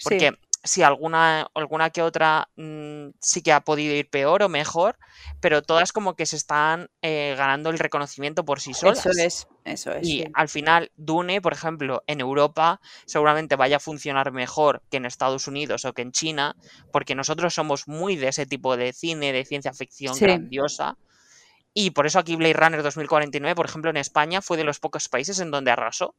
Porque 0.04 0.32
si 0.64 0.84
alguna, 0.84 1.50
alguna 1.54 1.90
que 1.90 2.02
otra 2.02 2.50
mm, 2.56 3.10
sí 3.20 3.42
que 3.42 3.54
ha 3.54 3.62
podido 3.62 3.96
ir 3.96 4.10
peor 4.10 4.44
o 4.44 4.50
mejor, 4.50 4.98
pero 5.40 5.62
todas 5.62 5.94
como 5.94 6.16
que 6.16 6.26
se 6.26 6.36
están 6.36 6.90
eh, 7.02 7.36
ganando 7.38 7.70
el 7.70 7.80
reconocimiento 7.80 8.44
por 8.44 8.60
sí 8.60 8.74
solas. 8.74 9.06
Eso 9.06 9.10
es, 9.12 9.48
eso 9.64 9.92
es. 9.94 10.08
Y 10.08 10.26
al 10.34 10.50
final, 10.50 10.92
Dune, 10.98 11.42
por 11.42 11.54
ejemplo, 11.54 12.04
en 12.08 12.20
Europa 12.20 12.82
seguramente 13.06 13.56
vaya 13.56 13.78
a 13.78 13.80
funcionar 13.80 14.32
mejor 14.32 14.82
que 14.92 14.98
en 14.98 15.06
Estados 15.06 15.48
Unidos 15.48 15.86
o 15.86 15.94
que 15.94 16.02
en 16.02 16.12
China, 16.12 16.56
porque 16.92 17.16
nosotros 17.16 17.54
somos 17.54 17.88
muy 17.88 18.18
de 18.18 18.28
ese 18.28 18.46
tipo 18.46 18.76
de 18.76 18.92
cine, 18.92 19.32
de 19.32 19.46
ciencia 19.46 19.74
ficción 19.74 20.18
grandiosa. 20.20 20.98
Y 21.74 21.92
por 21.92 22.06
eso 22.06 22.20
aquí 22.20 22.36
Blade 22.36 22.54
Runner 22.54 22.84
2049, 22.84 23.56
por 23.56 23.66
ejemplo, 23.66 23.90
en 23.90 23.98
España 23.98 24.42
fue 24.42 24.58
de 24.58 24.64
los 24.66 24.80
pocos 24.80 25.08
países 25.08 25.40
en 25.40 25.52
donde 25.52 25.72
arrasó. 25.72 26.16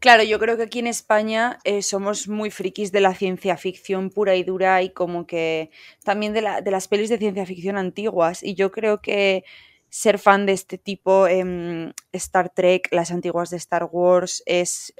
Claro, 0.00 0.22
yo 0.22 0.38
creo 0.38 0.56
que 0.56 0.64
aquí 0.64 0.78
en 0.78 0.86
España 0.86 1.58
eh, 1.64 1.82
somos 1.82 2.28
muy 2.28 2.50
frikis 2.50 2.92
de 2.92 3.00
la 3.00 3.14
ciencia 3.14 3.56
ficción 3.56 4.10
pura 4.10 4.36
y 4.36 4.44
dura 4.44 4.82
y 4.82 4.90
como 4.90 5.26
que 5.26 5.70
también 6.04 6.32
de, 6.32 6.42
las 6.42 6.88
pelis 6.88 7.08
de 7.08 7.18
ciencia 7.18 7.46
ficción 7.46 7.76
antiguas. 7.76 8.42
Y 8.42 8.54
yo 8.54 8.70
creo 8.70 9.00
que 9.00 9.44
ser 9.90 10.18
fan 10.18 10.46
de 10.46 10.52
este 10.52 10.78
tipo, 10.78 11.26
em, 11.26 11.92
Star 12.12 12.50
Trek, 12.50 12.88
las 12.92 13.10
antiguas 13.10 13.50
de 13.50 13.56
Star 13.56 13.88
Wars, 13.90 14.42
es, 14.46 14.94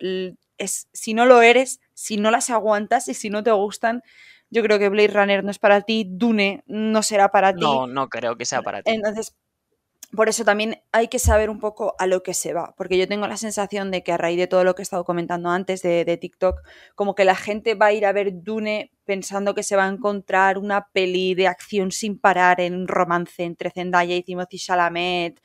es, 0.56 0.88
si 0.92 1.14
no 1.14 1.26
lo 1.26 1.42
eres, 1.42 1.80
si 1.94 2.16
no 2.16 2.30
las 2.30 2.50
aguantas 2.50 3.08
y 3.08 3.14
si 3.14 3.30
no 3.30 3.42
te 3.42 3.52
gustan, 3.52 4.02
yo 4.50 4.62
creo 4.62 4.78
que 4.78 4.88
Blade 4.88 5.08
Runner 5.08 5.44
no 5.44 5.50
es 5.50 5.58
para 5.58 5.82
ti, 5.82 6.06
Dune 6.08 6.62
no 6.66 7.02
será 7.02 7.28
para 7.28 7.52
ti. 7.54 7.60
No, 7.60 7.86
no 7.86 8.08
creo 8.08 8.36
que 8.36 8.46
sea 8.46 8.62
para 8.62 8.82
ti. 8.82 8.90
Entonces, 8.90 9.36
por 10.16 10.28
eso 10.28 10.44
también 10.44 10.82
hay 10.90 11.08
que 11.08 11.18
saber 11.18 11.50
un 11.50 11.58
poco 11.58 11.94
a 11.98 12.06
lo 12.06 12.22
que 12.22 12.32
se 12.32 12.54
va, 12.54 12.74
porque 12.76 12.96
yo 12.96 13.06
tengo 13.06 13.26
la 13.26 13.36
sensación 13.36 13.90
de 13.90 14.02
que 14.02 14.12
a 14.12 14.16
raíz 14.16 14.38
de 14.38 14.46
todo 14.46 14.64
lo 14.64 14.74
que 14.74 14.82
he 14.82 14.84
estado 14.84 15.04
comentando 15.04 15.50
antes 15.50 15.82
de, 15.82 16.18
TikTok, 16.18 16.62
como 16.94 17.14
que 17.14 17.24
la 17.26 17.36
gente 17.36 17.74
va 17.74 17.86
a 17.86 17.92
ir 17.92 18.06
a 18.06 18.12
ver 18.12 18.42
Dune 18.42 18.90
pensando 19.04 19.54
que 19.54 19.62
se 19.62 19.76
va 19.76 19.84
a 19.84 19.88
encontrar 19.88 20.56
una 20.58 20.88
peli 20.92 21.34
de 21.34 21.46
acción 21.46 21.92
sin 21.92 22.18
parar 22.18 22.60
en 22.60 22.74
un 22.74 22.88
romance 22.88 23.44
entre 23.44 23.70
Zendaya 23.70 24.16
y 24.16 24.22
Timothy 24.22 24.58
Chalamet. 24.58 25.40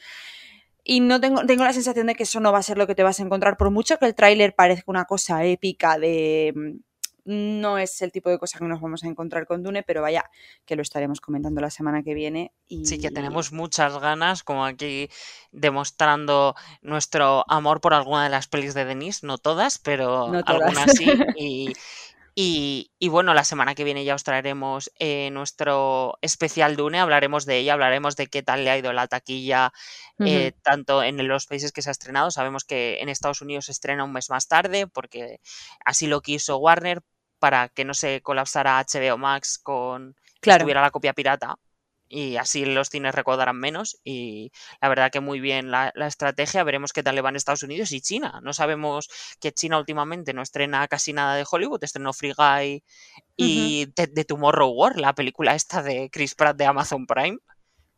Y 0.84 0.99
no 1.02 1.19
tengo, 1.19 1.45
tengo 1.45 1.63
la 1.63 1.73
sensación 1.73 2.08
de 2.08 2.15
que 2.15 2.23
eso 2.23 2.39
no 2.39 2.52
va 2.52 2.60
a 2.60 2.63
ser 2.63 2.78
lo 2.78 2.88
que 2.88 2.95
te 2.95 3.04
vas 3.04 3.19
a 3.19 3.23
encontrar, 3.23 3.58
por 3.58 3.71
mucho 3.71 3.97
que 3.97 4.06
el 4.06 4.15
tráiler 4.15 4.56
parezca 4.56 4.91
una 4.91 5.06
cosa 5.06 5.43
épica 5.45 5.97
de 5.97 6.54
no 7.25 7.77
es 7.77 8.01
el 8.01 8.12
tipo 8.12 8.29
de 8.29 8.38
cosa 8.38 8.59
que 8.59 8.65
nos 8.65 8.81
vamos 8.81 9.03
a 9.03 9.07
encontrar 9.07 9.45
con 9.45 9.63
Dune, 9.63 9.83
pero 9.83 10.01
vaya, 10.01 10.29
que 10.65 10.75
lo 10.75 10.81
estaremos 10.81 11.21
comentando 11.21 11.62
la 11.62 11.69
semana 11.69 12.03
que 12.03 12.13
viene. 12.13 12.53
Y... 12.67 12.86
Sí, 12.86 12.99
que 12.99 13.12
tenemos 13.12 13.51
muchas 13.51 13.97
ganas, 13.99 14.43
como 14.43 14.65
aquí 14.65 15.09
demostrando 15.51 16.55
nuestro 16.81 17.45
amor 17.49 17.81
por 17.81 17.93
alguna 17.93 18.23
de 18.23 18.29
las 18.29 18.47
pelis 18.47 18.73
de 18.73 18.86
Denis, 18.86 19.23
no 19.23 19.38
todas, 19.38 19.79
pero 19.79 20.31
algunas 20.45 20.91
sí. 20.93 21.05
Y, 22.36 22.91
y, 22.97 23.09
bueno, 23.09 23.36
la 23.36 23.43
semana 23.43 23.75
que 23.75 23.83
viene 23.83 24.05
ya 24.05 24.15
os 24.15 24.23
traeremos 24.23 24.91
eh, 24.97 25.29
nuestro 25.31 26.17
especial 26.21 26.75
Dune, 26.75 26.99
hablaremos 26.99 27.45
de 27.45 27.59
ella, 27.59 27.73
hablaremos 27.73 28.15
de 28.15 28.25
qué 28.25 28.41
tal 28.41 28.63
le 28.63 28.71
ha 28.71 28.77
ido 28.77 28.91
la 28.91 29.07
taquilla, 29.07 29.71
eh, 30.17 30.53
tanto 30.63 31.03
en 31.03 31.27
los 31.27 31.45
países 31.45 31.71
que 31.71 31.83
se 31.83 31.89
ha 31.89 31.91
estrenado. 31.91 32.31
Sabemos 32.31 32.63
que 32.63 32.97
en 33.01 33.09
Estados 33.09 33.41
Unidos 33.41 33.65
se 33.65 33.71
estrena 33.71 34.03
un 34.03 34.13
mes 34.13 34.31
más 34.31 34.47
tarde, 34.47 34.88
porque 34.88 35.41
así 35.86 36.07
lo 36.07 36.21
quiso 36.21 36.57
Warner, 36.57 37.03
para 37.43 37.67
que 37.67 37.84
no 37.84 37.93
se 37.93 38.21
colapsara 38.21 38.79
HBO 38.79 39.17
Max 39.17 39.60
con 39.60 40.15
que 40.39 40.58
tuviera 40.58 40.82
la 40.82 40.91
copia 40.91 41.12
pirata 41.12 41.58
y 42.08 42.38
así 42.38 42.63
los 42.63 42.88
cines 42.88 43.13
recaudarán 43.13 43.58
menos 43.58 43.99
y 44.06 44.53
la 44.79 44.88
verdad 44.88 45.12
que 45.12 45.19
muy 45.19 45.41
bien 45.41 45.69
la, 45.69 45.91
estrategia, 46.08 46.63
veremos 46.63 46.93
qué 46.93 47.03
tal 47.03 47.15
le 47.15 47.21
van 47.21 47.36
Estados 47.36 47.63
Unidos 47.63 47.91
y 47.91 47.99
China. 47.99 48.39
No 48.43 48.53
sabemos 48.53 49.10
que 49.41 49.51
China 49.51 49.77
últimamente 49.77 50.34
no 50.34 50.41
estrena 50.41 50.88
casi 50.88 51.12
nada 51.12 51.36
de 51.36 51.45
Hollywood, 51.45 51.84
estrenó 51.84 52.13
Free 52.13 52.32
Guy 52.32 52.82
y 53.36 53.88
de, 53.93 54.23
Tomorrow 54.23 54.71
War, 54.71 54.97
la 54.97 55.12
película 55.12 55.53
esta 55.53 55.84
de 55.84 56.10
Chris 56.10 56.36
Pratt 56.36 56.56
de 56.56 56.65
Amazon 56.65 57.06
Prime, 57.06 57.39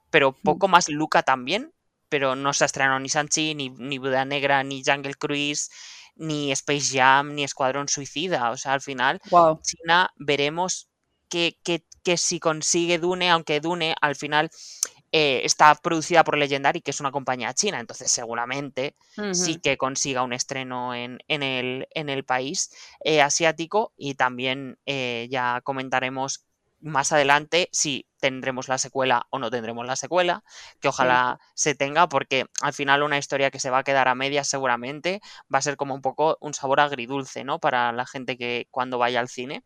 pero 0.10 0.32
mm. 0.32 0.42
poco 0.44 0.68
más 0.68 0.90
Luca 0.90 1.22
también, 1.22 1.72
pero 2.10 2.36
no 2.36 2.52
se 2.52 2.64
ha 2.64 2.66
estrenado 2.66 3.00
ni 3.00 3.10
Sanchi, 3.10 3.54
ni, 3.54 3.70
ni 3.70 4.00
Buda 4.00 4.26
Negra, 4.26 4.64
ni 4.64 4.84
Jungle 4.84 5.14
Cruise, 5.14 5.70
ni 6.16 6.52
Space 6.52 6.98
Jam, 6.98 7.34
ni 7.36 7.44
Escuadrón 7.44 7.88
Suicida. 7.88 8.52
O 8.52 8.58
sea, 8.58 8.74
al 8.74 8.82
final, 8.82 9.22
China 9.62 10.12
veremos 10.18 10.90
que, 11.30 11.58
que, 11.64 12.18
si 12.18 12.40
consigue 12.40 13.00
Dune, 13.00 13.30
aunque 13.30 13.60
Dune 13.60 13.96
al 14.00 14.16
final 14.16 14.50
eh, 15.12 15.42
está 15.44 15.74
producida 15.76 16.24
por 16.24 16.38
Legendary, 16.38 16.82
que 16.82 16.92
es 16.92 17.00
una 17.00 17.12
compañía 17.12 17.54
china, 17.54 17.80
entonces 17.80 18.12
seguramente 18.12 18.96
sí 19.32 19.60
que 19.60 19.78
consiga 19.78 20.22
un 20.24 20.34
estreno 20.34 20.94
en, 20.94 21.20
en, 21.28 21.42
el, 21.42 21.88
en 21.92 22.10
el, 22.10 22.24
país 22.24 22.72
eh, 23.04 23.22
asiático 23.22 23.94
y 23.98 24.16
también 24.16 24.78
eh, 24.86 25.28
ya 25.32 25.62
comentaremos 25.64 26.45
más 26.80 27.12
adelante 27.12 27.70
si 27.72 28.08
tendremos 28.20 28.68
la 28.68 28.78
secuela 28.78 29.28
o 29.30 29.40
no 29.40 29.50
tendremos 29.52 29.86
la 29.86 29.96
secuela, 29.96 30.44
que 30.80 30.88
ojalá 30.88 31.40
se 31.54 31.76
tenga, 31.76 32.10
porque 32.10 32.46
al 32.62 32.74
final 32.74 33.04
una 33.04 33.18
historia 33.18 33.52
que 33.52 33.60
se 33.60 33.70
va 33.70 33.80
a 33.80 33.84
quedar 33.84 34.08
a 34.08 34.16
medias 34.16 34.48
seguramente 34.48 35.22
va 35.54 35.60
a 35.60 35.62
ser 35.62 35.78
como 35.78 35.94
un 35.94 36.02
poco 36.02 36.38
un 36.42 36.54
sabor 36.54 36.80
agridulce, 36.80 37.44
¿no? 37.44 37.60
Para 37.60 37.92
la 37.92 38.06
gente 38.06 38.38
que 38.38 38.68
cuando 38.72 38.98
vaya 38.98 39.20
al 39.20 39.30
cine. 39.30 39.64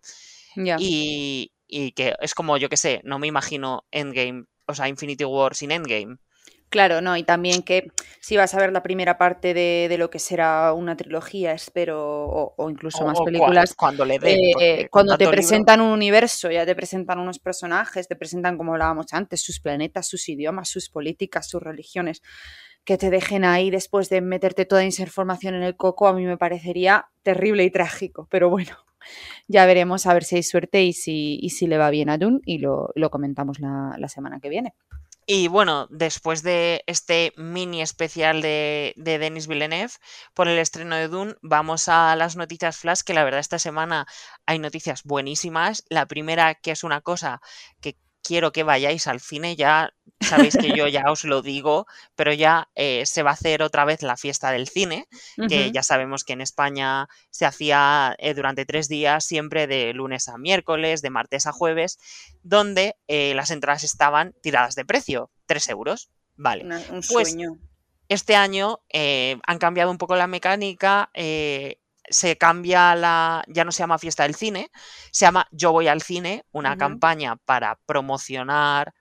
Y, 0.79 1.51
que 1.95 2.15
es 2.19 2.33
como, 2.33 2.57
yo 2.57 2.67
que 2.67 2.77
sé, 2.77 3.01
no 3.03 3.19
me 3.19 3.27
imagino 3.27 3.85
Endgame, 3.91 4.45
o 4.65 4.73
sea, 4.73 4.87
Infinity 4.87 5.23
War 5.23 5.55
sin 5.55 5.71
Endgame. 5.71 6.17
Claro, 6.69 7.01
no, 7.01 7.17
y 7.17 7.23
también 7.23 7.63
que 7.63 7.91
si 8.19 8.37
vas 8.37 8.53
a 8.53 8.59
ver 8.59 8.71
la 8.71 8.83
primera 8.83 9.17
parte 9.17 9.55
de, 9.55 9.87
de 9.89 9.97
lo 9.97 10.11
que 10.11 10.19
será 10.19 10.71
una 10.73 10.95
trilogía, 10.95 11.51
espero, 11.53 11.99
o, 11.99 12.53
o 12.57 12.69
incluso 12.69 13.03
O- 13.03 13.07
más 13.07 13.21
películas, 13.21 13.73
cuando 13.73 14.05
le 14.05 14.19
den. 14.19 14.37
eh, 14.59 14.87
cuando 14.91 15.13
te 15.17 15.23
libro- 15.23 15.31
presentan 15.37 15.81
un 15.81 15.91
universo, 15.91 16.51
ya 16.51 16.65
te 16.67 16.75
presentan 16.75 17.17
unos 17.19 17.39
personajes, 17.39 18.07
te 18.07 18.15
presentan, 18.15 18.55
como 18.57 18.73
hablábamos 18.73 19.07
antes, 19.13 19.41
sus 19.41 19.59
planetas, 19.59 20.07
sus 20.07 20.29
idiomas, 20.29 20.69
sus 20.69 20.89
políticas, 20.89 21.49
sus 21.49 21.61
religiones, 21.63 22.21
que 22.85 22.97
te 22.97 23.09
dejen 23.09 23.45
ahí 23.45 23.71
después 23.71 24.09
de 24.09 24.21
meterte 24.21 24.65
toda 24.65 24.83
esa 24.83 25.01
información 25.03 25.55
en 25.55 25.63
el 25.63 25.75
coco, 25.75 26.07
a 26.07 26.13
mí 26.13 26.25
me 26.25 26.37
parecería 26.37 27.07
terrible 27.23 27.63
y 27.63 27.71
trágico, 27.71 28.27
pero 28.29 28.49
bueno. 28.49 28.71
Ya 29.47 29.65
veremos 29.65 30.05
a 30.07 30.13
ver 30.13 30.23
si 30.25 30.35
hay 30.35 30.43
suerte 30.43 30.83
y 30.83 30.93
si, 30.93 31.39
y 31.41 31.51
si 31.51 31.67
le 31.67 31.77
va 31.77 31.89
bien 31.89 32.09
a 32.09 32.17
Dune 32.17 32.39
y 32.45 32.59
lo, 32.59 32.89
lo 32.95 33.09
comentamos 33.09 33.59
la, 33.59 33.95
la 33.97 34.09
semana 34.09 34.39
que 34.41 34.49
viene. 34.49 34.73
Y 35.31 35.47
bueno, 35.47 35.85
después 35.91 36.41
de 36.41 36.83
este 36.87 37.33
mini 37.37 37.83
especial 37.83 38.41
de, 38.41 38.95
de 38.97 39.19
Denis 39.19 39.45
Villeneuve 39.45 39.93
por 40.33 40.47
el 40.47 40.57
estreno 40.57 40.95
de 40.95 41.07
Dune, 41.07 41.35
vamos 41.43 41.87
a 41.87 42.15
las 42.15 42.35
noticias 42.35 42.77
flash, 42.77 43.01
que 43.05 43.13
la 43.13 43.23
verdad 43.23 43.39
esta 43.39 43.59
semana 43.59 44.07
hay 44.47 44.57
noticias 44.57 45.03
buenísimas. 45.03 45.83
La 45.87 46.07
primera, 46.07 46.55
que 46.55 46.71
es 46.71 46.83
una 46.83 47.01
cosa 47.01 47.41
que 47.79 47.95
quiero 48.29 48.51
que 48.51 48.61
vayáis 48.61 49.07
al 49.07 49.19
cine, 49.19 49.55
ya 49.55 49.91
sabéis 50.21 50.55
que 50.55 50.69
yo 50.77 50.87
ya 51.03 51.03
os 51.11 51.23
lo 51.23 51.41
digo, 51.41 51.87
pero 52.15 52.31
ya 52.31 52.69
eh, 52.75 53.03
se 53.07 53.23
va 53.23 53.31
a 53.31 53.33
hacer 53.33 53.63
otra 53.63 53.85
vez 53.85 54.03
la 54.03 54.17
fiesta 54.17 54.51
del 54.51 54.67
cine, 54.67 55.07
que 55.47 55.71
ya 55.71 55.81
sabemos 55.81 56.23
que 56.23 56.33
en 56.33 56.41
España 56.41 57.07
se 57.31 57.47
hacía 57.47 58.15
eh, 58.19 58.35
durante 58.35 58.65
tres 58.67 58.87
días, 58.87 59.25
siempre 59.25 59.65
de 59.65 59.93
lunes 59.93 60.27
a 60.29 60.37
miércoles, 60.37 61.01
de 61.01 61.09
martes 61.09 61.47
a 61.47 61.51
jueves, 61.51 61.97
donde 62.43 62.95
eh, 63.07 63.33
las 63.33 63.49
entradas 63.49 63.83
estaban 63.83 64.35
tiradas 64.43 64.75
de 64.75 64.85
precio, 64.85 65.31
3 65.47 65.67
euros. 65.69 66.11
Vale. 66.37 66.65
Una- 66.65 66.77
un 66.91 67.01
Pues, 67.11 67.29
sueño. 67.31 67.57
Este 68.09 68.35
año 68.35 68.79
han 68.93 69.57
cambiado 69.57 69.89
un 69.89 69.97
poco 69.97 70.15
la 70.15 70.27
mecánica, 70.27 71.09
se 72.09 72.37
cambia 72.37 72.95
la, 72.95 73.43
ya 73.47 73.65
no 73.65 73.71
se 73.71 73.79
llama 73.79 73.99
fiesta 73.99 74.23
del 74.23 74.35
cine, 74.35 74.71
se 75.11 75.25
llama 75.25 75.47
Yo 75.51 75.71
voy 75.71 75.87
al 75.87 76.01
cine, 76.01 76.43
una 76.51 76.77
campaña 76.77 77.35
para 77.37 77.79
promocionar 77.85 78.93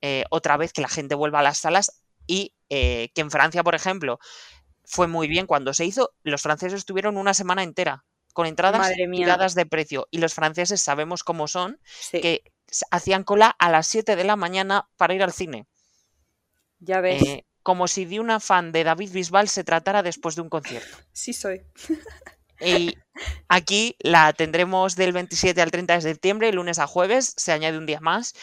eh, 0.00 0.24
otra 0.30 0.56
vez 0.56 0.72
que 0.72 0.82
la 0.82 0.88
gente 0.88 1.14
vuelva 1.14 1.40
a 1.40 1.42
las 1.42 1.58
salas 1.58 2.02
y 2.26 2.54
eh, 2.68 3.10
que 3.14 3.20
en 3.20 3.30
Francia, 3.30 3.62
por 3.62 3.74
ejemplo, 3.74 4.18
fue 4.84 5.06
muy 5.06 5.28
bien 5.28 5.46
cuando 5.46 5.74
se 5.74 5.84
hizo, 5.84 6.12
los 6.22 6.42
franceses 6.42 6.78
estuvieron 6.78 7.16
una 7.16 7.34
semana 7.34 7.62
entera 7.62 8.04
con 8.32 8.46
entradas 8.46 8.92
tiradas 8.94 9.54
de 9.54 9.64
precio 9.64 10.08
y 10.10 10.18
los 10.18 10.34
franceses 10.34 10.80
sabemos 10.82 11.22
cómo 11.22 11.46
son, 11.46 11.80
Sí, 11.84 12.20
que 12.20 12.42
hacían 12.90 13.24
cola 13.24 13.54
a 13.58 13.70
las 13.70 13.86
7 13.86 14.16
de 14.16 14.24
la 14.24 14.36
mañana 14.36 14.88
para 14.96 15.14
ir 15.14 15.22
al 15.22 15.32
cine. 15.32 15.66
ya 16.80 17.00
ves. 17.00 17.22
Eh, 17.22 17.46
como 17.62 17.88
si 17.88 18.04
de 18.04 18.20
una 18.20 18.40
fan 18.40 18.72
de 18.72 18.84
David 18.84 19.10
Bisbal 19.12 19.48
se 19.48 19.64
tratara 19.64 20.02
después 20.02 20.34
de 20.34 20.42
un 20.42 20.50
concierto. 20.50 20.98
Sí 21.12 21.32
soy. 21.32 21.62
Y 22.60 22.96
aquí 23.48 23.96
la 24.00 24.32
tendremos 24.32 24.96
del 24.96 25.12
27 25.12 25.60
al 25.60 25.70
30 25.70 25.94
de 25.94 26.00
septiembre, 26.02 26.52
lunes 26.52 26.78
a 26.78 26.86
jueves, 26.86 27.34
se 27.36 27.52
añade 27.52 27.78
un 27.78 27.86
día 27.86 28.00
más. 28.00 28.34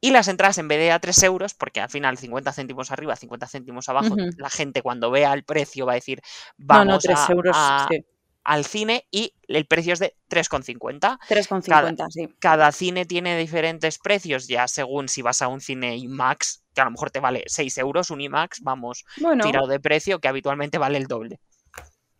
Y 0.00 0.10
las 0.10 0.28
entradas 0.28 0.58
en 0.58 0.68
vez 0.68 0.78
de 0.78 0.92
a 0.92 1.00
3 1.00 1.22
euros, 1.24 1.54
porque 1.54 1.80
al 1.80 1.90
final 1.90 2.18
50 2.18 2.52
céntimos 2.52 2.90
arriba, 2.92 3.16
50 3.16 3.46
céntimos 3.48 3.88
abajo, 3.88 4.14
la 4.36 4.50
gente 4.50 4.82
cuando 4.82 5.10
vea 5.10 5.32
el 5.32 5.44
precio 5.44 5.86
va 5.86 5.92
a 5.92 5.96
decir, 5.96 6.20
vamos 6.56 6.86
no, 6.86 6.98
3 7.00 7.18
a- 7.18 7.32
euros, 7.32 7.56
a- 7.58 7.86
sí. 7.90 8.04
al 8.44 8.64
cine 8.64 9.06
y 9.10 9.34
el 9.48 9.66
precio 9.66 9.92
es 9.92 9.98
de 9.98 10.14
3,50. 10.28 11.18
3,50, 11.28 12.06
sí. 12.10 12.28
Cada 12.38 12.70
cine 12.72 13.04
tiene 13.06 13.36
diferentes 13.36 13.98
precios, 13.98 14.46
ya 14.46 14.68
según 14.68 15.08
si 15.08 15.20
vas 15.20 15.42
a 15.42 15.48
un 15.48 15.60
cine 15.60 15.96
IMAX, 15.96 16.62
que 16.74 16.80
a 16.80 16.84
lo 16.84 16.92
mejor 16.92 17.10
te 17.10 17.20
vale 17.20 17.42
6 17.46 17.76
euros 17.78 18.10
un 18.10 18.20
IMAX, 18.20 18.60
vamos, 18.62 19.04
Bueno, 19.20 19.44
tirado 19.44 19.66
de 19.66 19.80
precio, 19.80 20.20
que 20.20 20.28
habitualmente 20.28 20.78
vale 20.78 20.96
el 20.98 21.06
doble. 21.08 21.40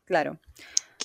claro. 0.04 0.38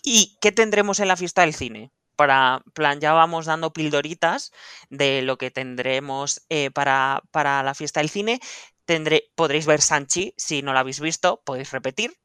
¿Y 0.04 0.38
qué 0.42 0.52
tendremos 0.52 1.00
en 1.00 1.08
la 1.08 1.18
fiesta 1.18 1.42
del 1.42 1.56
cine? 1.56 1.92
Para 2.16 2.62
plan, 2.74 3.00
ya 3.00 3.14
vamos 3.14 3.48
dando 3.48 3.74
pildoritas 3.74 4.52
de 4.90 5.24
lo 5.24 5.38
que 5.38 5.50
tendremos 5.50 6.46
eh, 6.50 6.70
para, 6.70 7.24
para 7.32 7.64
la 7.64 7.74
fiesta 7.74 8.02
del 8.02 8.10
cine. 8.10 8.40
Tendré, 8.86 9.32
podréis 9.34 9.66
ver 9.66 9.82
Sanchi, 9.82 10.34
si 10.38 10.62
no 10.62 10.74
la 10.74 10.82
habéis 10.82 11.00
visto, 11.00 11.42
podéis 11.44 11.72
repetir, 11.72 12.20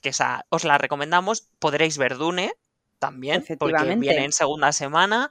que 0.00 0.10
esa 0.10 0.46
os 0.48 0.64
la 0.64 0.78
recomendamos. 0.78 1.50
Podréis 1.58 1.98
ver 1.98 2.16
Dune 2.16 2.54
también, 2.98 3.44
porque 3.58 3.96
viene 3.96 4.24
en 4.24 4.32
segunda 4.32 4.72
semana 4.72 5.30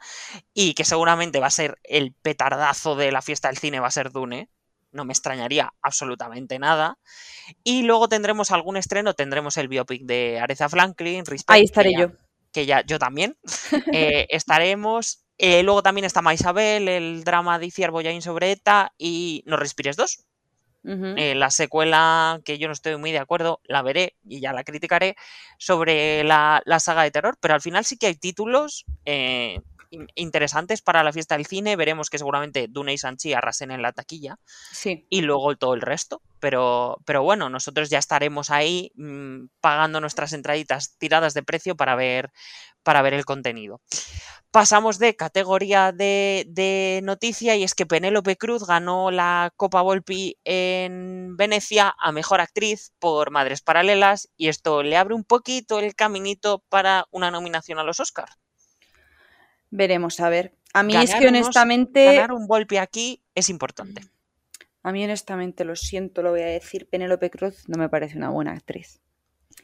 y 0.54 0.74
que 0.74 0.86
seguramente 0.86 1.40
va 1.40 1.48
a 1.48 1.52
ser 1.52 1.80
el 1.84 2.14
petardazo 2.14 2.96
de 2.96 3.12
la 3.12 3.22
fiesta 3.22 3.48
del 3.48 3.58
cine, 3.58 3.80
va 3.80 3.88
a 3.88 3.92
ser 3.92 4.12
Dune. 4.12 4.50
No 4.96 5.04
me 5.06 5.12
extrañaría 5.14 5.74
absolutamente 5.82 6.58
nada. 6.58 6.98
Y 7.64 7.84
luego 7.84 8.08
tendremos 8.08 8.50
algún 8.52 8.78
estreno, 8.78 9.14
tendremos 9.14 9.58
el 9.58 9.68
biopic 9.68 10.04
de 10.06 10.40
Aretha 10.40 10.70
Franklin, 10.70 11.26
Respect, 11.26 11.52
Ahí 11.52 11.62
que 11.62 11.66
estaré 11.66 11.92
ya- 11.92 12.00
yo. 12.00 12.12
que 12.54 12.66
ya 12.66 12.82
yo 12.86 12.98
también. 12.98 13.38
Eh, 13.94 14.28
estaremos. 14.30 15.22
Eh, 15.38 15.64
luego 15.64 15.84
también 15.84 16.06
está 16.06 16.22
Maisabel, 16.22 16.88
el 16.88 17.24
drama 17.26 17.60
de 17.60 17.66
Iciar 17.66 17.92
Boyain 17.92 18.22
sobre 18.22 18.52
ETA 18.54 18.94
y 18.98 19.44
No 19.46 19.58
Respires 19.58 19.98
2. 19.98 20.24
Ujú. 20.86 21.06
Eh, 21.18 21.36
la 21.36 21.50
secuela, 21.50 22.40
que 22.46 22.58
yo 22.58 22.68
no 22.68 22.74
estoy 22.74 22.96
muy 22.96 23.12
de 23.12 23.18
acuerdo, 23.20 23.60
la 23.66 23.82
veré 23.82 24.16
y 24.24 24.40
ya 24.40 24.54
la 24.54 24.64
criticaré, 24.64 25.16
sobre 25.58 26.24
la, 26.24 26.62
la 26.66 26.80
saga 26.80 27.04
de 27.04 27.12
terror, 27.12 27.38
pero 27.42 27.54
al 27.56 27.62
final 27.62 27.84
sí 27.84 27.98
que 27.98 28.06
hay 28.08 28.16
títulos 28.16 28.86
eh, 29.04 29.60
interesantes 30.16 30.82
para 30.82 31.04
la 31.04 31.14
fiesta 31.14 31.36
del 31.38 31.46
cine. 31.46 31.76
Veremos 31.76 32.10
que 32.10 32.18
seguramente 32.18 32.68
Dune 32.70 32.94
y 32.94 32.98
Sanchi 32.98 33.34
arrasen 33.34 33.72
en 33.72 33.82
la 33.82 33.92
taquilla 33.94 34.38
Sí. 34.72 35.06
y 35.10 35.22
luego 35.22 35.56
todo 35.56 35.74
el 35.74 35.82
resto. 35.82 36.22
Pero, 36.40 36.98
pero 37.06 37.24
bueno, 37.24 37.50
nosotros 37.50 37.90
ya 37.90 37.98
estaremos 38.00 38.52
ahí 38.52 38.92
mm, 38.96 39.46
pagando 39.62 40.00
nuestras 40.02 40.34
entraditas 40.34 40.96
tiradas 40.98 41.34
de 41.34 41.44
precio 41.44 41.76
para 41.76 41.96
ver, 41.96 42.32
para 42.84 43.02
ver 43.02 43.14
el 43.14 43.26
contenido. 43.26 43.82
Pasamos 44.52 45.00
de 45.00 45.18
categoría 45.18 45.92
de, 45.92 46.46
de 46.48 47.02
noticia 47.04 47.58
y 47.58 47.64
es 47.64 47.76
que 47.76 47.86
Penélope 47.86 48.38
Cruz 48.38 48.66
ganó 48.66 49.12
la 49.12 49.52
Copa 49.58 49.82
Volpi 49.82 50.38
en 50.46 51.36
Venecia 51.36 51.94
a 52.00 52.12
Mejor 52.14 52.40
Actriz 52.40 52.94
por 53.00 53.32
Madres 53.32 53.62
Paralelas 53.62 54.30
y 54.38 54.48
esto 54.48 54.82
le 54.82 54.96
abre 54.96 55.14
un 55.14 55.26
poquito 55.26 55.80
el 55.80 55.94
caminito 55.94 56.64
para 56.70 57.06
una 57.12 57.32
nominación 57.32 57.80
a 57.80 57.84
los 57.84 58.00
Oscar. 58.00 58.30
Veremos, 59.70 60.20
a 60.20 60.30
ver. 60.30 60.54
A 60.74 60.84
mí 60.84 60.96
es 60.96 61.14
que 61.16 61.28
honestamente, 61.28 62.06
Ganar 62.06 62.32
un 62.34 62.48
Volpi 62.48 62.78
aquí 62.78 63.22
es 63.34 63.50
importante. 63.50 64.02
a 64.84 64.92
mí 64.92 65.04
honestamente, 65.04 65.64
lo 65.66 65.76
siento, 65.76 66.22
lo 66.22 66.32
voy 66.32 66.42
a 66.42 66.46
decir, 66.48 66.88
Penélope 66.90 67.30
Cruz 67.30 67.68
no 67.68 67.78
me 67.78 67.90
parece 67.90 68.18
una 68.18 68.30
buena 68.30 68.52
actriz. 68.52 69.00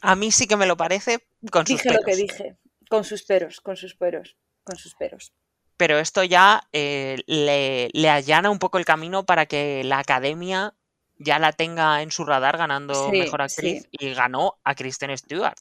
A 0.02 0.16
mí 0.16 0.32
sí 0.32 0.48
que 0.48 0.56
me 0.58 0.66
lo 0.66 0.78
parece 0.78 1.28
con 1.52 1.68
sus 1.68 1.84
Dije 1.84 1.92
lo 1.92 2.00
que 2.00 2.16
peros. 2.16 2.18
dije, 2.18 2.56
con 2.90 3.04
sus 3.04 3.24
peros, 3.24 3.62
con 3.62 3.76
sus 3.78 3.96
peros, 3.96 4.36
con 4.64 4.78
sus 4.78 4.96
peros. 4.96 5.34
pero 5.78 6.00
esto 6.00 6.24
ya 6.24 6.64
eh, 6.74 7.22
le, 7.28 7.90
le 7.94 8.10
allana 8.10 8.50
un 8.50 8.60
poco 8.60 8.78
el 8.78 8.86
camino 8.86 9.26
para 9.26 9.46
que 9.48 9.84
la 9.84 10.00
academia 10.00 10.74
ya 11.18 11.40
la 11.40 11.52
tenga 11.54 12.02
en 12.02 12.12
su 12.12 12.24
radar 12.26 12.58
ganando 12.58 13.10
Sí, 13.12 13.20
mejor 13.20 13.42
actriz 13.44 13.88
y 13.92 14.14
ganó 14.14 14.60
a 14.64 14.76
Kristen 14.76 15.16
Stewart 15.18 15.58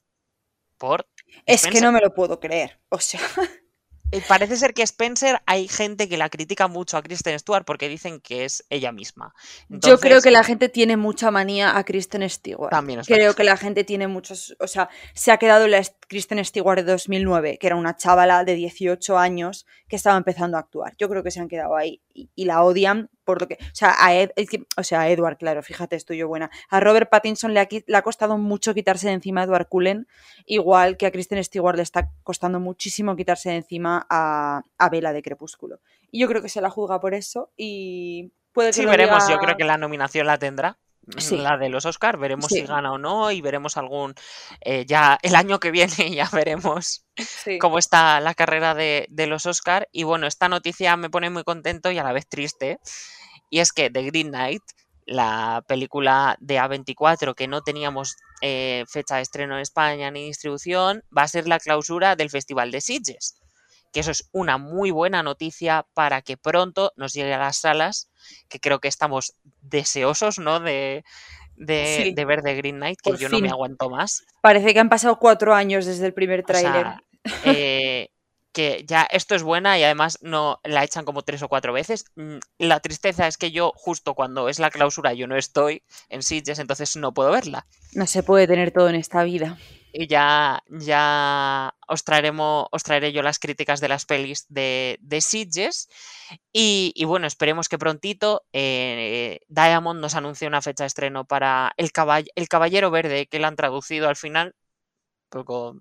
por 0.79 1.07
Es 1.45 1.67
que 1.67 1.81
no 1.83 1.93
me 1.93 2.01
lo 2.01 2.15
puedo 2.15 2.41
creer. 2.41 2.81
O 2.89 2.99
sea, 2.99 3.21
parece 4.27 4.57
ser 4.57 4.75
que 4.75 4.83
Spencer 4.83 5.41
hay 5.47 5.69
gente 5.69 6.09
que 6.09 6.17
la 6.17 6.29
critica 6.29 6.69
mucho 6.69 6.97
a 6.97 7.03
Kristen 7.03 7.39
Stewart 7.39 7.65
porque 7.65 7.89
dicen 7.89 8.21
que 8.21 8.45
es 8.45 8.65
ella 8.71 8.93
misma 8.93 9.35
yo 9.69 9.99
creo 9.99 10.21
que 10.21 10.31
la 10.31 10.45
gente 10.45 10.69
tiene 10.69 10.97
mucha 10.97 11.31
manía 11.31 11.77
a 11.77 11.85
Kristen 11.85 12.29
Stewart. 12.29 12.71
También 12.71 13.01
es 13.01 13.07
Creo 13.07 13.19
verdad. 13.19 13.37
que 13.37 13.45
la 13.45 13.57
gente 13.57 13.85
tiene 13.85 14.09
muchos, 14.09 14.57
o 14.59 14.67
sea, 14.67 14.89
se 15.15 15.33
ha 15.33 15.37
quedado 15.39 15.67
la 15.69 15.83
Kristen 16.09 16.45
Stewart 16.45 16.77
de 16.77 16.85
2009, 16.85 17.59
que 17.59 17.67
era 17.67 17.77
una 17.77 17.97
chavala 17.97 18.45
de 18.45 18.55
18 18.55 19.19
años 19.19 19.67
que 19.89 19.97
estaba 19.97 20.17
empezando 20.17 20.57
a 20.57 20.61
actuar. 20.61 20.95
Yo 20.99 21.09
creo 21.09 21.23
que 21.23 21.31
se 21.31 21.41
han 21.41 21.49
quedado 21.49 21.77
ahí 21.77 22.01
y, 22.21 22.31
y 22.35 22.45
la 22.45 22.63
odian 22.65 23.09
por 23.25 23.41
lo 23.41 23.49
que, 23.49 23.55
o 23.61 23.75
sea, 23.75 23.95
a 23.99 24.15
Ed- 24.15 24.33
o 24.77 24.83
sea, 24.83 25.03
a 25.03 25.09
Edward, 25.11 25.37
claro, 25.39 25.63
fíjate, 25.63 25.95
estoy 25.97 26.17
yo 26.19 26.27
buena. 26.29 26.51
A 26.69 26.81
Robert 26.81 27.09
Pattinson 27.11 27.55
le 27.55 27.61
ha, 27.61 27.69
le 27.71 27.97
ha 27.97 28.03
costado 28.03 28.37
mucho 28.39 28.75
quitarse 28.75 29.07
de 29.09 29.15
encima 29.15 29.43
a 29.43 29.45
Edward 29.45 29.69
Cullen, 29.69 30.07
igual 30.47 30.97
que 30.97 31.07
a 31.07 31.11
Kristen 31.13 31.43
Stewart 31.45 31.77
le 31.77 31.83
está 31.83 32.11
costando 32.23 32.59
muchísimo 32.61 33.15
quitarse 33.17 33.51
de 33.51 33.57
encima 33.57 34.07
a, 34.11 34.63
a 34.79 34.89
Bella 34.89 35.13
de 35.13 35.23
Crepúsculo. 35.23 35.81
Y 36.11 36.21
yo 36.21 36.29
creo 36.29 36.43
que 36.43 36.49
se 36.49 36.61
la 36.61 36.71
juzga 36.71 36.99
por 37.01 37.15
eso 37.15 37.53
y 37.57 38.33
puede 38.53 38.71
que 38.71 38.75
sí 38.75 38.87
veremos 38.87 39.25
diga- 39.25 39.31
yo 39.35 39.39
creo 39.39 39.57
que 39.57 39.65
la 39.65 39.77
nominación 39.79 40.27
la 40.27 40.39
tendrá 40.39 40.77
Sí. 41.19 41.37
la 41.37 41.57
de 41.59 41.69
los 41.69 41.87
Oscar 41.87 42.19
veremos 42.19 42.47
Sí. 42.49 42.61
si 42.61 42.67
gana 42.67 42.93
o 42.93 42.99
no 42.99 43.31
y 43.31 43.41
veremos 43.41 43.77
algún 43.77 44.15
eh, 44.61 44.85
ya 44.87 45.19
el 45.23 45.35
año 45.35 45.59
que 45.61 45.71
viene 45.71 45.91
ya 46.15 46.29
veremos 46.33 47.05
Sí. 47.17 47.59
cómo 47.59 47.79
está 47.79 48.21
la 48.21 48.35
carrera 48.35 48.75
de, 48.75 49.07
de 49.11 49.27
los 49.27 49.47
Oscar. 49.47 49.89
Y 49.93 50.05
bueno, 50.05 50.27
esta 50.27 50.49
noticia 50.49 50.97
me 50.97 51.11
pone 51.11 51.31
muy 51.31 51.45
contento 51.45 51.91
y 51.91 51.99
a 51.99 52.05
la 52.05 52.13
vez 52.13 52.27
triste. 52.29 52.79
Y 53.51 53.59
es 53.61 53.73
que 53.73 53.91
The 53.91 54.03
Green 54.05 54.29
Knight, 54.29 54.63
la 55.07 55.65
película 55.67 56.37
de 56.41 56.59
A24 56.61 57.35
que 57.35 57.49
no 57.49 57.63
teníamos 57.63 58.15
eh, 58.43 58.85
fecha 58.89 59.17
de 59.17 59.23
estreno 59.23 59.55
en 59.57 59.61
España 59.61 60.11
ni 60.11 60.25
distribución, 60.27 61.03
va 61.17 61.23
a 61.23 61.29
ser 61.29 61.49
la 61.49 61.59
clausura 61.59 62.15
del 62.17 62.31
Festival 62.31 62.71
de 62.71 62.81
Sitges. 62.81 63.40
Que 63.93 64.01
eso 64.01 64.11
es 64.11 64.29
una 64.33 64.57
muy 64.59 64.91
buena 64.91 65.23
noticia 65.23 65.87
para 65.95 66.23
que 66.23 66.37
pronto 66.37 66.93
nos 66.97 67.13
llegue 67.13 67.35
a 67.35 67.39
las 67.39 67.57
salas, 67.59 68.09
que 68.49 68.61
creo 68.61 68.79
que 68.81 68.89
estamos 68.89 69.35
deseosos, 69.63 70.39
¿no? 70.39 70.61
De, 70.61 71.05
de, 71.57 72.03
Sí. 72.05 72.13
de 72.15 72.25
ver 72.25 72.43
The 72.43 72.55
Green 72.55 72.77
Knight, 72.77 73.01
que 73.03 73.11
Por 73.11 73.19
yo 73.19 73.29
no 73.29 73.39
me 73.41 73.49
aguanto 73.51 73.91
más. 73.91 74.25
Parece 74.41 74.73
que 74.73 74.81
han 74.81 74.89
pasado 74.89 75.19
cuatro 75.19 75.55
años 75.55 75.87
desde 75.87 76.07
el 76.07 76.15
primer 76.15 76.41
O 76.41 76.45
tráiler. 76.45 76.87
sea, 76.87 77.03
eh, 77.45 78.09
que 78.53 78.85
ya 78.87 79.07
esto 79.11 79.35
es 79.37 79.43
buena 79.45 79.79
y 79.79 79.85
además 79.85 80.19
no 80.23 80.59
la 80.65 80.83
echan 80.83 81.05
como 81.05 81.23
tres 81.23 81.41
o 81.43 81.49
cuatro 81.49 81.73
veces. 81.73 82.05
Mm, 82.17 82.39
La 82.59 82.81
tristeza 82.81 83.27
es 83.29 83.37
que 83.37 83.53
yo, 83.53 83.73
justo 83.77 84.15
cuando 84.15 84.49
es 84.49 84.59
la 84.59 84.71
clausura, 84.71 85.13
yo 85.13 85.27
no 85.29 85.37
estoy 85.37 85.83
en 86.09 86.23
Sitges, 86.23 86.59
entonces 86.59 86.97
no 86.97 87.13
puedo 87.15 87.31
verla. 87.31 87.67
No 87.95 88.07
se 88.07 88.23
puede 88.25 88.47
tener 88.49 88.73
todo 88.73 88.89
en 88.89 88.97
esta 88.97 89.23
vida. 89.23 89.57
Y 89.93 90.07
ya, 90.07 90.63
ya 90.69 91.75
os 91.89 92.05
traeremos, 92.05 92.67
os 92.71 92.83
traeré 92.83 93.13
yo 93.13 93.23
las 93.23 93.39
críticas 93.39 93.81
de 93.81 93.89
las 93.89 94.07
pelis 94.07 94.47
de, 94.49 94.99
de 95.01 95.21
Sitges. 95.21 95.89
Y, 96.53 96.93
y 96.95 97.05
bueno, 97.07 97.27
esperemos 97.27 97.69
que 97.69 97.79
prontito 97.79 98.43
eh, 98.53 99.41
Diamond 99.49 100.01
nos 100.01 100.15
anuncie 100.15 100.47
una 100.49 100.63
fecha 100.63 100.85
de 100.85 100.89
estreno 100.89 101.25
para 101.25 101.73
el, 101.77 101.93
caball- 101.93 102.31
el 102.37 102.49
Caballero 102.49 102.91
Verde, 102.91 103.27
que 103.27 103.39
la 103.41 103.49
han 103.49 103.57
traducido 103.57 104.09
al 104.09 104.17
final. 104.17 104.55
Poco 105.31 105.77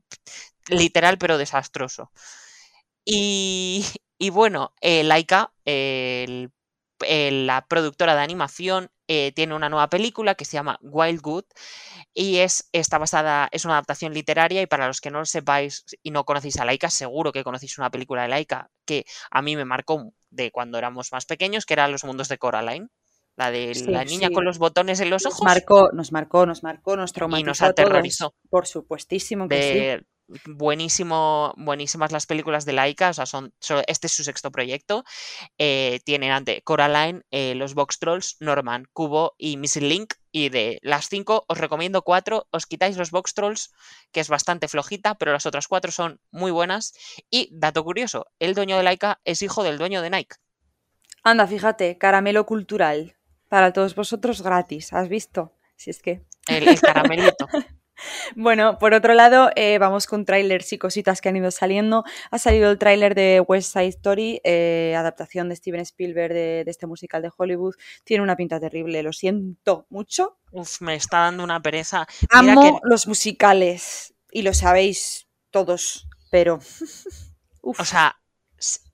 literal, 0.70 1.18
pero 1.20 1.38
desastroso. 1.38 2.12
Y, 3.06 3.86
y 4.18 4.30
bueno, 4.32 4.74
eh, 4.82 5.04
Laika, 5.04 5.54
el- 5.66 6.52
el- 7.08 7.48
la 7.48 7.66
productora 7.68 8.16
de 8.16 8.22
animación, 8.22 8.90
eh, 9.08 9.32
tiene 9.36 9.56
una 9.56 9.70
nueva 9.70 9.90
película 9.90 10.36
que 10.36 10.46
se 10.46 10.54
llama 10.54 10.78
Wildwood 10.82 11.46
y 12.14 12.38
es, 12.38 12.70
está 12.74 12.98
basada, 12.98 13.50
es 13.52 13.66
una 13.66 13.76
adaptación 13.76 14.14
literaria 14.14 14.62
y 14.62 14.68
para 14.68 14.88
los 14.88 15.02
que 15.02 15.12
no 15.12 15.20
lo 15.20 15.26
sepáis 15.26 15.86
y 16.04 16.12
no 16.12 16.26
conocéis 16.26 16.58
a 16.60 16.66
Laika, 16.66 16.90
seguro 16.90 17.32
que 17.32 17.44
conocéis 17.44 17.78
una 17.78 17.90
película 17.90 18.24
de 18.24 18.28
Laika 18.30 18.70
que 18.86 19.06
a 19.32 19.42
mí 19.42 19.56
me 19.56 19.66
marcó 19.66 20.12
de 20.30 20.52
cuando 20.52 20.78
éramos 20.78 21.12
más 21.12 21.26
pequeños, 21.26 21.66
que 21.66 21.74
era 21.74 21.88
Los 21.88 22.04
mundos 22.04 22.28
de 22.30 22.38
Coraline. 22.38 22.88
La 23.36 23.52
de 23.52 23.74
Sí, 23.74 23.86
la 23.88 24.04
niña 24.04 24.28
sí. 24.28 24.34
con 24.34 24.44
los 24.44 24.58
botones 24.58 25.00
en 25.00 25.10
los 25.10 25.24
Nos 25.24 25.34
ojos. 25.34 25.46
marcó, 25.46 25.90
nos 25.94 26.12
marcó, 26.12 26.46
nos 26.46 26.62
marcó, 26.62 26.98
nos 26.98 27.14
traumatizó 27.14 27.46
nos 27.48 27.62
a 27.62 27.74
todos. 27.74 27.90
aterrorizó. 27.90 28.34
Por 28.50 28.68
supuestísimo 28.68 29.48
que 29.48 30.00
sí. 30.02 30.06
Buenísimo, 30.46 31.54
buenísimas 31.58 32.12
las 32.12 32.26
películas 32.26 32.66
de 32.66 32.74
Laika, 32.74 33.10
o 33.10 33.14
sea, 33.14 33.26
son, 33.26 33.54
so- 33.60 33.82
este 33.88 34.08
es 34.08 34.14
su 34.14 34.24
sexto 34.24 34.52
proyecto. 34.52 35.04
Eh, 35.58 36.00
tienen 36.06 36.32
ante 36.32 36.62
Coraline, 36.62 37.22
eh, 37.32 37.56
los 37.56 37.74
Box 37.74 38.00
Trolls, 38.00 38.38
Norman, 38.40 38.86
Cubo 38.94 39.36
y 39.38 39.58
Missing 39.58 39.90
Link. 39.90 40.14
Y 40.32 40.50
de 40.50 40.80
las 40.84 41.10
cinco, 41.10 41.46
os 41.48 41.58
recomiendo 41.58 42.04
cuatro. 42.04 42.48
Os 42.52 42.68
quitáis 42.68 42.98
los 42.98 43.10
Box 43.12 43.34
Trolls, 43.34 43.72
que 44.12 44.20
es 44.20 44.30
bastante 44.30 44.68
flojita, 44.68 45.16
pero 45.16 45.32
las 45.32 45.46
otras 45.48 45.68
cuatro 45.68 45.92
son 45.92 46.20
muy 46.32 46.52
buenas. 46.52 46.94
Y, 47.32 47.50
dato 47.52 47.84
curioso, 47.84 48.28
el 48.38 48.54
dueño 48.54 48.78
de 48.78 48.84
Laika 48.84 49.20
es 49.26 49.42
hijo 49.42 49.64
del 49.64 49.78
dueño 49.80 50.02
de 50.04 50.12
Nike. 50.12 50.36
Anda, 51.24 51.48
fíjate, 51.48 51.98
caramelo 51.98 52.46
cultural. 52.46 53.16
Para 53.48 53.74
todos 53.74 53.96
vosotros 53.96 54.44
gratis, 54.44 54.94
¿has 54.94 55.10
visto? 55.10 55.56
Si 55.76 55.90
es 55.90 56.02
que. 56.02 56.24
El, 56.48 56.68
el 56.68 56.80
caramelito. 56.80 57.48
Bueno, 58.36 58.78
por 58.78 58.94
otro 58.94 59.14
lado, 59.14 59.50
eh, 59.56 59.78
vamos 59.78 60.08
con 60.08 60.26
trailers 60.26 60.72
y 60.74 60.78
cositas 60.78 61.22
que 61.22 61.30
han 61.30 61.38
ido 61.38 61.52
saliendo. 61.52 62.04
Ha 62.32 62.40
salido 62.40 62.72
el 62.72 62.78
tráiler 62.78 63.16
de 63.16 63.44
West 63.48 63.74
Side 63.74 63.88
Story, 63.88 64.42
eh, 64.44 64.96
adaptación 64.98 65.50
de 65.50 65.56
Steven 65.56 65.82
Spielberg 65.82 66.34
de, 66.34 66.64
de 66.64 66.72
este 66.72 66.88
musical 66.88 67.22
de 67.22 67.32
Hollywood. 67.36 67.76
Tiene 68.04 68.24
una 68.24 68.36
pinta 68.36 68.60
terrible, 68.60 69.04
lo 69.04 69.14
siento 69.14 69.86
mucho. 69.90 70.38
Uf, 70.52 70.82
me 70.82 70.96
está 70.96 71.20
dando 71.20 71.44
una 71.44 71.62
pereza. 71.62 72.08
Mira 72.42 72.54
Amo 72.54 72.62
que, 72.62 72.90
los 72.90 73.08
musicales 73.08 74.14
y 74.32 74.42
lo 74.42 74.54
sabéis 74.54 75.28
todos, 75.52 76.08
pero... 76.32 76.60
Uf. 77.62 77.78
o 77.78 77.84
sea, 77.84 78.16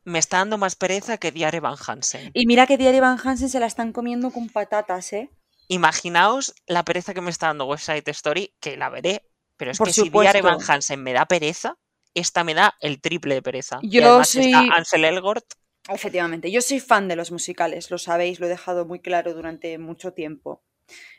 me 0.06 0.20
está 0.20 0.38
dando 0.38 0.58
más 0.58 0.76
pereza 0.76 1.18
que 1.18 1.32
Diare 1.32 1.60
Van 1.60 1.76
Hansen. 1.86 2.32
Y 2.34 2.46
mira 2.46 2.68
que 2.68 2.78
Diary 2.78 3.00
Van 3.00 3.20
Hansen 3.22 3.50
se 3.50 3.60
la 3.60 3.66
están 3.66 3.92
comiendo 3.92 4.32
con 4.32 4.50
patatas, 4.50 5.12
¿eh? 5.14 5.30
Imaginaos 5.68 6.54
la 6.68 6.84
pereza 6.84 7.14
que 7.14 7.22
me 7.22 7.32
está 7.32 7.48
dando 7.48 7.66
West 7.66 7.86
Side 7.86 8.04
Story, 8.08 8.54
que 8.60 8.78
la 8.78 8.90
veré, 8.90 9.24
pero 9.58 9.72
es 9.72 9.78
Por 9.78 9.88
que 9.88 9.94
si 9.94 10.10
Diare 10.10 10.42
Van 10.42 10.54
supuesto. 10.54 10.74
Hansen 10.74 11.02
me 11.04 11.14
da 11.14 11.26
pereza, 11.26 11.78
esta 12.14 12.44
me 12.44 12.54
da 12.54 12.76
el 12.80 13.02
triple 13.02 13.36
de 13.36 13.42
pereza. 13.42 13.80
y 13.82 13.90
Yo 13.90 14.06
además 14.08 14.36
está 14.36 14.60
soy- 14.60 14.70
Ansel 14.76 15.06
Elgort, 15.06 15.46
Efectivamente, 15.88 16.52
yo 16.52 16.62
soy 16.62 16.80
fan 16.80 17.08
de 17.08 17.16
los 17.16 17.32
musicales, 17.32 17.92
lo 17.92 18.00
sabéis, 18.00 18.40
lo 18.40 18.48
he 18.48 18.50
dejado 18.50 18.86
muy 18.86 19.02
claro 19.02 19.36
durante 19.36 19.78
mucho 19.78 20.14
tiempo. 20.14 20.64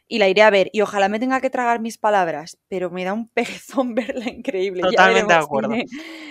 Y 0.08 0.18
la 0.18 0.28
iré 0.28 0.42
a 0.42 0.50
ver, 0.50 0.70
y 0.72 0.82
ojalá 0.82 1.08
me 1.08 1.18
tenga 1.18 1.40
que 1.40 1.50
tragar 1.50 1.80
mis 1.80 1.98
palabras, 1.98 2.58
pero 2.68 2.90
me 2.90 3.04
da 3.04 3.12
un 3.12 3.28
perezón 3.28 3.94
verla 3.94 4.30
increíble. 4.30 4.82
ya 4.82 4.90
Totalmente 4.90 5.32
de 5.32 5.38
acuerdo. 5.38 5.68
Tiene, 5.70 5.86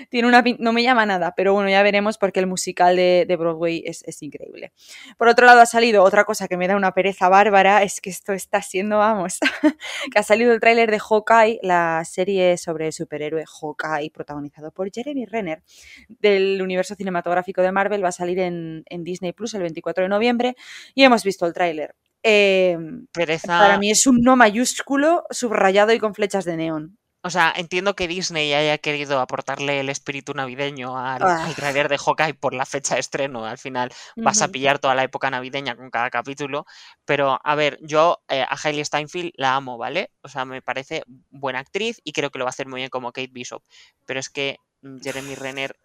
tiene 0.09 0.27
una 0.27 0.43
no 0.59 0.73
me 0.73 0.83
llama 0.83 1.05
nada, 1.05 1.33
pero 1.35 1.53
bueno, 1.53 1.69
ya 1.69 1.83
veremos 1.83 2.17
porque 2.17 2.39
el 2.39 2.47
musical 2.47 2.95
de, 2.95 3.25
de 3.27 3.35
Broadway 3.35 3.83
es, 3.85 4.03
es 4.05 4.21
increíble. 4.21 4.71
Por 5.17 5.27
otro 5.27 5.45
lado, 5.45 5.61
ha 5.61 5.65
salido 5.65 6.03
otra 6.03 6.23
cosa 6.23 6.47
que 6.47 6.57
me 6.57 6.67
da 6.67 6.75
una 6.75 6.93
pereza 6.93 7.29
bárbara, 7.29 7.83
es 7.83 7.99
que 7.99 8.09
esto 8.09 8.33
está 8.33 8.61
siendo, 8.61 8.99
vamos, 8.99 9.39
que 10.11 10.19
ha 10.19 10.23
salido 10.23 10.53
el 10.53 10.59
tráiler 10.59 10.89
de 10.89 10.99
Hawkeye, 10.99 11.59
la 11.61 12.03
serie 12.05 12.57
sobre 12.57 12.87
el 12.87 12.93
superhéroe 12.93 13.43
Hawkeye, 13.45 14.11
protagonizado 14.11 14.71
por 14.71 14.89
Jeremy 14.91 15.25
Renner, 15.25 15.63
del 16.07 16.61
universo 16.61 16.95
cinematográfico 16.95 17.61
de 17.61 17.71
Marvel, 17.71 18.03
va 18.03 18.09
a 18.09 18.13
salir 18.13 18.39
en, 18.39 18.83
en 18.87 19.03
Disney 19.03 19.33
Plus 19.33 19.53
el 19.53 19.61
24 19.61 20.03
de 20.03 20.09
noviembre 20.09 20.55
y 20.93 21.03
hemos 21.03 21.23
visto 21.23 21.45
el 21.45 21.53
tráiler. 21.53 21.95
Eh, 22.27 22.77
pereza. 23.13 23.59
para 23.59 23.77
mí 23.77 23.91
es 23.91 24.07
un 24.07 24.21
no 24.21 24.35
mayúsculo 24.35 25.25
subrayado 25.29 25.93
y 25.93 25.99
con 25.99 26.15
flechas 26.15 26.43
de 26.43 26.57
neón. 26.57 26.97
O 27.21 27.29
sea, 27.31 27.51
entiendo 27.55 27.95
que 27.95 28.07
Disney 28.07 28.53
haya 28.53 28.77
querido 28.77 29.19
aportarle 29.19 29.79
el 29.79 29.89
espíritu 29.89 30.33
navideño 30.35 30.95
al, 30.97 31.23
Ah. 31.23 31.45
al 31.45 31.55
tráiler 31.55 31.89
de 31.89 31.97
Hawkeye 31.97 32.35
por 32.35 32.53
la 32.53 32.67
fecha 32.67 32.93
de 32.95 32.99
estreno. 33.01 33.45
Al 33.47 33.57
final 33.57 33.91
vas 34.15 34.43
a 34.43 34.47
pillar 34.49 34.77
toda 34.77 34.93
la 34.93 35.03
época 35.03 35.31
navideña 35.31 35.75
con 35.75 35.89
cada 35.89 36.11
capítulo. 36.11 36.67
Pero, 37.03 37.39
a 37.43 37.55
ver, 37.55 37.79
yo 37.81 38.19
eh, 38.27 38.43
a 38.43 38.55
Hailey 38.63 38.85
Steinfeld 38.85 39.31
la 39.37 39.55
amo, 39.55 39.77
¿vale? 39.79 40.11
O 40.21 40.29
sea, 40.29 40.45
me 40.45 40.61
parece 40.61 41.03
buena 41.31 41.57
actriz 41.59 41.99
y 42.03 42.11
creo 42.11 42.29
que 42.29 42.37
lo 42.37 42.45
va 42.45 42.49
a 42.49 42.53
hacer 42.57 42.67
muy 42.67 42.81
bien 42.81 42.89
como 42.91 43.11
Kate 43.11 43.31
Bishop. 43.31 43.63
Pero 44.05 44.19
es 44.19 44.29
que 44.29 44.57
mm, 44.83 44.97
Jeremy 45.01 45.33
Renner, 45.33 45.75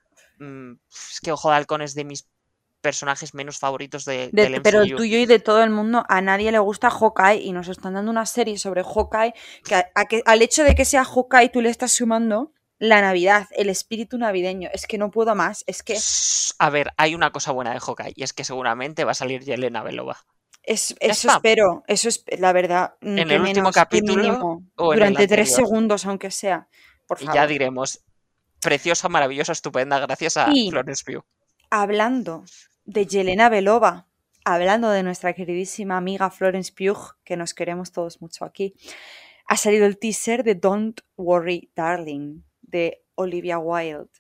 mm, 0.41 0.72
es 0.91 1.20
que 1.22 1.32
Ojo 1.32 1.49
de 1.51 1.57
Halcón 1.57 1.80
es 1.80 1.95
de 1.95 2.05
mis 2.05 2.28
personajes 2.81 3.35
menos 3.35 3.59
favoritos 3.59 4.05
de, 4.05 4.31
De- 4.33 4.49
del 4.49 4.62
pero 4.62 4.81
el 4.83 4.95
tuyo 4.97 5.18
y 5.18 5.26
de 5.26 5.39
todo 5.39 5.62
el 5.62 5.70
mundo, 5.70 6.05
a 6.09 6.20
nadie 6.20 6.51
le 6.53 6.59
gusta 6.59 6.91
Hawkeye 6.91 7.41
y 7.43 7.53
nos 7.53 7.68
están 7.68 7.95
dando 7.95 8.11
una 8.11 8.26
serie 8.26 8.59
sobre 8.59 8.83
Hawkeye 8.83 9.35
que, 9.64 9.74
a- 9.74 9.91
a 9.95 10.05
que- 10.07 10.22
al 10.24 10.43
hecho 10.43 10.64
de 10.64 10.74
que 10.74 10.85
sea 10.85 11.05
Hawkeye 11.05 11.51
tú 11.51 11.61
le 11.61 11.68
estás 11.70 11.93
sumando 11.93 12.53
la 12.78 13.03
Navidad, 13.03 13.47
el 13.51 13.68
espíritu 13.68 14.16
navideño. 14.16 14.70
Es 14.72 14.87
que 14.87 14.97
no 14.97 15.11
puedo 15.11 15.35
más, 15.35 15.64
es 15.66 15.83
que 15.83 15.99
A 16.59 16.70
ver, 16.70 16.93
hay 16.97 17.14
una 17.14 17.31
cosa 17.31 17.53
buena 17.53 17.72
de 17.74 17.81
Hawkeye 17.81 18.12
y 18.16 18.22
es 18.22 18.33
que 18.33 18.45
seguramente 18.45 19.05
va 19.05 19.12
a 19.12 19.14
salir 19.14 19.43
Yelena 19.45 19.83
Belova. 19.83 20.16
es, 20.62 20.95
eso 21.01 21.28
está. 21.28 21.35
espero, 21.37 21.83
eso 21.87 22.09
es 22.09 22.24
la 22.39 22.53
verdad. 22.55 22.95
En 23.03 23.18
el 23.18 23.41
último 23.41 23.43
menos, 23.64 23.74
capítulo 23.74 24.22
mínimo, 24.22 24.62
o 24.76 24.95
durante 24.95 25.26
tres 25.28 25.55
segundos, 25.55 26.07
aunque 26.07 26.31
sea. 26.31 26.68
Por 27.07 27.20
Y 27.22 27.26
ya 27.26 27.47
diremos, 27.47 28.01
preciosa, 28.61 29.09
maravillosa, 29.09 29.53
estupenda, 29.53 29.99
gracias 30.01 30.37
a 30.39 30.49
Y- 30.53 30.70
Florence 30.70 31.03
Pugh. 31.05 31.24
Hablando 31.71 32.45
de 32.85 33.07
Yelena 33.07 33.49
Belova, 33.49 34.07
hablando 34.45 34.91
de 34.91 35.03
nuestra 35.03 35.33
queridísima 35.33 35.97
amiga 35.97 36.31
Florence 36.31 36.73
Pugh, 36.73 37.16
que 37.25 37.37
nos 37.37 37.55
queremos 37.55 37.93
todos 37.93 38.21
mucho 38.21 38.45
aquí, 38.45 38.75
ha 39.47 39.57
salido 39.57 39.87
el 39.87 39.99
teaser 39.99 40.45
de 40.45 40.55
Don't 40.55 41.01
Worry 41.16 41.71
Darling 41.75 42.43
de 42.62 43.03
Olivia 43.14 43.59
Wilde. 43.59 44.11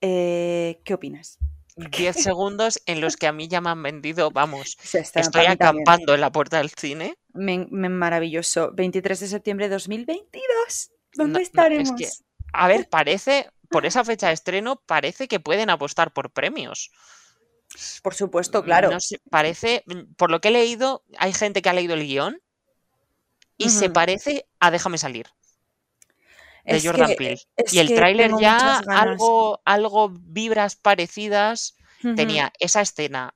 Eh, 0.00 0.80
¿Qué 0.84 0.94
opinas? 0.94 1.38
10 1.76 2.16
segundos 2.16 2.80
en 2.86 3.00
los 3.00 3.16
que 3.16 3.26
a 3.26 3.32
mí 3.32 3.48
ya 3.48 3.60
me 3.60 3.70
han 3.70 3.82
vendido, 3.82 4.30
vamos, 4.30 4.76
estoy 4.94 5.22
también. 5.22 5.52
acampando 5.52 6.14
en 6.14 6.20
la 6.20 6.30
puerta 6.30 6.58
del 6.58 6.70
cine. 6.70 7.14
Me- 7.32 7.66
me- 7.70 7.88
maravilloso. 7.88 8.72
23 8.74 9.20
de 9.20 9.26
septiembre 9.28 9.66
de 9.68 9.74
2022. 9.74 10.90
No, 11.16 11.24
¿Dónde 11.24 11.32
no, 11.34 11.38
es 11.40 11.48
estaremos? 11.48 11.92
que- 11.96 12.08
A 12.52 12.68
ver, 12.68 12.88
parece, 12.90 13.48
por 13.72 13.86
esa 13.86 14.04
fecha 14.04 14.28
de 14.28 14.34
estreno, 14.34 14.76
parece 14.86 15.26
que 15.28 15.40
pueden 15.40 15.70
apostar 15.70 16.12
por 16.12 16.30
premios. 16.30 16.90
Por 18.02 18.14
supuesto, 18.14 18.62
claro. 18.62 18.90
No 18.90 19.00
sé, 19.00 19.20
parece, 19.30 19.82
mm, 19.86 20.14
por 20.16 20.30
lo 20.30 20.40
que 20.40 20.48
he 20.48 20.52
leído, 20.52 21.02
hay 21.18 21.32
gente 21.32 21.62
que 21.62 21.68
ha 21.70 21.72
leído 21.72 21.94
el 21.94 22.06
guion 22.06 22.40
y 23.56 23.70
se 23.70 23.90
parece 23.90 24.46
a 24.60 24.70
Déjame 24.70 24.98
salir. 24.98 25.26
de 26.64 26.76
Es 26.76 26.84
Jordan 26.86 27.08
que- 27.08 27.16
Peele. 27.16 27.40
Y 27.72 27.78
el 27.80 27.92
tráiler 27.94 28.30
ya 28.38 28.78
algo, 28.88 29.60
algo 29.64 30.10
vibras 30.12 30.76
parecidas 30.76 31.74
tenía 32.14 32.52
esa 32.60 32.80
escena 32.82 33.34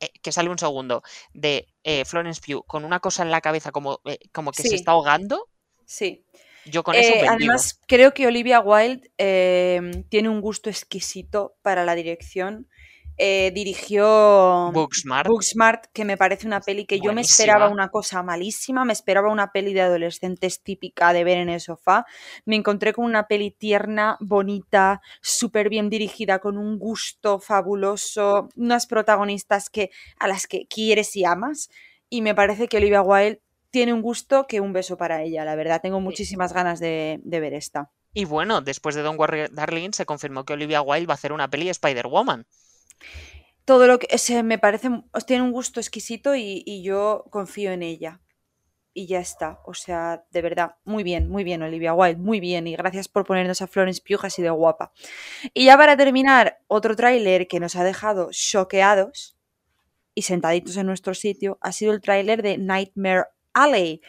eh, 0.00 0.10
que 0.22 0.32
sale 0.32 0.48
un 0.50 0.58
segundo 0.58 1.02
de 1.34 1.68
eh, 1.84 2.04
Florence 2.04 2.40
Pugh 2.40 2.64
con 2.66 2.84
una 2.84 3.00
cosa 3.00 3.22
en 3.24 3.30
la 3.30 3.40
cabeza 3.42 3.72
como, 3.72 4.00
eh, 4.06 4.18
como 4.32 4.52
que 4.52 4.62
se 4.62 4.74
está 4.74 4.92
ahogando. 4.92 5.48
Sí. 5.86 6.24
Yo 6.64 6.82
con 6.82 6.94
eso 6.94 7.12
Eh, 7.12 7.26
además, 7.28 7.80
creo 7.86 8.14
que 8.14 8.26
Olivia 8.26 8.60
Wilde 8.60 9.10
eh, 9.18 10.04
tiene 10.08 10.28
un 10.28 10.40
gusto 10.40 10.70
exquisito 10.70 11.56
para 11.62 11.84
la 11.84 11.94
dirección. 11.94 12.68
Eh, 13.18 13.52
dirigió 13.54 14.70
Booksmart. 14.72 15.28
Booksmart, 15.28 15.84
que 15.92 16.04
me 16.04 16.16
parece 16.16 16.46
una 16.46 16.60
peli 16.60 16.86
que 16.86 16.98
yo 16.98 17.12
me 17.12 17.20
esperaba 17.20 17.68
una 17.68 17.88
cosa 17.90 18.22
malísima, 18.22 18.86
me 18.86 18.94
esperaba 18.94 19.30
una 19.30 19.52
peli 19.52 19.74
de 19.74 19.82
adolescentes 19.82 20.62
típica 20.62 21.12
de 21.12 21.22
ver 21.22 21.38
en 21.38 21.50
el 21.50 21.60
sofá. 21.60 22.06
Me 22.46 22.56
encontré 22.56 22.94
con 22.94 23.04
una 23.04 23.26
peli 23.28 23.50
tierna, 23.50 24.16
bonita, 24.20 25.02
súper 25.20 25.68
bien 25.68 25.90
dirigida, 25.90 26.38
con 26.38 26.56
un 26.56 26.78
gusto 26.78 27.38
fabuloso, 27.38 28.48
unas 28.56 28.86
protagonistas 28.86 29.68
que, 29.68 29.90
a 30.18 30.26
las 30.26 30.46
que 30.46 30.66
quieres 30.66 31.14
y 31.14 31.24
amas. 31.24 31.68
Y 32.08 32.22
me 32.22 32.34
parece 32.34 32.66
que 32.66 32.78
Olivia 32.78 33.02
Wilde 33.02 33.42
tiene 33.72 33.92
un 33.92 34.02
gusto 34.02 34.46
que 34.46 34.60
un 34.60 34.72
beso 34.72 34.96
para 34.96 35.22
ella, 35.22 35.44
la 35.44 35.56
verdad. 35.56 35.80
Tengo 35.80 35.98
muchísimas 35.98 36.52
ganas 36.52 36.78
de, 36.78 37.20
de 37.24 37.40
ver 37.40 37.54
esta. 37.54 37.90
Y 38.12 38.26
bueno, 38.26 38.60
después 38.60 38.94
de 38.94 39.02
Don 39.02 39.18
Warrior 39.18 39.50
Darling 39.52 39.92
se 39.92 40.04
confirmó 40.04 40.44
que 40.44 40.52
Olivia 40.52 40.82
Wilde 40.82 41.06
va 41.06 41.14
a 41.14 41.16
hacer 41.16 41.32
una 41.32 41.48
peli 41.48 41.64
de 41.64 41.70
Spider-Woman. 41.70 42.46
Todo 43.64 43.86
lo 43.86 43.98
que 43.98 44.18
se 44.18 44.42
me 44.42 44.58
parece, 44.58 44.90
os 45.12 45.24
tiene 45.24 45.42
un 45.42 45.52
gusto 45.52 45.80
exquisito 45.80 46.36
y, 46.36 46.62
y 46.66 46.82
yo 46.82 47.24
confío 47.30 47.72
en 47.72 47.82
ella. 47.82 48.20
Y 48.92 49.06
ya 49.06 49.20
está. 49.20 49.60
O 49.64 49.72
sea, 49.72 50.22
de 50.30 50.42
verdad, 50.42 50.74
muy 50.84 51.02
bien, 51.02 51.30
muy 51.30 51.42
bien, 51.42 51.62
Olivia 51.62 51.94
Wilde, 51.94 52.20
muy 52.20 52.40
bien. 52.40 52.66
Y 52.66 52.76
gracias 52.76 53.08
por 53.08 53.24
ponernos 53.24 53.62
a 53.62 53.66
Florence 53.66 54.02
Pugh 54.06 54.26
así 54.26 54.42
de 54.42 54.50
guapa. 54.50 54.92
Y 55.54 55.64
ya 55.64 55.78
para 55.78 55.96
terminar, 55.96 56.58
otro 56.66 56.94
tráiler 56.94 57.48
que 57.48 57.58
nos 57.58 57.74
ha 57.76 57.84
dejado 57.84 58.28
choqueados 58.32 59.38
y 60.14 60.22
sentaditos 60.22 60.76
en 60.76 60.86
nuestro 60.86 61.14
sitio 61.14 61.56
ha 61.62 61.72
sido 61.72 61.94
el 61.94 62.02
tráiler 62.02 62.42
de 62.42 62.58
Nightmare 62.58 63.24
Alley 63.54 64.00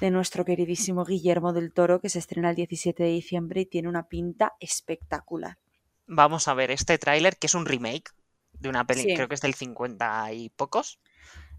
de 0.00 0.10
nuestro 0.10 0.44
queridísimo 0.44 1.04
Guillermo 1.04 1.52
del 1.52 1.72
Toro 1.72 2.00
que 2.00 2.08
se 2.08 2.18
estrena 2.18 2.50
el 2.50 2.56
17 2.56 3.02
de 3.02 3.08
diciembre 3.10 3.62
y 3.62 3.66
tiene 3.66 3.88
una 3.88 4.08
pinta 4.08 4.52
espectacular. 4.60 5.58
Vamos 6.06 6.48
a 6.48 6.54
ver 6.54 6.70
este 6.70 6.98
tráiler 6.98 7.36
que 7.36 7.46
es 7.46 7.54
un 7.54 7.66
remake 7.66 8.10
de 8.52 8.68
una 8.68 8.86
peli, 8.86 9.02
Sí. 9.02 9.14
creo 9.14 9.28
que 9.28 9.34
es 9.34 9.40
del 9.40 9.54
50 9.54 10.32
y 10.32 10.50
pocos, 10.50 11.00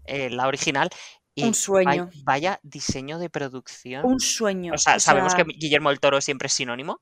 eh, 0.04 0.30
la 0.30 0.46
original. 0.46 0.90
Y 1.34 1.42
Un 1.44 1.54
sueño. 1.54 1.86
Vaya, 2.06 2.10
vaya 2.24 2.60
diseño 2.62 3.18
de 3.18 3.28
producción. 3.28 4.04
Un 4.06 4.20
sueño. 4.20 4.72
o 4.74 4.78
sea, 4.78 4.96
o 4.96 5.00
sabemos 5.00 5.32
sea, 5.32 5.44
que 5.44 5.52
Guillermo 5.58 5.90
del 5.90 5.98
Toro 6.00 6.20
siempre 6.20 6.46
es 6.46 6.52
sinónimo, 6.52 7.00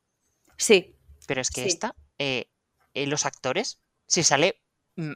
Sí, 0.56 0.96
pero 1.26 1.40
es 1.40 1.50
que 1.50 1.62
Sí. 1.62 1.68
esta, 1.68 1.94
eh, 2.18 2.50
eh, 2.94 3.06
los 3.06 3.26
actores, 3.26 3.80
si 4.06 4.22
sale 4.22 4.62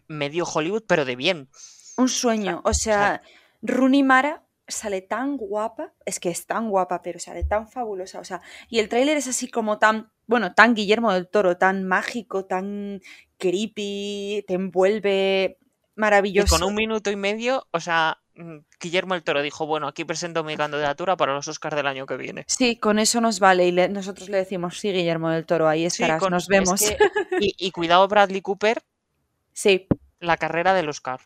medio 0.09 0.45
Hollywood, 0.45 0.85
pero 0.87 1.05
de 1.05 1.17
bien. 1.17 1.49
un 1.97 2.09
sueño. 2.09 2.61
O 2.65 2.75
sea, 2.75 3.23
Rooney 3.63 4.03
Mara 4.03 4.46
sale 4.69 5.01
tan 5.03 5.37
guapa, 5.37 5.93
es 6.05 6.19
que 6.21 6.29
es 6.31 6.47
tan 6.47 6.69
guapa, 6.71 7.03
pero 7.03 7.19
sale 7.19 7.45
tan 7.45 7.69
fabulosa. 7.69 8.21
O 8.21 8.25
sea, 8.25 8.41
y 8.69 8.79
el 8.81 8.89
tráiler 8.89 9.17
es 9.17 9.29
así 9.29 9.49
como 9.49 9.79
tan, 9.79 10.11
bueno, 10.27 10.55
tan 10.55 10.75
Guillermo 10.75 11.13
del 11.13 11.29
Toro, 11.29 11.57
tan 11.57 11.85
mágico, 11.87 12.45
tan 12.47 13.01
creepy, 13.39 14.45
te 14.47 14.55
envuelve 14.55 15.59
Y 15.61 16.01
maravilloso. 16.01 16.57
con 16.59 16.67
un 16.69 16.75
minuto 16.75 17.11
y 17.11 17.17
medio, 17.17 17.67
o 17.71 17.81
sea, 17.81 18.19
mm, 18.35 18.59
Guillermo 18.81 19.15
del 19.15 19.23
Toro 19.23 19.41
dijo, 19.43 19.67
bueno, 19.67 19.87
aquí 19.89 20.05
presento 20.05 20.43
mi 20.45 20.57
candidatura 20.57 21.17
para 21.17 21.33
los 21.35 21.47
Oscars 21.49 21.77
del 21.77 21.87
año 21.87 22.07
que 22.07 22.17
viene. 22.17 22.45
Sí, 22.49 22.77
con 22.79 22.99
eso 22.99 23.21
nos 23.21 23.41
vale 23.41 23.67
y 23.67 23.73
le- 23.73 23.89
nosotros 23.89 24.29
le 24.29 24.39
decimos, 24.39 24.79
sí, 24.79 24.93
Guillermo 24.93 25.31
del 25.31 25.47
Toro, 25.47 25.69
ahí 25.69 25.81
Sí, 25.89 26.03
estarás, 26.03 26.21
con- 26.21 26.33
nos 26.33 26.45
es 26.45 26.49
vemos. 26.49 26.81
que- 26.81 26.99
y, 27.41 27.55
y 27.59 27.71
cuidado 27.71 28.07
Bradley 28.09 28.43
Cooper, 28.43 28.83
Sí, 29.53 29.87
la 30.21 30.37
carrera 30.37 30.75
del 30.75 30.89
Oscar. 30.89 31.21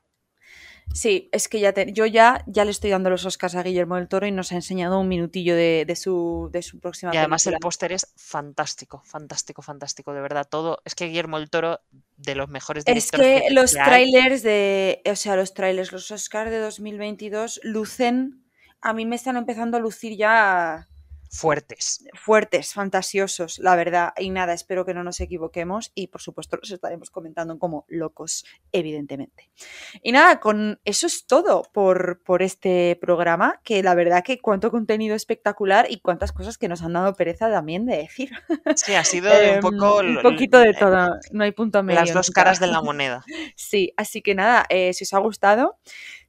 Sí, 0.94 1.28
es 1.32 1.48
que 1.48 1.60
ya 1.60 1.72
te- 1.72 1.92
yo 1.92 2.06
ya, 2.06 2.42
ya 2.46 2.64
le 2.64 2.70
estoy 2.70 2.90
dando 2.90 3.10
los 3.10 3.24
Oscars 3.24 3.54
a 3.54 3.62
Guillermo 3.62 3.96
del 3.96 4.08
Toro 4.08 4.26
y 4.26 4.32
nos 4.32 4.52
ha 4.52 4.56
enseñado 4.56 4.98
un 5.00 5.08
minutillo 5.08 5.54
de, 5.56 5.84
de 5.86 5.96
su, 5.96 6.48
de 6.52 6.62
su 6.62 6.78
próxima 6.80 7.14
Y 7.14 7.16
además 7.18 7.46
el 7.46 7.58
póster 7.58 7.92
es 7.92 8.12
fantástico, 8.16 9.02
fantástico, 9.04 9.62
fantástico, 9.62 10.12
de 10.12 10.20
verdad. 10.20 10.46
Todo, 10.50 10.80
es 10.84 10.94
que 10.94 11.06
Guillermo 11.06 11.38
del 11.38 11.50
Toro, 11.50 11.80
de 12.16 12.34
los 12.34 12.48
mejores 12.48 12.84
Es 12.86 12.94
directores 12.94 13.42
que 13.42 13.54
los 13.54 13.72
trailers 13.72 14.42
de, 14.42 15.02
o 15.10 15.16
sea, 15.16 15.36
los 15.36 15.54
trailers, 15.54 15.92
los 15.92 16.10
Oscars 16.10 16.50
de 16.50 16.58
2022 16.58 17.60
lucen, 17.62 18.44
a 18.80 18.92
mí 18.92 19.06
me 19.06 19.16
están 19.16 19.36
empezando 19.36 19.76
a 19.76 19.80
lucir 19.80 20.16
ya 20.16 20.88
fuertes. 21.32 22.04
fuertes, 22.14 22.74
fantasiosos, 22.74 23.58
la 23.60 23.76
verdad. 23.76 24.12
Y 24.18 24.30
nada, 24.30 24.52
espero 24.52 24.84
que 24.84 24.94
no 24.94 25.04
nos 25.04 25.20
equivoquemos 25.20 25.92
y 25.94 26.08
por 26.08 26.20
supuesto 26.20 26.56
los 26.56 26.70
estaremos 26.72 27.10
comentando 27.10 27.58
como 27.58 27.84
locos, 27.88 28.44
evidentemente. 28.72 29.50
Y 30.02 30.12
nada, 30.12 30.40
con 30.40 30.80
eso 30.84 31.06
es 31.06 31.26
todo 31.26 31.62
por, 31.72 32.20
por 32.24 32.42
este 32.42 32.98
programa, 33.00 33.60
que 33.64 33.82
la 33.82 33.94
verdad 33.94 34.24
que 34.24 34.40
cuánto 34.40 34.70
contenido 34.70 35.14
espectacular 35.14 35.86
y 35.88 36.00
cuántas 36.00 36.32
cosas 36.32 36.58
que 36.58 36.68
nos 36.68 36.82
han 36.82 36.94
dado 36.94 37.14
pereza 37.14 37.48
también 37.50 37.86
de 37.86 37.96
decir. 37.98 38.30
Sí, 38.74 38.94
ha 38.94 39.04
sido 39.04 39.30
un 39.34 39.40
Em, 39.40 39.60
poco 39.60 39.98
un 39.98 40.14
lo- 40.16 40.22
poquito 40.22 40.58
de 40.58 40.74
todo, 40.74 41.16
no 41.32 41.44
hay 41.44 41.52
punto 41.52 41.82
medio. 41.82 42.00
las 42.00 42.12
dos 42.12 42.30
caras 42.30 42.58
de 42.60 42.66
la 42.66 42.82
moneda. 42.82 43.24
Sí, 43.56 43.92
así 43.96 44.20
que 44.22 44.34
nada, 44.34 44.64
eh, 44.68 44.92
si 44.94 45.04
os 45.04 45.12
ha 45.14 45.18
gustado, 45.18 45.78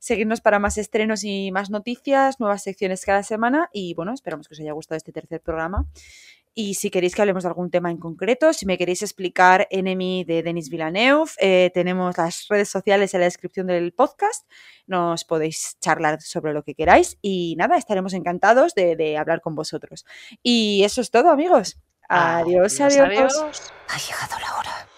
seguidnos 0.02 0.41
para 0.41 0.58
más 0.58 0.80
estrenos 0.80 1.24
y 1.24 1.52
más 1.52 1.70
noticias, 1.70 2.39
nuevas 2.39 2.64
secciones 2.64 3.06
cada 3.06 3.22
semana 3.22 3.70
y 3.72 3.93
bueno, 3.93 4.14
esperamos 4.14 4.47
que 4.47 4.56
os 4.56 4.60
haya 4.60 4.74
gustado 4.74 4.97
este 4.97 5.12
tercer 5.12 5.41
programa. 5.41 5.86
Y 6.54 6.74
si 6.74 6.89
queréis 6.89 7.16
que 7.16 7.22
hablemos 7.22 7.43
de 7.43 7.49
algún 7.49 7.70
tema 7.70 7.91
en 7.91 7.97
concreto, 7.97 8.52
si 8.52 8.66
me 8.66 8.78
queréis 8.78 9.04
explicar 9.04 9.68
Enemy 9.70 10.26
de 10.26 10.43
Denis 10.43 10.70
Villeneuve, 10.70 11.32
eh, 11.39 11.72
tenemos 11.74 12.18
las 12.18 12.47
redes 12.49 12.68
sociales 12.68 13.14
en 13.14 13.22
la 13.22 13.28
descripción 13.28 13.68
del 13.68 13.93
podcast, 13.93 14.49
nos 14.88 15.24
podéis 15.24 15.78
charlar 15.80 16.20
sobre 16.20 16.52
lo 16.52 16.64
que 16.64 16.76
queráis 16.76 17.18
y 17.22 17.56
nada, 17.58 17.78
estaremos 17.78 18.14
encantados 18.14 18.74
de, 18.74 18.97
de 18.97 19.18
hablar 19.18 19.39
con 19.39 19.56
vosotros. 19.56 20.06
Y 20.43 20.84
eso 20.84 20.99
es 20.99 21.12
todo, 21.12 21.30
amigos. 21.30 21.78
Adiós, 22.10 22.82
adiós. 22.82 23.08
adiós. 23.08 23.74
Ha 23.88 23.97
llegado 23.97 24.39
la 24.41 24.58
hora. 24.58 24.91